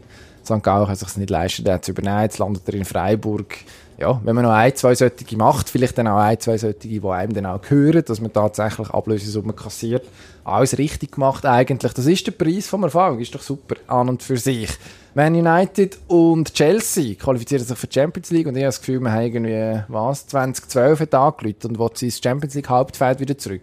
Gallen 0.62 0.86
kann 0.86 0.96
sich 0.96 1.16
nicht 1.16 1.30
leisten, 1.30 1.64
den 1.64 1.82
zu 1.82 1.90
übernehmen. 1.90 2.22
Jetzt 2.22 2.38
landet 2.38 2.62
er 2.66 2.74
in 2.74 2.84
Freiburg. 2.84 3.57
Ja, 3.99 4.20
wenn 4.22 4.36
man 4.36 4.44
noch 4.44 4.53
ein, 4.53 4.74
zwei 4.76 4.94
solche 4.94 5.36
macht, 5.36 5.68
vielleicht 5.68 5.99
dann 5.99 6.07
auch 6.07 6.18
ein, 6.18 6.38
zwei 6.38 6.57
solche, 6.57 6.78
die 6.78 7.03
einem 7.03 7.34
dann 7.34 7.46
auch 7.46 7.61
gehören, 7.61 8.05
dass 8.05 8.20
man 8.20 8.32
tatsächlich 8.32 8.88
Ablösesummen 8.90 9.57
kassiert. 9.57 10.07
Alles 10.49 10.78
richtig 10.78 11.12
gemacht 11.12 11.44
eigentlich. 11.44 11.92
Das 11.92 12.07
ist 12.07 12.26
der 12.26 12.32
Preis 12.32 12.66
vom 12.66 12.82
Erfolg. 12.82 13.20
Ist 13.20 13.34
doch 13.34 13.42
super 13.42 13.76
an 13.86 14.09
und 14.09 14.22
für 14.22 14.36
sich. 14.36 14.70
Man 15.14 15.34
United 15.34 15.99
und 16.07 16.55
Chelsea 16.55 17.14
qualifizieren 17.14 17.64
sich 17.64 17.76
für 17.76 17.86
die 17.86 17.94
Champions 17.94 18.30
League 18.30 18.46
und 18.46 18.57
ich 18.57 18.62
habe 18.62 18.68
das 18.68 18.80
Gefühl, 18.80 19.01
wir 19.01 19.12
haben 19.12 19.22
irgendwie, 19.22 19.82
was, 19.88 20.26
2012 20.28 21.01
hat 21.01 21.14
angelegt 21.14 21.64
und 21.64 21.78
will 21.78 21.90
sie 21.94 22.07
ins 22.07 22.20
Champions 22.22 22.55
League 22.55 22.68
Hauptfeld 22.68 23.20
wieder 23.20 23.36
zurück. 23.36 23.62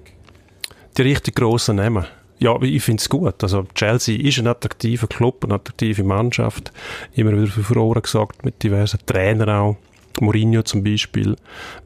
Die 0.97 1.01
richtig 1.01 1.35
grossen 1.35 1.77
Namen. 1.77 2.05
Ja, 2.39 2.61
ich 2.61 2.83
finde 2.83 3.01
es 3.01 3.09
gut. 3.09 3.41
Also 3.41 3.63
Chelsea 3.73 4.19
ist 4.19 4.37
ein 4.39 4.47
attraktiver 4.47 5.07
Club, 5.07 5.45
eine 5.45 5.55
attraktive 5.55 6.03
Mannschaft. 6.03 6.71
Immer 7.13 7.31
wieder 7.31 7.47
für 7.47 7.63
Furore 7.63 8.01
gesagt, 8.01 8.43
mit 8.43 8.61
diversen 8.61 8.99
Trainern 9.05 9.49
auch. 9.49 9.77
Mourinho 10.21 10.61
zum 10.63 10.83
Beispiel, 10.83 11.35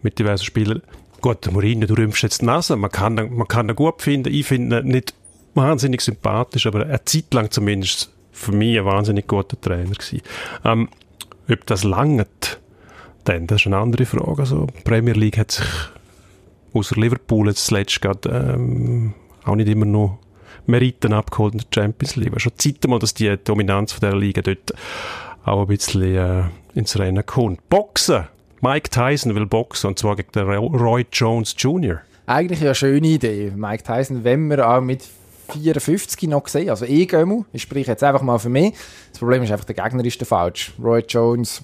mit 0.01 0.19
diversen 0.19 0.45
Spielern. 0.45 0.81
Gut, 1.21 1.51
Mourinho, 1.51 1.85
du 1.85 1.95
rümpfst 1.95 2.23
jetzt 2.23 2.41
die 2.41 2.45
Nase. 2.45 2.75
Man 2.75 2.91
kann, 2.91 3.15
man 3.15 3.47
kann 3.47 3.69
ihn 3.69 3.75
gut 3.75 4.01
finden. 4.01 4.33
Ich 4.33 4.47
finde 4.47 4.79
ihn 4.79 4.87
nicht 4.87 5.13
wahnsinnig 5.53 6.01
sympathisch, 6.01 6.65
aber 6.65 6.85
eine 6.85 7.03
Zeit 7.05 7.33
lang 7.33 7.51
zumindest 7.51 8.11
für 8.31 8.51
mich 8.51 8.77
ein 8.77 8.85
wahnsinnig 8.85 9.27
guter 9.27 9.59
Trainer 9.59 9.91
gewesen. 9.91 10.21
Ähm, 10.63 10.89
ob 11.51 11.65
das 11.65 11.83
langt, 11.83 12.59
dann, 13.25 13.47
das 13.47 13.61
ist 13.61 13.67
eine 13.67 13.77
andere 13.77 14.05
Frage. 14.05 14.41
Also, 14.41 14.67
die 14.67 14.81
Premier 14.83 15.13
League 15.13 15.37
hat 15.37 15.51
sich 15.51 15.67
außer 16.73 16.95
Liverpool 16.95 17.47
jetzt 17.47 17.65
zuletzt 17.65 18.01
gerade 18.01 18.29
ähm, 18.29 19.13
auch 19.43 19.55
nicht 19.55 19.69
immer 19.69 19.85
noch 19.85 20.19
Meriten 20.67 21.13
abgeholt 21.13 21.53
in 21.53 21.59
der 21.59 21.67
Champions 21.73 22.15
League. 22.15 22.31
War 22.31 22.39
schon 22.39 22.57
Zeit 22.57 22.87
mal, 22.87 22.99
dass 22.99 23.13
die 23.13 23.35
Dominanz 23.43 23.93
von 23.93 24.01
der 24.01 24.15
Liga 24.15 24.41
dort 24.41 24.73
auch 25.43 25.61
ein 25.61 25.67
bisschen 25.67 26.15
äh, 26.15 26.43
ins 26.75 26.97
Rennen 26.97 27.25
kommt. 27.25 27.67
Boxen! 27.69 28.27
Mike 28.61 28.89
Tyson 28.89 29.35
will 29.35 29.45
boxen, 29.45 29.87
und 29.87 29.99
zwar 29.99 30.15
gegen 30.15 30.31
den 30.33 30.47
Ro- 30.49 30.67
Roy 30.67 31.05
Jones 31.11 31.55
Jr. 31.57 32.01
Eigentlich 32.25 32.61
eine 32.61 32.75
schöne 32.75 33.07
Idee, 33.07 33.51
Mike 33.55 33.83
Tyson, 33.83 34.23
wenn 34.23 34.47
wir 34.49 34.67
auch 34.69 34.81
mit 34.81 35.03
54 35.51 36.29
noch 36.29 36.47
sehen, 36.47 36.69
also 36.69 36.85
eh 36.85 37.05
Gömmel, 37.05 37.45
ich 37.53 37.63
spreche 37.63 37.91
jetzt 37.91 38.03
einfach 38.03 38.21
mal 38.21 38.37
für 38.37 38.49
mich. 38.49 38.73
Das 39.11 39.19
Problem 39.19 39.41
ist 39.41 39.51
einfach, 39.51 39.65
der 39.65 39.75
Gegner 39.75 40.05
ist 40.05 40.19
der 40.19 40.27
falsch. 40.27 40.73
Roy 40.81 41.03
Jones, 41.07 41.63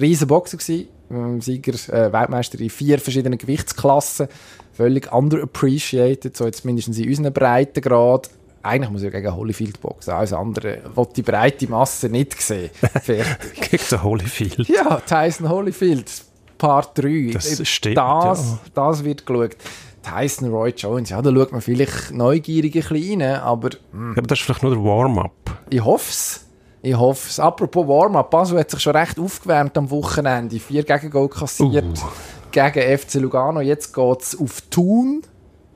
riesen 0.00 0.26
Boxer 0.26 0.56
gewesen, 0.56 0.88
ähm, 1.10 1.40
Sieger, 1.40 1.74
äh, 1.92 2.12
Weltmeister 2.12 2.58
in 2.60 2.70
vier 2.70 2.98
verschiedenen 2.98 3.38
Gewichtsklassen, 3.38 4.26
völlig 4.72 5.12
underappreciated, 5.12 6.36
so 6.36 6.44
jetzt 6.46 6.64
mindestens 6.64 6.98
in 6.98 7.08
unseren 7.08 7.32
Breitengrad. 7.32 8.30
Eigentlich 8.64 8.90
muss 8.90 9.02
er 9.02 9.10
gegen 9.10 9.34
Holyfield 9.34 9.80
boxen, 9.80 10.12
alles 10.14 10.32
andere 10.32 10.78
will 10.94 11.06
die 11.14 11.22
breite 11.22 11.68
Masse 11.68 12.08
nicht 12.08 12.40
sehen. 12.40 12.70
Fertig. 13.02 13.70
Gegen 13.70 13.84
den 13.90 14.02
Holyfield. 14.02 14.68
Ja, 14.68 15.00
Tyson 15.00 15.48
Holyfield, 15.48 16.10
Part 16.58 16.96
3. 16.98 17.30
Das 17.34 17.68
stimmt, 17.68 17.96
Das, 17.98 18.40
ja. 18.52 18.58
das 18.74 19.04
wird 19.04 19.26
geschaut. 19.26 19.56
Tyson 20.02 20.50
Roy 20.50 20.72
Jones, 20.76 21.10
ja, 21.10 21.22
da 21.22 21.30
schaut 21.32 21.52
man 21.52 21.60
vielleicht 21.62 22.10
neugierig 22.12 22.74
ein 22.76 22.80
bisschen 22.88 23.20
rein, 23.22 23.40
aber 23.40 23.70
hm, 23.92 24.12
Ja, 24.12 24.18
aber 24.18 24.26
das 24.26 24.38
ist 24.38 24.44
vielleicht 24.44 24.62
nur 24.62 24.74
der 24.74 24.84
Warm-up. 24.84 25.32
ich 25.70 25.82
hoffe 25.84 26.10
es. 26.10 26.40
Ich 26.82 26.94
hoffe 26.94 27.28
es. 27.30 27.40
Apropos 27.40 27.88
Warm-up, 27.88 28.30
Basel 28.30 28.58
hat 28.58 28.70
sich 28.70 28.80
schon 28.80 28.94
recht 28.94 29.18
aufgewärmt 29.18 29.76
am 29.78 29.90
Wochenende. 29.90 30.58
Vier 30.60 30.82
Gegengol 30.84 31.30
kassiert 31.30 31.84
Uh. 31.98 32.08
gegen 32.50 32.98
FC 32.98 33.14
Lugano. 33.14 33.62
Jetzt 33.62 33.94
geht 33.94 34.20
es 34.20 34.38
auf 34.38 34.60
Thun. 34.68 35.22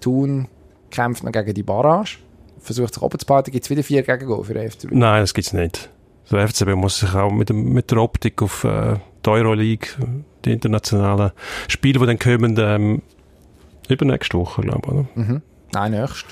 Thun 0.01 0.47
kämpft 0.91 1.25
noch 1.25 1.33
gegen 1.33 1.55
die 1.55 1.63
Barrage. 1.63 2.19
Versucht 2.69 2.93
sich 2.93 3.03
oben 3.03 3.19
zu 3.19 3.25
behalten. 3.25 3.51
Gibt 3.51 3.65
es 3.65 3.71
wieder 3.71 3.83
vier 3.83 4.03
Gegengol 4.03 4.45
für 4.45 4.53
den 4.53 4.71
FC 4.71 4.85
Lugano. 4.85 5.01
Nein, 5.01 5.23
das 5.23 5.33
gibt's 5.33 5.55
nicht. 5.55 5.89
Der 6.31 6.47
FCB 6.47 6.75
muss 6.75 6.99
sich 6.99 7.15
auch 7.15 7.33
mit, 7.33 7.49
dem, 7.49 7.73
mit 7.73 7.91
der 7.91 7.97
Optik 7.99 8.43
auf 8.43 8.63
äh, 8.65 8.97
die 9.25 9.31
Euroleague, 9.31 9.89
die 10.45 10.53
internationalen 10.53 11.33
Spiele, 11.67 11.99
die 11.99 12.07
dann 12.07 12.19
kommen, 12.19 12.57
ähm, 12.59 13.01
übernächste 13.89 14.37
Woche, 14.37 14.61
glaube 14.61 15.07
ich, 15.17 15.23
oder? 15.23 15.43
Nein, 15.73 15.93
nächst. 15.93 16.27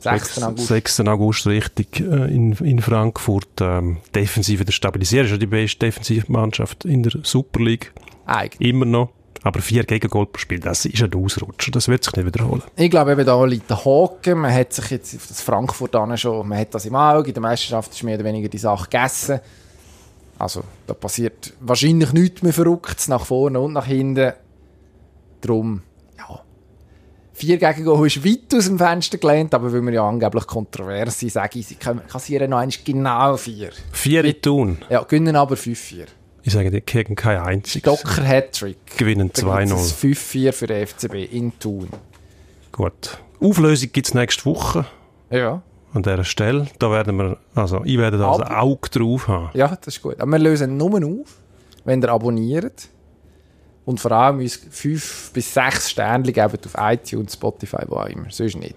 6. 0.00 0.42
August. 0.42 0.66
6. 0.66 1.00
August, 1.00 1.46
richtig, 1.46 2.00
äh, 2.00 2.34
in, 2.34 2.52
in 2.54 2.80
Frankfurt. 2.80 3.60
Ähm, 3.60 3.98
defensiv 4.12 4.58
wieder 4.58 4.72
stabilisieren. 4.72 5.26
Ist 5.26 5.32
ja 5.32 5.38
die 5.38 5.46
beste 5.46 5.86
Defensivmannschaft 5.86 6.84
in 6.84 7.04
der 7.04 7.12
Super 7.22 7.60
League. 7.60 7.92
Eigentlich. 8.26 8.68
Immer 8.68 8.86
noch. 8.86 9.10
Aber 9.42 9.60
vier 9.60 9.84
Gegengol 9.84 10.26
pro 10.26 10.38
Spiel, 10.38 10.60
das 10.60 10.84
ist 10.84 11.02
ein 11.02 11.14
Ausrutscher. 11.14 11.70
Das 11.70 11.88
wird 11.88 12.04
sich 12.04 12.14
nicht 12.14 12.26
wiederholen. 12.26 12.62
Ich 12.76 12.90
glaube, 12.90 13.12
eben 13.12 13.24
da 13.24 13.44
liegt 13.44 13.70
der 13.70 13.84
Haken. 13.84 14.40
Man 14.40 14.52
hat 14.52 14.72
sich 14.72 14.90
jetzt 14.90 15.14
auf 15.14 15.26
das 15.26 15.40
Frankfurt 15.40 15.94
an 15.94 16.16
schon, 16.18 16.48
man 16.48 16.58
hat 16.58 16.74
das 16.74 16.86
im 16.86 16.96
Auge. 16.96 17.28
In 17.28 17.34
der 17.34 17.42
Meisterschaft 17.42 17.92
ist 17.92 18.02
mehr 18.02 18.16
oder 18.16 18.24
weniger 18.24 18.48
die 18.48 18.58
Sache 18.58 18.84
gegessen. 18.84 19.40
Also, 20.38 20.64
da 20.86 20.94
passiert 20.94 21.54
wahrscheinlich 21.60 22.12
nichts 22.12 22.42
mehr 22.42 22.52
Verrücktes 22.52 23.08
nach 23.08 23.24
vorne 23.24 23.58
und 23.58 23.72
nach 23.72 23.86
hinten. 23.86 24.32
Drum, 25.40 25.82
ja. 26.18 26.40
Vier 27.32 27.58
Gegengol 27.58 28.06
ist 28.06 28.24
weit 28.24 28.54
aus 28.54 28.66
dem 28.66 28.78
Fenster 28.78 29.18
gelehnt, 29.18 29.54
aber 29.54 29.72
weil 29.72 29.82
wir 29.82 29.92
ja 29.92 30.08
angeblich 30.08 30.46
kontrovers 30.46 31.20
sind, 31.20 31.32
sage 31.32 31.58
ich, 31.58 31.66
sie 31.68 31.76
kassieren 31.76 32.50
noch 32.50 32.58
einmal 32.58 32.76
genau 32.84 33.36
vier. 33.36 33.70
Vier 33.92 34.24
in 34.24 34.42
Thun. 34.42 34.78
Ja, 34.90 35.02
gewinnen 35.04 35.36
aber 35.36 35.54
5-4. 35.54 36.06
Ich 36.46 36.52
sage 36.52 36.70
dir, 36.70 36.80
gegen 36.80 37.16
kein 37.16 37.38
einziges. 37.40 37.82
Docker 37.82 38.22
Hattrick. 38.22 38.76
Gewinnen 38.96 39.30
Da 39.34 39.58
gibt's 39.64 39.94
2-0. 40.02 40.06
ein 40.06 40.14
5-4 40.14 40.52
für 40.52 40.66
den 40.68 40.86
FCB 40.86 41.14
in 41.32 41.58
Thun. 41.58 41.88
Gut. 42.70 43.18
Auflösung 43.40 43.90
gibt's 43.92 44.14
nächste 44.14 44.44
Woche. 44.46 44.86
Ja. 45.28 45.60
an 45.92 46.02
dieser 46.04 46.22
Stelle. 46.24 46.66
Da 46.78 46.90
werden 46.92 47.16
wir, 47.16 47.38
also 47.56 47.82
ich 47.84 47.98
werde 47.98 48.18
da 48.18 48.32
ein 48.34 48.42
Aber- 48.42 48.60
Auge 48.60 48.88
drauf 48.90 49.26
haben. 49.26 49.50
Ja, 49.54 49.68
das 49.68 49.96
ist 49.96 50.02
gut. 50.02 50.20
Aber 50.20 50.30
wir 50.30 50.38
lösen 50.38 50.76
nur 50.76 50.94
auf, 51.04 51.34
wenn 51.84 52.00
ihr 52.02 52.10
abonniert. 52.10 52.88
Und 53.84 53.98
vor 53.98 54.12
allem 54.12 54.38
uns 54.38 54.60
fünf 54.70 55.30
bis 55.32 55.52
sechs 55.54 55.90
Sterne 55.90 56.30
geben 56.30 56.58
auf 56.64 56.74
iTunes, 56.78 57.32
Spotify, 57.32 57.78
wo 57.88 57.96
auch 57.96 58.06
immer. 58.06 58.30
Sonst 58.30 58.56
nicht. 58.56 58.76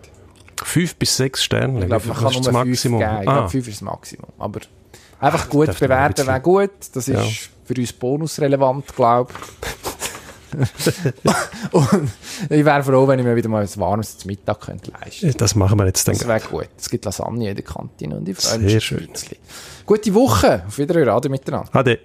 Fünf 0.64 0.96
bis 0.96 1.18
sechs 1.18 1.44
Sterne. 1.44 1.82
Ich 1.82 1.86
glaube, 1.88 2.08
man 2.08 2.18
kann 2.18 2.28
ist 2.30 2.34
nur 2.36 2.44
das 2.44 2.54
Maximum? 2.54 3.00
geben. 3.00 3.12
Ich 3.22 3.28
Ah, 3.28 3.34
glaube, 3.34 3.50
fünf 3.50 3.68
ist 3.68 3.76
das 3.76 3.82
Maximum. 3.82 4.30
Aber 4.40 4.60
einfach 5.20 5.50
gut 5.50 5.68
man 5.68 5.76
ein 5.76 5.80
bewerten 5.80 6.26
wäre 6.28 6.42
gut. 6.42 6.72
Das 6.94 7.08
ist 7.08 7.16
Ja. 7.16 7.24
Für 7.70 7.80
uns 7.80 7.94
bonusrelevant, 7.94 8.96
glaube 8.96 9.32
ich. 9.32 9.70
Und 11.72 12.12
ich 12.50 12.66
wäre 12.66 12.82
froh, 12.82 13.08
wenn 13.08 13.20
ich 13.20 13.26
mir 13.26 13.36
wieder 13.36 13.50
mal 13.50 13.62
ein 13.62 13.70
warmes 13.76 14.18
zum 14.18 14.30
Mittag 14.30 14.60
könnte 14.60 14.90
leisten 14.92 15.22
könnte. 15.22 15.38
das 15.38 15.54
machen 15.54 15.78
wir 15.78 15.86
jetzt 15.86 16.08
dann. 16.08 16.16
Das 16.16 16.28
wäre 16.28 16.40
gut. 16.40 16.70
Es 16.76 16.90
gibt 16.90 17.06
Lasagne 17.06 17.50
in 17.50 17.56
der 17.56 17.64
Kantine 17.64 18.18
und 18.18 18.28
ich 18.28 18.36
freue 18.36 18.60
Sehr 18.60 18.76
mich. 18.76 18.84
schön. 18.84 19.08
Gute 19.86 20.14
Woche. 20.16 20.64
Auf 20.66 20.80
Wiederhören. 20.80 21.10
Ade 21.10 21.30
miteinander. 21.30 21.70
Ade. 21.72 22.00